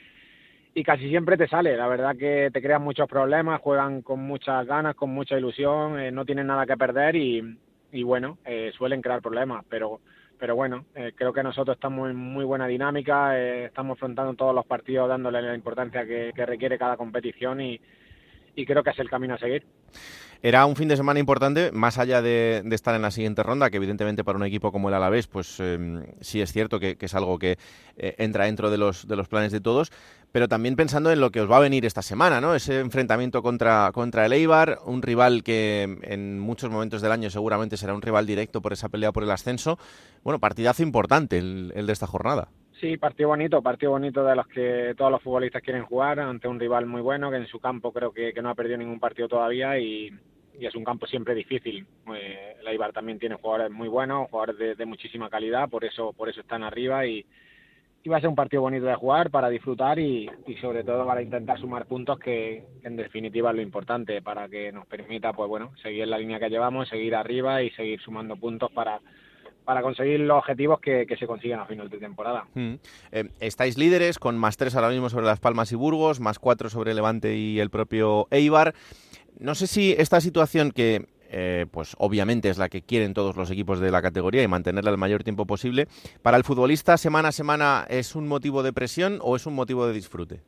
y 0.74 0.84
casi 0.84 1.10
siempre 1.10 1.38
te 1.38 1.48
sale. 1.48 1.76
La 1.76 1.88
verdad 1.88 2.16
que 2.16 2.50
te 2.52 2.62
crean 2.62 2.84
muchos 2.84 3.08
problemas, 3.08 3.62
juegan 3.62 4.02
con 4.02 4.20
muchas 4.20 4.66
ganas, 4.66 4.96
con 4.96 5.10
mucha 5.10 5.38
ilusión, 5.38 6.00
eh, 6.00 6.12
no 6.12 6.26
tienen 6.26 6.48
nada 6.48 6.66
que 6.66 6.78
perder 6.78 7.16
y, 7.16 7.58
y 7.92 8.04
bueno, 8.04 8.38
eh, 8.46 8.72
suelen 8.78 9.02
crear 9.02 9.22
problemas, 9.22 9.66
pero 9.70 10.00
pero 10.40 10.56
bueno, 10.56 10.86
eh, 10.96 11.14
creo 11.16 11.34
que 11.34 11.44
nosotros 11.44 11.76
estamos 11.76 12.10
en 12.10 12.16
muy 12.16 12.46
buena 12.46 12.68
dinámica, 12.68 13.38
eh, 13.38 13.66
estamos 13.66 13.98
afrontando 13.98 14.36
todos 14.36 14.54
los 14.54 14.66
partidos 14.66 15.10
dándole 15.10 15.42
la 15.42 15.56
importancia 15.56 16.06
que, 16.06 16.32
que 16.36 16.46
requiere 16.46 16.78
cada 16.78 16.96
competición 16.96 17.60
y, 17.60 17.80
y 18.56 18.66
creo 18.66 18.84
que 18.84 18.90
es 18.90 19.00
el 19.00 19.10
camino 19.10 19.36
a 19.36 19.40
seguir. 19.40 19.66
Era 20.42 20.66
un 20.66 20.76
fin 20.76 20.88
de 20.88 20.98
semana 20.98 21.20
importante, 21.20 21.72
más 21.72 21.98
allá 21.98 22.22
de, 22.22 22.64
estar 22.72 22.96
en 22.96 23.02
la 23.02 23.12
siguiente 23.12 23.42
ronda, 23.42 23.70
que 23.70 23.78
evidentemente 23.78 24.24
para 24.24 24.38
un 24.38 24.46
equipo 24.46 24.72
como 24.72 24.90
el 24.90 24.96
Alavés, 24.96 25.28
pues 25.28 25.60
em, 25.60 26.04
sí 26.22 26.42
es 26.42 26.52
cierto 26.52 26.80
que, 26.80 26.96
es 27.00 27.16
algo 27.16 27.40
que 27.40 27.58
eh, 27.98 28.16
entra 28.20 28.46
dentro 28.46 28.70
de 28.70 28.78
los, 28.78 29.08
de 29.08 29.16
los 29.16 29.28
planes 29.28 29.52
de 29.52 29.62
todos, 29.62 29.92
pero 30.32 30.48
también 30.48 30.76
pensando 30.76 31.12
en 31.12 31.20
lo 31.20 31.32
que 31.32 31.42
os 31.42 31.52
va 31.52 31.58
a 31.58 31.62
venir 31.62 31.86
esta 31.86 32.02
semana, 32.02 32.42
¿no? 32.42 32.56
Ese 32.56 32.80
enfrentamiento 32.80 33.42
contra, 33.42 33.92
contra 33.94 34.26
el 34.26 34.34
Eibar, 34.34 34.80
un 34.86 35.02
rival 35.02 35.44
que 35.44 35.98
en 36.04 36.40
muchos 36.40 36.70
momentos 36.70 37.02
del 37.02 37.12
año 37.12 37.30
seguramente 37.30 37.78
será 37.78 37.94
un 37.94 38.02
rival 38.02 38.26
directo 38.26 38.62
por 38.62 38.74
esa 38.74 38.90
pelea 38.90 39.12
por 39.12 39.24
el 39.24 39.32
ascenso. 39.32 39.78
Bueno, 40.24 40.40
partidazo 40.40 40.84
importante 40.84 41.38
el, 41.38 41.72
el 41.76 41.88
de 41.88 41.94
esta 41.94 42.08
jornada. 42.08 42.50
Sí, 42.80 42.96
partido 42.98 43.30
bonito, 43.30 43.62
partido 43.64 43.92
bonito 43.94 44.24
de 44.24 44.36
los 44.36 44.48
que 44.48 44.94
todos 44.96 45.10
los 45.10 45.22
futbolistas 45.24 45.64
quieren 45.64 45.84
jugar 45.84 46.20
ante 46.20 46.48
un 46.48 46.60
rival 46.60 46.86
muy 46.86 47.02
bueno 47.02 47.32
que 47.32 47.38
en 47.38 47.48
su 47.48 47.60
campo 47.60 47.92
creo 47.92 48.12
que, 48.12 48.32
no 48.40 48.50
ha 48.50 48.56
perdido 48.56 48.78
ningún 48.78 49.00
partido 49.00 49.28
todavía 49.28 49.80
y, 49.80 50.14
es 50.60 50.76
un 50.76 50.84
campo 50.84 51.06
siempre 51.06 51.36
difícil. 51.36 51.86
Eh, 52.16 52.58
la 52.64 52.74
Ibar 52.74 52.92
también 52.92 53.20
tiene 53.20 53.36
jugadores 53.36 53.72
muy 53.72 53.88
buenos, 53.88 54.30
jugadores 54.30 54.78
de, 54.78 54.86
muchísima 54.86 55.30
calidad, 55.30 55.70
por 55.70 55.86
eso 55.86 56.14
por 56.14 56.30
eso 56.30 56.42
están 56.42 56.64
arriba 56.64 57.06
y, 57.06 57.26
va 58.08 58.18
a 58.18 58.22
ser 58.22 58.30
un 58.30 58.36
partido 58.36 58.62
bonito 58.62 58.86
de 58.86 58.96
jugar 58.96 59.30
para 59.30 59.50
disfrutar 59.50 60.00
y, 60.00 60.30
sobre 60.62 60.84
todo 60.84 61.06
para 61.06 61.22
intentar 61.22 61.60
sumar 61.60 61.86
puntos 61.86 62.20
que, 62.20 62.64
que, 62.82 62.88
en 62.88 62.96
definitiva 62.96 63.50
es 63.50 63.56
lo 63.56 63.62
importante 63.62 64.22
para 64.22 64.48
que 64.48 64.72
nos 64.72 64.86
permita 64.88 65.34
pues 65.34 65.50
bueno 65.50 65.72
seguir 65.82 66.08
la 66.08 66.18
línea 66.18 66.40
que 66.40 66.50
llevamos, 66.50 66.90
seguir 66.90 67.16
arriba 67.16 67.62
y 67.62 67.70
seguir 67.72 68.00
sumando 68.02 68.36
puntos 68.36 68.72
para 68.72 69.00
para 69.68 69.82
conseguir 69.82 70.22
los 70.22 70.38
objetivos 70.38 70.80
que, 70.80 71.06
se 71.20 71.28
consiguen 71.28 71.60
a 71.60 71.66
final 71.66 71.90
de 71.90 71.98
temporada. 71.98 72.46
Mm. 72.54 72.76
Eh, 73.12 73.26
estáis 73.42 73.78
líderes 73.78 74.18
con 74.18 74.38
más 74.38 74.56
tres 74.56 74.78
ahora 74.78 74.88
mismo 74.88 75.10
sobre 75.10 75.26
Las 75.26 75.42
Palmas 75.42 75.74
y 75.74 75.76
Burgos, 75.76 76.22
más 76.22 76.40
cuatro 76.40 76.70
sobre 76.70 76.94
Levante 76.94 77.36
y 77.36 77.60
el 77.60 77.70
propio 77.70 78.30
Eibar. 78.32 78.74
No 79.38 79.56
sé 79.56 79.68
si 79.68 79.92
esta 79.92 80.22
situación 80.22 80.72
que 80.72 81.08
eh, 81.30 81.66
pues 81.72 81.96
obviamente 82.00 82.50
es 82.50 82.58
la 82.58 82.70
que 82.70 82.82
quieren 82.82 83.14
todos 83.14 83.36
los 83.36 83.52
equipos 83.52 83.80
de 83.80 83.92
la 83.92 84.02
categoría 84.02 84.44
y 84.44 84.48
mantenerla 84.48 84.92
el 84.92 84.98
mayor 84.98 85.24
tiempo 85.24 85.46
posible. 85.46 85.88
Para 86.22 86.38
el 86.38 86.44
futbolista, 86.44 86.98
semana 86.98 87.30
a 87.30 87.32
semana, 87.32 87.86
¿es 87.90 88.16
un 88.16 88.28
motivo 88.28 88.64
de 88.64 88.74
presión 88.74 89.20
o 89.22 89.36
es 89.36 89.46
un 89.46 89.56
motivo 89.56 89.88
de 89.88 89.94
disfrute? 89.94 90.42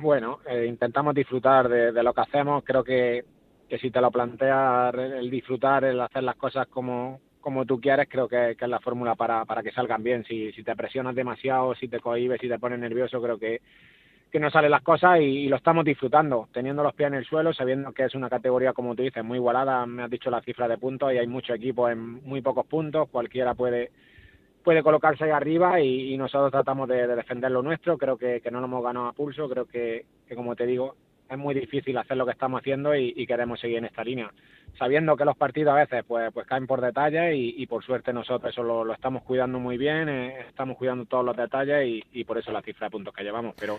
Bueno, 0.00 0.40
eh, 0.48 0.66
intentamos 0.66 1.14
disfrutar 1.14 1.68
de, 1.68 2.02
lo 2.02 2.12
que 2.12 2.20
hacemos. 2.20 2.64
Creo 2.64 2.82
que, 2.82 3.24
que 3.68 3.78
si 3.78 3.90
te 3.90 4.00
lo 4.00 4.10
planteas, 4.10 4.94
el 4.94 5.30
disfrutar, 5.30 5.84
el 5.84 6.00
hacer 6.00 6.22
las 6.22 6.36
cosas 6.36 6.66
como, 6.68 7.20
como 7.40 7.66
tú 7.66 7.80
quieres, 7.80 8.08
creo 8.08 8.28
que, 8.28 8.52
es 8.52 8.68
la 8.68 8.80
fórmula 8.80 9.14
para, 9.14 9.44
para, 9.44 9.62
que 9.62 9.72
salgan 9.72 10.02
bien. 10.02 10.24
Si, 10.24 10.52
si 10.52 10.62
te 10.62 10.74
presionas 10.74 11.14
demasiado, 11.14 11.74
si 11.74 11.88
te 11.88 12.00
cohibes, 12.00 12.40
si 12.40 12.48
te 12.48 12.58
pones 12.58 12.78
nervioso, 12.78 13.20
creo 13.20 13.38
que, 13.38 13.60
que 14.34 14.40
no 14.40 14.50
salen 14.50 14.72
las 14.72 14.82
cosas 14.82 15.20
y, 15.20 15.46
lo 15.46 15.54
estamos 15.54 15.84
disfrutando, 15.84 16.48
teniendo 16.52 16.82
los 16.82 16.92
pies 16.92 17.06
en 17.06 17.14
el 17.14 17.24
suelo, 17.24 17.52
sabiendo 17.52 17.92
que 17.92 18.02
es 18.02 18.16
una 18.16 18.28
categoría, 18.28 18.72
como 18.72 18.96
tú 18.96 19.04
dices, 19.04 19.22
muy 19.22 19.38
igualada. 19.38 19.86
Me 19.86 20.02
has 20.02 20.10
dicho 20.10 20.28
la 20.28 20.40
cifra 20.40 20.66
de 20.66 20.76
puntos 20.76 21.12
y 21.12 21.18
hay 21.18 21.28
muchos 21.28 21.54
equipos 21.54 21.92
en 21.92 22.14
muy 22.24 22.42
pocos 22.42 22.66
puntos. 22.66 23.08
Cualquiera 23.10 23.54
puede 23.54 23.92
puede 24.64 24.82
colocarse 24.82 25.22
ahí 25.22 25.30
arriba 25.30 25.80
y, 25.80 26.16
nosotros 26.16 26.50
tratamos 26.50 26.88
de, 26.88 27.06
defender 27.06 27.52
lo 27.52 27.62
nuestro. 27.62 27.96
Creo 27.96 28.16
que, 28.16 28.42
no 28.50 28.58
lo 28.58 28.66
hemos 28.66 28.82
ganado 28.82 29.06
a 29.06 29.12
pulso. 29.12 29.48
Creo 29.48 29.66
que, 29.66 30.04
como 30.34 30.56
te 30.56 30.66
digo, 30.66 30.96
es 31.30 31.38
muy 31.38 31.54
difícil 31.54 31.96
hacer 31.96 32.16
lo 32.16 32.26
que 32.26 32.32
estamos 32.32 32.60
haciendo 32.60 32.92
y, 32.96 33.24
queremos 33.28 33.60
seguir 33.60 33.78
en 33.78 33.84
esta 33.84 34.02
línea. 34.02 34.32
Sabiendo 34.76 35.16
que 35.16 35.24
los 35.24 35.36
partidos 35.36 35.74
a 35.74 35.76
veces 35.76 36.02
pues, 36.08 36.32
pues 36.32 36.44
caen 36.48 36.66
por 36.66 36.80
detalles 36.80 37.34
y, 37.36 37.64
por 37.68 37.84
suerte 37.84 38.12
nosotros 38.12 38.50
eso 38.50 38.64
lo, 38.64 38.92
estamos 38.92 39.22
cuidando 39.22 39.60
muy 39.60 39.78
bien, 39.78 40.08
eh, 40.08 40.40
estamos 40.48 40.76
cuidando 40.76 41.04
todos 41.04 41.24
los 41.24 41.36
detalles 41.36 42.02
y, 42.12 42.24
por 42.24 42.36
eso 42.36 42.50
la 42.50 42.62
cifra 42.62 42.88
de 42.88 42.90
puntos 42.90 43.14
que 43.14 43.22
llevamos. 43.22 43.54
Pero, 43.56 43.78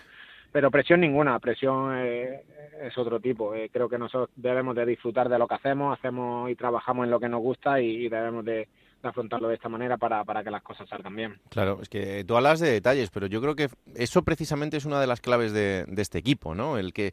pero 0.52 0.70
presión 0.70 1.00
ninguna, 1.00 1.38
presión 1.38 1.92
eh, 1.96 2.42
es 2.82 2.96
otro 2.98 3.20
tipo. 3.20 3.54
Eh, 3.54 3.70
creo 3.72 3.88
que 3.88 3.98
nosotros 3.98 4.30
debemos 4.36 4.74
de 4.76 4.86
disfrutar 4.86 5.28
de 5.28 5.38
lo 5.38 5.46
que 5.46 5.54
hacemos, 5.54 5.98
hacemos 5.98 6.50
y 6.50 6.54
trabajamos 6.54 7.04
en 7.04 7.10
lo 7.10 7.20
que 7.20 7.28
nos 7.28 7.40
gusta 7.40 7.80
y 7.80 8.08
debemos 8.08 8.44
de, 8.44 8.68
afrontarlo 9.06 9.48
de 9.48 9.54
esta 9.54 9.68
manera 9.68 9.96
para, 9.96 10.24
para 10.24 10.42
que 10.42 10.50
las 10.50 10.62
cosas 10.62 10.88
salgan 10.88 11.14
bien. 11.14 11.40
Claro, 11.48 11.80
es 11.82 11.88
que 11.88 12.24
tú 12.24 12.36
hablas 12.36 12.60
de 12.60 12.70
detalles, 12.70 13.10
pero 13.10 13.26
yo 13.26 13.40
creo 13.40 13.56
que 13.56 13.68
eso 13.94 14.22
precisamente 14.22 14.76
es 14.76 14.84
una 14.84 15.00
de 15.00 15.06
las 15.06 15.20
claves 15.20 15.52
de, 15.52 15.86
este 15.96 16.18
equipo, 16.18 16.54
¿no? 16.54 16.78
El 16.78 16.92
que 16.92 17.12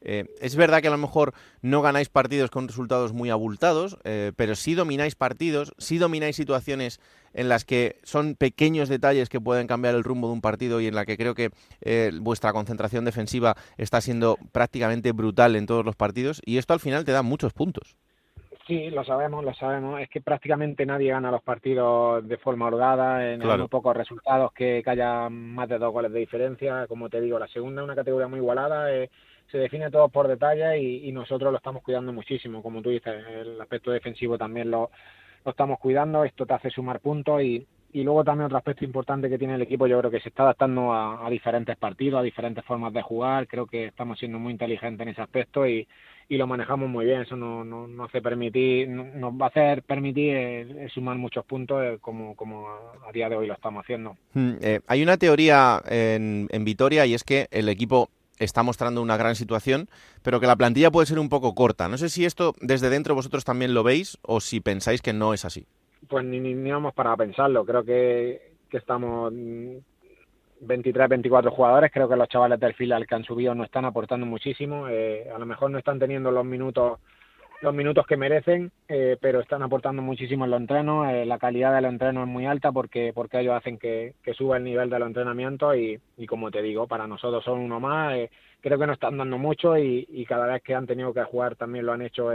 eh, 0.00 0.26
es 0.40 0.56
verdad 0.56 0.80
que 0.80 0.88
a 0.88 0.92
lo 0.92 0.98
mejor 0.98 1.34
no 1.60 1.82
ganáis 1.82 2.08
partidos 2.08 2.50
con 2.50 2.68
resultados 2.68 3.12
muy 3.12 3.30
abultados, 3.30 3.98
eh, 4.04 4.32
pero 4.36 4.54
sí 4.54 4.74
domináis 4.74 5.14
partidos, 5.14 5.74
sí 5.78 5.98
domináis 5.98 6.36
situaciones 6.36 7.00
en 7.34 7.48
las 7.48 7.64
que 7.64 8.00
son 8.02 8.34
pequeños 8.34 8.88
detalles 8.88 9.28
que 9.28 9.40
pueden 9.40 9.66
cambiar 9.66 9.94
el 9.94 10.04
rumbo 10.04 10.28
de 10.28 10.34
un 10.34 10.40
partido 10.40 10.80
y 10.80 10.86
en 10.86 10.94
la 10.94 11.06
que 11.06 11.16
creo 11.16 11.34
que 11.34 11.50
eh, 11.80 12.12
vuestra 12.20 12.52
concentración 12.52 13.04
defensiva 13.04 13.56
está 13.76 14.00
siendo 14.00 14.38
prácticamente 14.52 15.12
brutal 15.12 15.56
en 15.56 15.66
todos 15.66 15.84
los 15.84 15.96
partidos 15.96 16.40
y 16.44 16.58
esto 16.58 16.74
al 16.74 16.80
final 16.80 17.04
te 17.04 17.12
da 17.12 17.22
muchos 17.22 17.52
puntos. 17.52 17.96
Sí, 18.66 18.90
lo 18.90 19.04
sabemos, 19.04 19.44
lo 19.44 19.52
sabemos. 19.54 20.00
Es 20.00 20.08
que 20.08 20.20
prácticamente 20.20 20.86
nadie 20.86 21.10
gana 21.10 21.30
los 21.30 21.42
partidos 21.42 22.26
de 22.26 22.38
forma 22.38 22.66
holgada, 22.66 23.32
en 23.32 23.40
muy 23.40 23.68
pocos 23.68 23.96
resultados 23.96 24.52
que, 24.52 24.82
haya 24.86 25.28
más 25.28 25.68
de 25.68 25.78
dos 25.78 25.92
goles 25.92 26.12
de 26.12 26.20
diferencia. 26.20 26.86
Como 26.86 27.08
te 27.08 27.20
digo, 27.20 27.38
la 27.38 27.48
segunda 27.48 27.82
es 27.82 27.84
una 27.84 27.96
categoría 27.96 28.28
muy 28.28 28.38
igualada, 28.38 28.92
eh, 28.92 29.10
se 29.50 29.58
define 29.58 29.90
todo 29.90 30.08
por 30.08 30.28
detalle 30.28 30.78
y, 30.78 31.10
nosotros 31.12 31.50
lo 31.50 31.58
estamos 31.58 31.82
cuidando 31.82 32.12
muchísimo. 32.12 32.62
Como 32.62 32.82
tú 32.82 32.90
dices, 32.90 33.14
el 33.28 33.60
aspecto 33.60 33.90
defensivo 33.90 34.38
también 34.38 34.70
lo, 34.70 34.90
lo 35.44 35.50
estamos 35.50 35.78
cuidando, 35.80 36.24
esto 36.24 36.46
te 36.46 36.54
hace 36.54 36.70
sumar 36.70 37.00
puntos 37.00 37.42
y, 37.42 37.66
y 37.92 38.02
luego 38.02 38.24
también 38.24 38.46
otro 38.46 38.58
aspecto 38.58 38.84
importante 38.84 39.28
que 39.28 39.38
tiene 39.38 39.54
el 39.54 39.62
equipo, 39.62 39.86
yo 39.86 39.98
creo 39.98 40.10
que 40.10 40.20
se 40.20 40.30
está 40.30 40.44
adaptando 40.44 40.92
a, 40.94 41.28
diferentes 41.28 41.76
partidos, 41.76 42.20
a 42.20 42.22
diferentes 42.22 42.64
formas 42.64 42.92
de 42.92 43.02
jugar. 43.02 43.46
Creo 43.46 43.66
que 43.66 43.86
estamos 43.86 44.18
siendo 44.18 44.38
muy 44.38 44.52
inteligentes 44.52 45.00
en 45.00 45.12
ese 45.12 45.20
aspecto 45.20 45.66
y 45.66 45.86
lo 46.28 46.46
manejamos 46.46 46.88
muy 46.88 47.04
bien. 47.04 47.20
Eso 47.20 47.36
no, 47.36 47.64
no, 47.64 47.86
no 47.86 48.04
hace 48.04 48.22
permitir, 48.22 48.88
nos 48.88 49.34
va 49.34 49.46
a 49.46 49.48
hacer 49.48 49.82
permitir 49.82 50.34
eh, 50.34 50.88
sumar 50.92 51.18
muchos 51.18 51.44
puntos 51.44 51.82
eh, 51.84 51.98
como, 52.00 52.34
como 52.34 52.68
a, 52.68 53.12
día 53.12 53.28
de 53.28 53.36
hoy 53.36 53.46
lo 53.46 53.54
estamos 53.54 53.84
haciendo. 53.84 54.16
Hmm, 54.32 54.52
eh, 54.62 54.80
hay 54.86 55.02
una 55.02 55.18
teoría 55.18 55.82
en, 55.86 56.48
en 56.50 56.64
Vitoria 56.64 57.04
y 57.04 57.12
es 57.12 57.24
que 57.24 57.48
el 57.50 57.68
equipo 57.68 58.08
está 58.38 58.62
mostrando 58.62 59.02
una 59.02 59.18
gran 59.18 59.36
situación, 59.36 59.88
pero 60.22 60.40
que 60.40 60.46
la 60.46 60.56
plantilla 60.56 60.90
puede 60.90 61.06
ser 61.06 61.18
un 61.18 61.28
poco 61.28 61.54
corta. 61.54 61.88
No 61.88 61.98
sé 61.98 62.08
si 62.08 62.24
esto 62.24 62.54
desde 62.60 62.88
dentro 62.88 63.14
vosotros 63.14 63.44
también 63.44 63.74
lo 63.74 63.82
veis 63.82 64.18
o 64.22 64.40
si 64.40 64.60
pensáis 64.60 65.02
que 65.02 65.12
no 65.12 65.34
es 65.34 65.44
así. 65.44 65.66
Pues 66.08 66.24
ni, 66.24 66.40
ni, 66.40 66.54
ni 66.54 66.70
vamos 66.70 66.94
para 66.94 67.16
pensarlo. 67.16 67.64
Creo 67.64 67.84
que, 67.84 68.52
que 68.68 68.76
estamos 68.78 69.32
23, 70.62 71.08
24 71.08 71.50
jugadores. 71.50 71.90
Creo 71.92 72.08
que 72.08 72.16
los 72.16 72.28
chavales 72.28 72.58
del 72.58 72.74
filial 72.74 73.06
que 73.06 73.14
han 73.14 73.24
subido 73.24 73.54
no 73.54 73.64
están 73.64 73.84
aportando 73.84 74.26
muchísimo. 74.26 74.88
Eh, 74.88 75.28
a 75.34 75.38
lo 75.38 75.46
mejor 75.46 75.70
no 75.70 75.78
están 75.78 75.98
teniendo 75.98 76.30
los 76.30 76.44
minutos 76.44 76.98
los 77.60 77.72
minutos 77.72 78.04
que 78.08 78.16
merecen, 78.16 78.72
eh, 78.88 79.16
pero 79.20 79.38
están 79.38 79.62
aportando 79.62 80.02
muchísimo 80.02 80.44
en 80.44 80.50
los 80.50 80.60
entrenos. 80.60 81.08
Eh, 81.12 81.24
la 81.24 81.38
calidad 81.38 81.72
de 81.72 81.80
los 81.80 81.92
entrenos 81.92 82.26
es 82.26 82.28
muy 82.28 82.44
alta 82.44 82.72
porque 82.72 83.12
porque 83.14 83.38
ellos 83.38 83.54
hacen 83.54 83.78
que, 83.78 84.14
que 84.24 84.34
suba 84.34 84.56
el 84.56 84.64
nivel 84.64 84.90
de 84.90 84.98
los 84.98 85.06
entrenamientos 85.06 85.76
y, 85.76 85.96
y 86.16 86.26
como 86.26 86.50
te 86.50 86.60
digo, 86.60 86.88
para 86.88 87.06
nosotros 87.06 87.44
son 87.44 87.60
uno 87.60 87.78
más. 87.78 88.16
creo 88.60 88.78
que 88.78 88.86
nos 88.86 88.94
están 88.94 89.16
dando 89.16 89.38
mucho 89.38 89.78
y, 89.78 90.08
y, 90.10 90.24
cada 90.24 90.46
vez 90.46 90.60
que 90.62 90.74
han 90.74 90.88
tenido 90.88 91.14
que 91.14 91.22
jugar 91.22 91.54
también 91.54 91.86
lo 91.86 91.92
han 91.92 92.02
hecho 92.02 92.30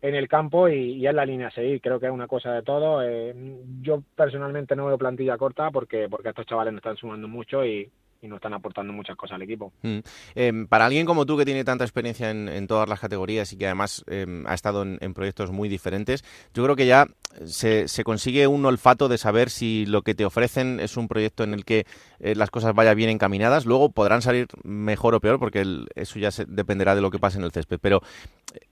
en 0.00 0.14
el 0.14 0.28
campo 0.28 0.68
y, 0.68 1.06
es 1.06 1.14
la 1.14 1.26
línea 1.26 1.48
a 1.48 1.52
seguir. 1.52 1.80
Creo 1.80 1.98
que 1.98 2.06
es 2.06 2.12
una 2.12 2.26
cosa 2.26 2.52
de 2.52 2.62
todo. 2.62 3.02
Eh, 3.02 3.34
yo 3.80 4.02
personalmente 4.14 4.76
no 4.76 4.86
veo 4.86 4.98
plantilla 4.98 5.36
corta 5.36 5.70
porque, 5.70 6.08
porque 6.08 6.30
estos 6.30 6.46
chavales 6.46 6.72
no 6.72 6.78
están 6.78 6.96
sumando 6.96 7.28
mucho 7.28 7.64
y, 7.64 7.90
y 8.20 8.28
no 8.28 8.36
están 8.36 8.52
aportando 8.54 8.92
muchas 8.92 9.16
cosas 9.16 9.36
al 9.36 9.42
equipo. 9.42 9.72
Mm. 9.82 9.98
Em, 10.34 10.66
para 10.66 10.86
alguien 10.86 11.06
como 11.06 11.26
tú 11.26 11.36
que 11.36 11.44
tiene 11.44 11.64
tanta 11.64 11.84
experiencia 11.84 12.30
en, 12.30 12.66
todas 12.66 12.88
las 12.88 13.00
categorías 13.00 13.52
y 13.52 13.56
que 13.58 13.66
además 13.66 14.04
em, 14.08 14.46
ha 14.46 14.54
estado 14.54 14.82
en, 14.82 15.14
proyectos 15.14 15.50
muy 15.50 15.68
diferentes, 15.68 16.24
yo 16.54 16.64
creo 16.64 16.76
que 16.76 16.86
ya 16.86 17.06
se, 17.44 17.86
consigue 18.04 18.46
un 18.46 18.64
olfato 18.64 19.08
de 19.08 19.18
saber 19.18 19.50
si 19.50 19.86
lo 19.86 20.02
que 20.02 20.14
te 20.14 20.24
ofrecen 20.24 20.80
es 20.80 20.96
un 20.96 21.08
proyecto 21.08 21.44
en 21.44 21.54
el 21.54 21.64
que 21.64 21.86
eh, 22.20 22.34
las 22.34 22.50
cosas 22.50 22.74
vayan 22.74 22.96
bien 22.96 23.10
encaminadas. 23.10 23.66
Luego 23.66 23.90
podrán 23.90 24.22
salir 24.22 24.46
mejor 24.64 25.14
o 25.14 25.20
peor 25.20 25.38
porque 25.38 25.64
eso 25.94 26.18
ya 26.18 26.30
se, 26.30 26.44
dependerá 26.46 26.94
de 26.94 27.00
lo 27.00 27.10
que 27.10 27.18
pase 27.18 27.38
en 27.38 27.44
el 27.44 27.52
césped. 27.52 27.78
Pero 27.80 28.00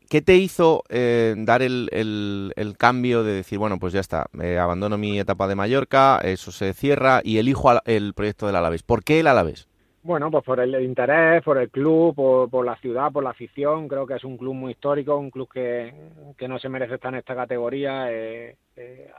¿Qué 0.08 0.22
te 0.22 0.36
hizo 0.36 0.84
eh, 0.88 1.34
dar 1.36 1.62
el, 1.62 1.88
el, 1.92 2.76
cambio 2.78 3.24
de 3.24 3.32
decir, 3.32 3.58
bueno, 3.58 3.80
pues 3.80 3.92
ya 3.92 3.98
está, 3.98 4.26
eh, 4.40 4.56
abandono 4.56 4.96
mi 4.96 5.18
etapa 5.18 5.48
de 5.48 5.56
Mallorca, 5.56 6.20
eso 6.22 6.52
se 6.52 6.74
cierra 6.74 7.20
y 7.24 7.38
elijo 7.38 7.72
el 7.84 8.14
proyecto 8.14 8.46
del 8.46 8.54
Alavés? 8.54 8.84
¿Por 8.84 9.02
qué 9.02 9.18
el 9.18 9.26
Alavés? 9.26 9.68
Bueno, 10.04 10.30
pues 10.30 10.44
por 10.44 10.60
el 10.60 10.80
interés, 10.80 11.42
por 11.42 11.58
el 11.58 11.70
club, 11.70 12.14
por, 12.14 12.64
la 12.64 12.76
ciudad, 12.76 13.10
por 13.10 13.24
la 13.24 13.30
afición. 13.30 13.88
Creo 13.88 14.06
que 14.06 14.14
es 14.14 14.22
un 14.22 14.36
club 14.36 14.54
muy 14.54 14.72
histórico, 14.72 15.16
un 15.16 15.32
club 15.32 15.48
que, 15.52 15.92
que 16.38 16.46
no 16.46 16.60
se 16.60 16.68
merece 16.68 16.94
estar 16.94 17.12
en 17.12 17.18
esta 17.18 17.34
categoría. 17.34 18.06
Eh, 18.08 18.56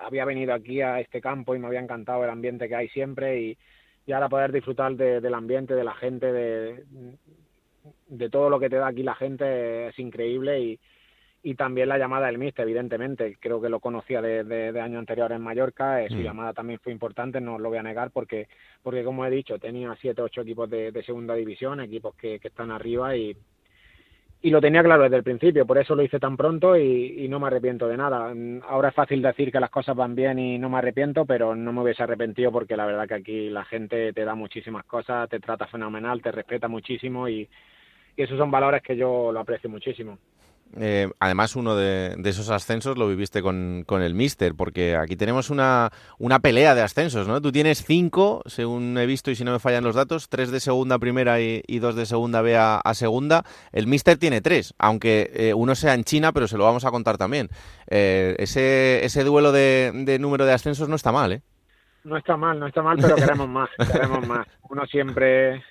había 0.01 0.23
venido 0.23 0.53
aquí 0.53 0.79
a 0.79 1.01
este 1.01 1.19
campo 1.19 1.53
y 1.53 1.59
me 1.59 1.67
había 1.67 1.81
encantado 1.81 2.23
el 2.23 2.29
ambiente 2.29 2.69
que 2.69 2.75
hay 2.75 2.87
siempre 2.87 3.41
y, 3.41 3.57
y 4.07 4.13
ahora 4.13 4.29
poder 4.29 4.51
disfrutar 4.53 4.95
del 4.95 5.33
ambiente, 5.33 5.75
de 5.75 5.83
la 5.83 5.93
gente, 5.93 6.31
de, 6.31 6.85
de 8.07 8.29
todo 8.29 8.49
lo 8.49 8.59
que 8.59 8.69
te 8.69 8.77
da 8.77 8.87
aquí 8.87 9.03
la 9.03 9.15
gente 9.15 9.89
es 9.89 9.99
increíble 9.99 10.61
y, 10.61 10.79
y 11.43 11.55
también 11.55 11.89
la 11.89 11.97
llamada 11.97 12.27
del 12.27 12.37
míster, 12.37 12.63
evidentemente. 12.63 13.37
Creo 13.39 13.61
que 13.61 13.67
lo 13.67 13.81
conocía 13.81 14.21
de, 14.21 14.45
de, 14.45 14.79
años 14.79 14.99
anteriores 14.99 15.35
en 15.35 15.43
Mallorca, 15.43 16.01
eh, 16.01 16.07
su 16.09 16.15
mm. 16.15 16.23
llamada 16.23 16.53
también 16.53 16.79
fue 16.79 16.93
importante, 16.93 17.41
no 17.41 17.59
lo 17.59 17.67
voy 17.67 17.79
a 17.79 17.83
negar, 17.83 18.11
porque, 18.11 18.47
porque 18.81 19.03
como 19.03 19.25
he 19.25 19.29
dicho, 19.29 19.59
tenía 19.59 19.93
siete 19.99 20.21
ocho 20.21 20.41
equipos 20.41 20.69
de, 20.69 21.03
segunda 21.05 21.35
división, 21.35 21.81
equipos 21.81 22.15
que, 22.15 22.39
que 22.39 22.47
están 22.47 22.71
arriba 22.71 23.13
y, 23.15 23.35
y 24.41 24.49
lo 24.51 24.61
tenía 24.61 24.83
claro 24.83 25.03
desde 25.03 25.17
el 25.17 25.23
principio, 25.23 25.65
por 25.65 25.77
eso 25.77 25.95
lo 25.95 26.03
hice 26.03 26.19
tan 26.19 26.37
pronto 26.37 26.77
y, 26.77 27.27
no 27.27 27.39
me 27.39 27.47
arrepiento 27.47 27.87
de 27.87 27.97
nada. 27.97 28.33
Ahora 28.67 28.89
es 28.89 28.95
fácil 28.95 29.21
decir 29.21 29.51
que 29.51 29.59
las 29.59 29.71
cosas 29.71 29.95
van 29.95 30.15
bien 30.15 30.37
y 30.39 30.59
no 30.59 30.69
me 30.69 30.77
arrepiento, 30.77 31.25
pero 31.25 31.55
no 31.55 31.73
me 31.73 31.81
hubiese 31.81 32.03
arrepentido 32.03 32.51
porque 32.51 32.77
la 32.77 32.85
verdad 32.85 33.07
que 33.07 33.15
aquí 33.15 33.49
la 33.49 33.65
gente 33.65 34.13
te 34.13 34.25
da 34.25 34.35
muchísimas 34.35 34.85
cosas, 34.85 35.29
te 35.29 35.39
trata 35.39 35.67
fenomenal, 35.67 36.21
te 36.21 36.31
respeta 36.31 36.67
muchísimo 36.67 37.27
y, 37.27 37.49
y 38.15 38.21
esos 38.21 38.37
son 38.37 38.51
valores 38.51 38.81
que 38.83 38.95
yo 38.95 39.31
lo 39.31 39.39
aprecio 39.39 39.69
muchísimo. 39.69 40.19
Eh, 40.75 41.09
además, 41.19 41.55
uno 41.55 41.75
de, 41.75 42.15
esos 42.25 42.49
ascensos 42.49 42.97
lo 42.97 43.07
viviste 43.07 43.41
con, 43.41 43.85
el 43.89 44.13
Mister, 44.13 44.53
porque 44.53 44.95
aquí 44.95 45.15
tenemos 45.15 45.49
una, 45.49 45.89
una, 46.19 46.39
pelea 46.39 46.75
de 46.75 46.81
ascensos, 46.81 47.27
¿no? 47.27 47.41
Tú 47.41 47.51
tienes 47.51 47.83
cinco, 47.83 48.43
según 48.45 48.97
he 48.97 49.05
visto 49.05 49.31
y 49.31 49.35
si 49.35 49.43
no 49.43 49.51
me 49.51 49.59
fallan 49.59 49.83
los 49.83 49.95
datos, 49.95 50.29
tres 50.29 50.51
de 50.51 50.59
segunda 50.59 50.95
a 50.95 50.99
primera 50.99 51.39
y, 51.39 51.79
dos 51.79 51.95
de 51.95 52.05
segunda 52.05 52.41
B 52.41 52.57
a, 52.57 52.81
segunda. 52.93 53.43
El 53.71 53.87
Mister 53.87 54.17
tiene 54.17 54.41
tres, 54.41 54.73
aunque 54.77 55.31
eh, 55.33 55.53
uno 55.53 55.73
sea 55.75 55.93
en 55.93 56.03
China, 56.03 56.31
pero 56.33 56.47
se 56.47 56.57
lo 56.57 56.65
vamos 56.65 56.85
a 56.85 56.91
contar 56.91 57.17
también. 57.17 57.49
Eh, 57.87 58.35
ese, 58.37 59.03
ese 59.05 59.23
duelo 59.23 59.51
de, 59.51 60.17
número 60.19 60.45
de 60.45 60.53
ascensos 60.53 60.89
no 60.89 60.95
está 60.95 61.11
mal, 61.11 61.31
¿eh? 61.31 61.41
No 62.03 62.17
está 62.17 62.37
mal, 62.37 62.59
no 62.59 62.67
está 62.67 62.81
mal, 62.81 62.97
pero 63.01 63.15
queremos 63.15 63.47
más, 63.47 63.69
queremos 63.91 64.27
más. 64.27 64.47
Uno 64.69 64.85
siempre 64.85 65.63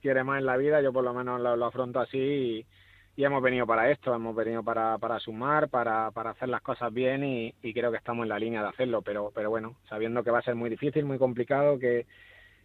quiere 0.00 0.24
más 0.24 0.38
en 0.38 0.46
la 0.46 0.56
vida, 0.56 0.80
yo 0.80 0.92
por 0.92 1.04
lo 1.04 1.12
menos 1.14 1.40
lo, 1.40 1.56
lo 1.56 1.66
afronto 1.66 2.00
así 2.00 2.18
y 2.18 2.66
y 3.14 3.24
hemos 3.24 3.42
venido 3.42 3.66
para 3.66 3.90
esto, 3.90 4.14
hemos 4.14 4.34
venido 4.34 4.62
para, 4.62 4.96
para 4.98 5.18
sumar, 5.20 5.68
para, 5.68 6.10
para 6.12 6.30
hacer 6.30 6.48
las 6.48 6.62
cosas 6.62 6.92
bien 6.92 7.22
y, 7.24 7.52
creo 7.72 7.90
que 7.90 7.98
estamos 7.98 8.24
en 8.24 8.30
la 8.30 8.38
línea 8.38 8.62
de 8.62 8.68
hacerlo, 8.68 9.02
pero, 9.02 9.30
pero 9.34 9.50
bueno, 9.50 9.76
sabiendo 9.88 10.24
que 10.24 10.30
va 10.30 10.38
a 10.38 10.42
ser 10.42 10.54
muy 10.54 10.70
difícil, 10.70 11.04
muy 11.04 11.18
complicado, 11.18 11.78
que, 11.78 12.06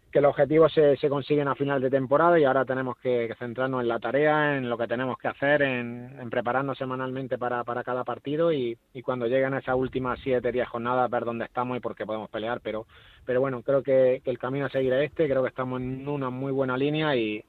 que 0.10 0.22
los 0.22 0.30
objetivos 0.30 0.72
se, 0.72 0.96
se 0.98 1.10
consiguen 1.10 1.50
a 1.50 1.56
final 1.56 1.82
de 1.82 1.90
temporada 1.90 2.40
y 2.40 2.46
ahora 2.46 2.64
tenemos 2.64 2.98
que, 3.00 3.36
centrarnos 3.38 3.82
en 3.82 3.90
la 3.90 4.00
tarea, 4.00 4.56
en 4.56 4.70
lo 4.70 4.78
que 4.78 4.88
tenemos 4.88 5.18
que 5.18 5.28
hacer, 5.28 5.62
en, 5.62 6.18
en 6.18 6.30
prepararnos 6.30 6.78
semanalmente 6.78 7.38
para, 7.38 7.66
para 7.66 7.84
cada 7.84 8.06
partido 8.06 8.54
y, 8.54 8.78
y 8.94 9.02
cuando 9.02 9.28
lleguen 9.28 9.54
esas 9.54 9.76
últimas 9.76 10.18
siete, 10.24 10.54
diez 10.54 10.70
jornadas 10.70 11.12
ver 11.12 11.26
dónde 11.26 11.44
estamos 11.44 11.76
y 11.76 11.82
por 11.82 11.94
qué 11.94 12.06
podemos 12.06 12.30
pelear, 12.30 12.62
pero, 12.62 12.86
pero 13.26 13.42
bueno, 13.42 13.62
creo 13.64 13.84
que, 13.84 14.22
que 14.24 14.30
el 14.30 14.40
camino 14.40 14.68
a 14.68 14.70
seguir 14.70 14.94
es 14.94 15.10
este, 15.10 15.28
creo 15.28 15.44
que 15.44 15.50
estamos 15.50 15.82
en 15.82 16.08
una 16.08 16.30
muy 16.30 16.54
buena 16.54 16.78
línea 16.78 17.14
y, 17.18 17.44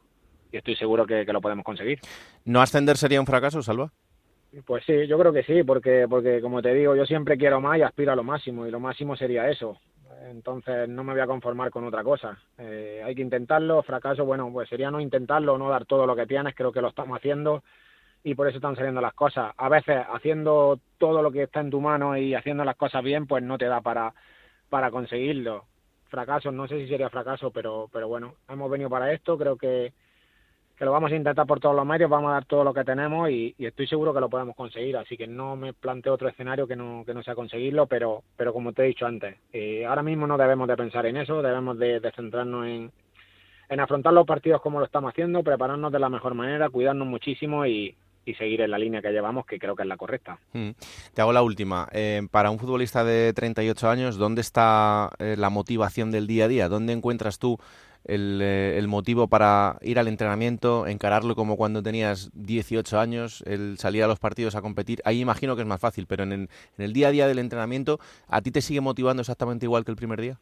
y 0.53 0.57
estoy 0.57 0.76
seguro 0.76 1.07
que, 1.07 1.24
lo 1.24 1.40
podemos 1.40 1.64
conseguir. 1.64 2.01
¿No 2.44 2.61
ascender 2.61 2.96
sería 2.96 3.20
un 3.20 3.26
fracaso, 3.26 3.62
Salva? 3.62 3.90
Pues 4.64 4.84
sí, 4.86 5.07
yo 5.07 5.18
creo 5.18 5.32
que 5.32 5.42
sí, 5.42 5.62
porque, 5.62 6.07
porque 6.09 6.40
como 6.40 6.62
te 6.62 6.72
digo, 6.72 6.96
yo 6.96 7.05
siempre 7.05 7.36
quiero 7.36 7.61
más 7.61 7.78
y 7.78 7.82
aspiro 7.82 8.12
a 8.12 8.16
lo 8.16 8.24
máximo, 8.24 8.66
y 8.66 8.70
lo 8.70 8.80
máximo 8.80 9.14
sería 9.16 9.49
eso. 9.51 9.78
Entonces 10.30 10.88
no 10.88 11.05
me 11.05 11.12
voy 11.12 11.20
a 11.20 11.26
conformar 11.26 11.70
con 11.70 11.84
otra 11.84 12.03
cosa. 12.03 12.38
Eh, 12.59 13.03
hay 13.05 13.14
que 13.14 13.22
intentarlo, 13.22 13.82
fracaso, 13.82 14.24
bueno, 14.24 14.51
pues 14.53 14.68
sería 14.68 14.90
no 14.90 15.01
intentarlo, 15.01 15.59
no 15.59 15.68
dar 15.68 15.84
todo 15.84 16.07
lo 16.07 16.16
que 16.16 16.26
tienes, 16.26 16.55
creo 16.55 16.72
que 16.72 16.80
lo 16.80 16.88
estamos 16.88 17.16
haciendo 17.18 17.62
y 18.24 18.34
por 18.34 18.49
eso 18.49 18.57
están 18.57 18.76
saliendo 18.76 19.01
las 19.01 19.14
cosas. 19.14 19.53
A 19.57 19.68
veces 19.68 19.99
haciendo 20.12 20.80
todo 20.99 21.22
lo 21.22 21.30
que 21.30 21.44
está 21.44 21.61
en 21.61 21.70
tu 21.70 21.80
mano 21.80 22.16
y 22.16 22.34
haciendo 22.34 22.64
las 22.64 22.76
cosas 22.76 23.03
bien, 23.03 23.26
pues 23.26 23.42
no 23.42 23.59
te 23.59 23.66
da 23.66 23.80
para, 23.80 24.14
para 24.68 24.90
conseguirlo. 24.90 25.64
Fracaso, 26.09 26.51
no 26.51 26.66
sé 26.66 26.78
si 26.80 26.88
sería 26.88 27.11
fracaso, 27.11 27.51
pero, 27.51 27.88
pero 27.92 28.09
bueno, 28.09 28.34
hemos 28.49 28.70
venido 28.70 28.90
para 28.90 29.12
esto, 29.12 29.36
creo 29.38 29.57
que, 29.57 29.92
que 30.79 30.85
lo 30.85 30.93
vamos 30.93 31.11
a 31.11 31.16
intentar 31.16 31.45
por 31.45 31.59
todos 31.59 31.74
los 31.74 31.85
medios, 31.85 32.09
vamos 32.09 32.31
a 32.31 32.35
dar 32.35 32.45
todo 32.45 32.62
lo 32.62 32.72
que 32.72 32.85
tenemos 32.85 33.29
y, 33.29 33.55
estoy 33.59 33.89
seguro 33.89 34.14
que 34.14 34.20
lo 34.20 34.31
podemos 34.31 34.55
conseguir, 34.55 34.97
así 34.97 35.16
que 35.16 35.26
no 35.26 35.57
me 35.57 35.72
planteo 35.72 36.14
otro 36.14 36.29
escenario 36.29 36.68
que 36.68 36.76
no, 36.76 37.05
sea 37.24 37.35
conseguirlo, 37.35 37.87
pero, 37.87 38.22
pero 38.37 38.53
como 38.53 38.72
te 38.72 38.85
he 38.85 38.87
dicho 38.87 39.05
antes, 39.05 39.37
eh, 39.53 39.85
ahora 39.85 40.05
mismo 40.05 40.29
no 40.29 40.39
debemos 40.39 40.68
de 40.68 40.76
pensar 40.76 41.05
en 41.07 41.16
eso, 41.16 41.43
debemos 41.43 41.79
de, 41.79 42.01
centrarnos 42.14 42.66
en, 42.66 42.93
en 43.68 43.81
afrontar 43.81 44.12
los 44.12 44.26
partidos 44.26 44.62
como 44.62 44.79
lo 44.79 44.87
estamos 44.87 45.11
haciendo, 45.11 45.43
prepararnos 45.43 45.91
de 45.91 45.99
la 45.99 46.09
mejor 46.09 46.35
manera, 46.35 46.70
cuidarnos 46.70 47.09
muchísimo 47.09 47.66
y, 47.66 47.97
seguir 48.37 48.61
en 48.61 48.70
la 48.70 48.76
línea 48.76 49.01
que 49.01 49.11
llevamos, 49.11 49.47
que 49.47 49.59
creo 49.59 49.74
que 49.74 49.85
es 49.85 49.89
la 49.89 49.97
correcta. 49.97 50.39
Mm. 50.53 50.72
Te 51.14 51.22
hago 51.22 51.33
la 51.33 51.41
última. 51.41 51.89
Eh, 51.93 52.20
para 52.31 52.51
un 52.51 52.59
futbolista 52.59 53.03
de 53.03 53.33
38 53.33 53.89
años, 53.89 54.18
¿dónde 54.18 54.43
está 54.43 55.09
eh, 55.18 55.35
la 55.39 55.49
motivación 55.49 56.11
del 56.11 56.26
día 56.26 56.45
a 56.45 56.49
día? 56.49 56.68
¿Dónde 56.68 56.93
encuentras 56.93 57.39
tú 57.39 57.59
eh, 58.05 58.74
el, 58.78 58.88
motivo 58.88 59.28
para 59.28 59.76
ir 59.82 59.99
al 59.99 60.09
entrenamiento, 60.09 60.86
encararlo 60.86 61.34
como 61.34 61.57
cuando 61.57 61.82
tenías 61.82 62.30
18 62.34 62.99
años, 62.99 63.42
el 63.46 63.76
salir 63.78 64.03
a 64.03 64.07
los 64.07 64.18
partidos 64.18 64.55
a 64.55 64.62
competir, 64.62 65.01
ahí 65.05 65.20
imagino 65.20 65.57
que 65.57 65.62
es 65.62 65.68
más 65.68 65.80
fácil, 65.80 66.07
pero 66.07 66.22
en 66.22 66.49
el, 66.78 66.92
día 66.92 67.09
a 67.09 67.11
día 67.11 67.26
del 67.26 67.38
entrenamiento, 67.38 67.99
¿a 68.28 68.40
ti 68.40 68.51
te 68.51 68.61
sigue 68.61 68.80
motivando 68.80 69.20
exactamente 69.20 69.66
igual 69.66 69.84
que 69.84 69.90
el 69.90 69.96
primer 69.96 70.20
día? 70.20 70.38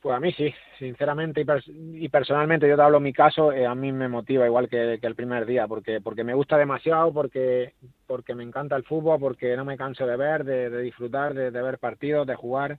Pues 0.00 0.16
a 0.16 0.20
mí 0.20 0.32
sí, 0.32 0.52
sinceramente 0.78 1.44
y, 1.66 2.08
personalmente, 2.08 2.68
yo 2.68 2.76
te 2.76 2.82
hablo 2.82 2.98
en 2.98 3.04
mi 3.04 3.12
caso, 3.12 3.52
eh, 3.52 3.66
a 3.66 3.74
mí 3.74 3.92
me 3.92 4.08
motiva 4.08 4.46
igual 4.46 4.68
que, 4.68 4.98
el 5.00 5.14
primer 5.14 5.46
día, 5.46 5.66
porque 5.66 6.00
porque 6.00 6.22
me 6.22 6.34
gusta 6.34 6.56
demasiado, 6.58 7.12
porque 7.12 7.72
porque 8.06 8.34
me 8.34 8.44
encanta 8.44 8.76
el 8.76 8.84
fútbol, 8.84 9.18
porque 9.18 9.56
no 9.56 9.64
me 9.64 9.76
canso 9.76 10.06
de 10.06 10.16
ver, 10.16 10.44
de, 10.44 10.82
disfrutar, 10.82 11.34
de, 11.34 11.50
de, 11.50 11.62
ver 11.62 11.78
partidos, 11.78 12.26
de 12.26 12.36
jugar 12.36 12.78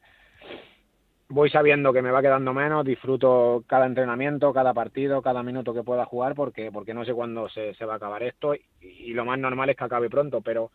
voy 1.29 1.49
sabiendo 1.49 1.91
que 1.91 2.01
me 2.01 2.11
va 2.11 2.21
quedando 2.21 2.53
menos, 2.53 2.85
disfruto 2.85 3.63
cada 3.67 3.85
entrenamiento, 3.85 4.53
cada 4.53 4.73
partido, 4.73 5.21
cada 5.21 5.43
minuto 5.43 5.73
que 5.73 5.83
pueda 5.83 6.05
jugar, 6.05 6.35
porque, 6.35 6.71
porque 6.71 6.93
no 6.93 7.05
sé 7.05 7.13
cuándo 7.13 7.49
se, 7.49 7.73
se 7.75 7.85
va 7.85 7.93
a 7.93 7.97
acabar 7.97 8.23
esto 8.23 8.53
y, 8.55 9.13
lo 9.13 9.25
más 9.25 9.39
normal 9.39 9.69
es 9.69 9.75
que 9.75 9.83
acabe 9.83 10.09
pronto, 10.09 10.41
pero, 10.41 10.71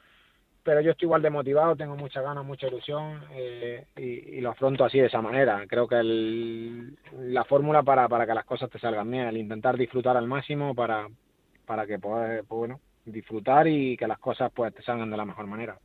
pero 0.62 0.80
yo 0.80 0.92
estoy 0.92 1.06
igual 1.06 1.22
de 1.22 1.30
motivado, 1.30 1.76
tengo 1.76 1.96
muchas 1.96 2.24
ganas, 2.24 2.44
mucha 2.44 2.66
ilusión 2.66 3.20
eh, 3.32 3.86
y, 3.96 4.40
lo 4.40 4.50
afronto 4.50 4.84
así 4.84 4.98
de 4.98 5.06
esa 5.06 5.22
manera. 5.22 5.64
Creo 5.68 5.86
que 5.86 5.96
el, 5.96 6.96
la 7.18 7.44
fórmula 7.44 7.82
para, 7.82 8.08
para 8.08 8.26
que 8.26 8.34
las 8.34 8.44
cosas 8.44 8.68
te 8.70 8.78
salgan 8.78 9.10
bien, 9.10 9.26
el 9.26 9.36
intentar 9.36 9.76
disfrutar 9.76 10.16
al 10.16 10.26
máximo 10.26 10.74
para, 10.74 11.06
para 11.66 11.86
que 11.86 11.98
puedas, 11.98 12.44
pues, 12.46 12.58
bueno, 12.58 12.80
disfrutar 13.04 13.66
y 13.66 13.96
que 13.96 14.06
las 14.06 14.18
cosas 14.18 14.50
pues 14.54 14.74
te 14.74 14.82
salgan 14.82 15.10
de 15.10 15.16
la 15.16 15.24
mejor 15.24 15.46
manera. 15.46 15.78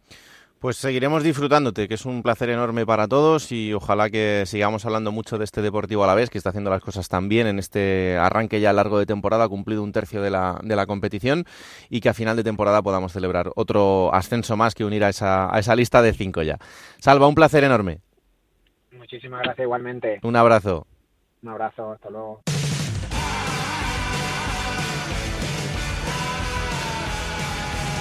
Pues 0.59 0.77
seguiremos 0.77 1.21
disfrutándote, 1.21 1.87
que 1.87 1.93
es 1.93 2.05
un 2.05 2.23
placer 2.23 2.49
enorme 2.49 2.83
para 2.83 3.07
todos 3.07 3.51
y 3.51 3.73
ojalá 3.73 4.09
que 4.09 4.43
sigamos 4.47 4.85
hablando 4.87 5.11
mucho 5.11 5.37
de 5.37 5.43
este 5.43 5.61
Deportivo 5.61 6.03
a 6.03 6.07
la 6.07 6.15
vez, 6.15 6.31
que 6.31 6.39
está 6.39 6.49
haciendo 6.49 6.71
las 6.71 6.81
cosas 6.81 7.07
tan 7.09 7.29
bien 7.29 7.45
en 7.45 7.59
este 7.59 8.17
arranque 8.17 8.59
ya 8.59 8.73
largo 8.73 8.97
de 8.97 9.05
temporada, 9.05 9.43
ha 9.43 9.49
cumplido 9.49 9.83
un 9.83 9.91
tercio 9.91 10.19
de 10.19 10.31
la, 10.31 10.59
de 10.63 10.75
la 10.75 10.87
competición 10.87 11.45
y 11.91 12.01
que 12.01 12.09
a 12.09 12.15
final 12.15 12.35
de 12.35 12.43
temporada 12.43 12.81
podamos 12.81 13.13
celebrar 13.13 13.51
otro 13.55 14.11
ascenso 14.15 14.57
más 14.57 14.73
que 14.73 14.83
unir 14.83 15.03
a 15.03 15.09
esa, 15.09 15.53
a 15.53 15.59
esa 15.59 15.75
lista 15.75 16.01
de 16.01 16.13
cinco 16.13 16.41
ya. 16.41 16.57
Salva, 16.97 17.27
un 17.27 17.35
placer 17.35 17.63
enorme. 17.63 17.99
Muchísimas 18.93 19.43
gracias 19.43 19.63
igualmente. 19.63 20.19
Un 20.23 20.35
abrazo. 20.35 20.87
Un 21.43 21.49
abrazo, 21.49 21.91
hasta 21.91 22.09
luego. 22.09 22.41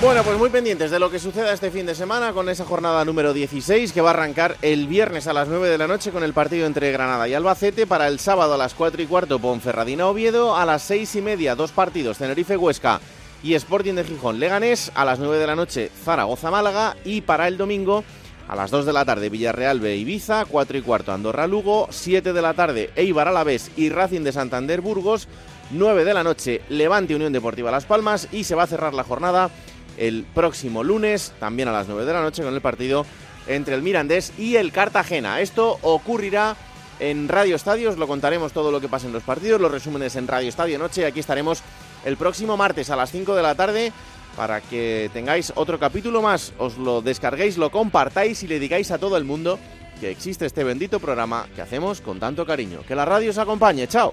Bueno, 0.03 0.23
pues 0.25 0.37
muy 0.37 0.51
pendientes 0.51 0.91
de 0.91 0.99
lo 0.99 1.11
que 1.11 1.19
suceda 1.19 1.55
este 1.55 1.71
fin 1.71 1.87
de 1.87 1.95
semana 1.95 2.35
con 2.35 2.51
esa 2.51 2.67
jornada 2.67 3.03
número 3.07 3.33
16 3.33 3.93
que 3.93 4.03
va 4.03 4.11
a 4.11 4.13
arrancar 4.13 4.59
el 4.61 4.87
viernes 4.89 5.27
a 5.27 5.33
las 5.33 5.49
9 5.49 5.71
de 5.71 5.79
la 5.79 5.87
noche 5.87 6.13
con 6.13 6.23
el 6.23 6.35
partido 6.35 6.67
entre 6.67 6.93
Granada 6.93 7.27
y 7.27 7.33
Albacete. 7.33 7.87
Para 7.87 8.07
el 8.07 8.21
sábado 8.21 8.55
a 8.55 8.59
las 8.59 8.75
4 8.75 9.01
y 9.01 9.07
cuarto 9.07 9.39
Ponferradina 9.39 10.07
Oviedo. 10.07 10.55
A 10.55 10.67
las 10.67 10.83
6 10.83 11.17
y 11.17 11.23
media 11.23 11.55
dos 11.55 11.73
partidos 11.73 12.19
Tenerife 12.19 12.59
Huesca 12.59 13.01
y 13.43 13.55
Sporting 13.55 13.95
de 13.95 14.05
Gijón 14.05 14.39
Leganés. 14.39 14.93
A 14.95 15.07
las 15.07 15.19
9 15.19 15.39
de 15.39 15.47
la 15.47 15.57
noche 15.57 15.91
Zaragoza 16.05 16.51
Málaga. 16.51 16.95
Y 17.05 17.23
para 17.23 17.49
el 17.49 17.57
domingo 17.57 18.05
a 18.49 18.55
las 18.55 18.71
2 18.71 18.85
de 18.85 18.93
la 18.93 19.07
tarde 19.07 19.31
Villarreal 19.31 19.81
B 19.81 19.97
Ibiza. 19.97 20.45
4 20.45 20.77
y 20.77 20.83
cuarto 20.83 21.13
Andorra 21.13 21.47
Lugo. 21.47 21.89
7 21.91 22.35
de 22.35 22.43
la 22.43 22.53
tarde 22.53 22.91
Eibar 22.97 23.29
Alavés 23.29 23.71
y 23.77 23.89
Racing 23.89 24.21
de 24.21 24.33
Santander 24.33 24.83
Burgos. 24.83 25.27
9 25.71 26.05
de 26.05 26.15
la 26.15 26.23
noche 26.23 26.61
Levante 26.69 27.17
Unión 27.17 27.33
Deportiva 27.33 27.71
Las 27.71 27.87
Palmas. 27.87 28.29
Y 28.31 28.45
se 28.45 28.55
va 28.55 28.65
a 28.65 28.69
cerrar 28.69 28.93
la 28.93 29.03
jornada 29.03 29.51
el 29.97 30.25
próximo 30.35 30.85
lunes, 30.85 31.33
también 31.41 31.69
a 31.69 31.73
las 31.73 31.89
9 31.89 32.05
de 32.05 32.13
la 32.13 32.23
noche, 32.23 32.43
con 32.43 32.55
el 32.55 32.61
partido 32.61 33.07
entre 33.47 33.75
el 33.75 33.83
Mirandés 33.83 34.33
y 34.39 34.57
el 34.57 34.73
Cartagena. 34.73 35.41
Esto 35.41 35.79
ocurrirá 35.83 36.57
en 36.99 37.29
Radio 37.29 37.57
Estadio, 37.57 37.91
os 37.91 37.99
lo 37.99 38.07
contaremos 38.07 38.53
todo 38.53 38.71
lo 38.71 38.81
que 38.81 38.89
pasa 38.89 39.07
en 39.07 39.13
los 39.13 39.23
partidos, 39.23 39.61
los 39.61 39.71
resúmenes 39.71 40.17
en 40.17 40.27
Radio 40.27 40.49
Estadio 40.49 40.79
Noche 40.79 41.05
aquí 41.05 41.21
estaremos 41.21 41.63
el 42.07 42.17
próximo 42.17 42.57
martes 42.57 42.89
a 42.89 42.97
las 42.97 43.11
5 43.11 43.35
de 43.35 43.43
la 43.43 43.55
tarde 43.55 43.93
para 44.37 44.61
que 44.61 45.11
tengáis 45.13 45.53
otro 45.57 45.79
capítulo 45.79 46.23
más, 46.23 46.53
os 46.59 46.79
lo 46.79 47.03
descarguéis, 47.03 47.59
lo 47.59 47.71
compartáis 47.71 48.43
y 48.43 48.47
le 48.47 48.59
digáis 48.59 48.91
a 48.91 48.99
todo 48.99 49.17
el 49.17 49.25
mundo 49.25 49.59
que 50.01 50.11
existe 50.11 50.47
este 50.47 50.63
bendito 50.63 51.01
programa 51.01 51.47
que 51.55 51.63
hacemos 51.63 52.01
con 52.03 52.21
tanto 52.21 52.45
cariño. 52.45 52.81
Que 52.87 52.95
la 52.95 53.07
radio 53.07 53.31
os 53.31 53.39
acompañe, 53.39 53.87
chao. 53.89 54.13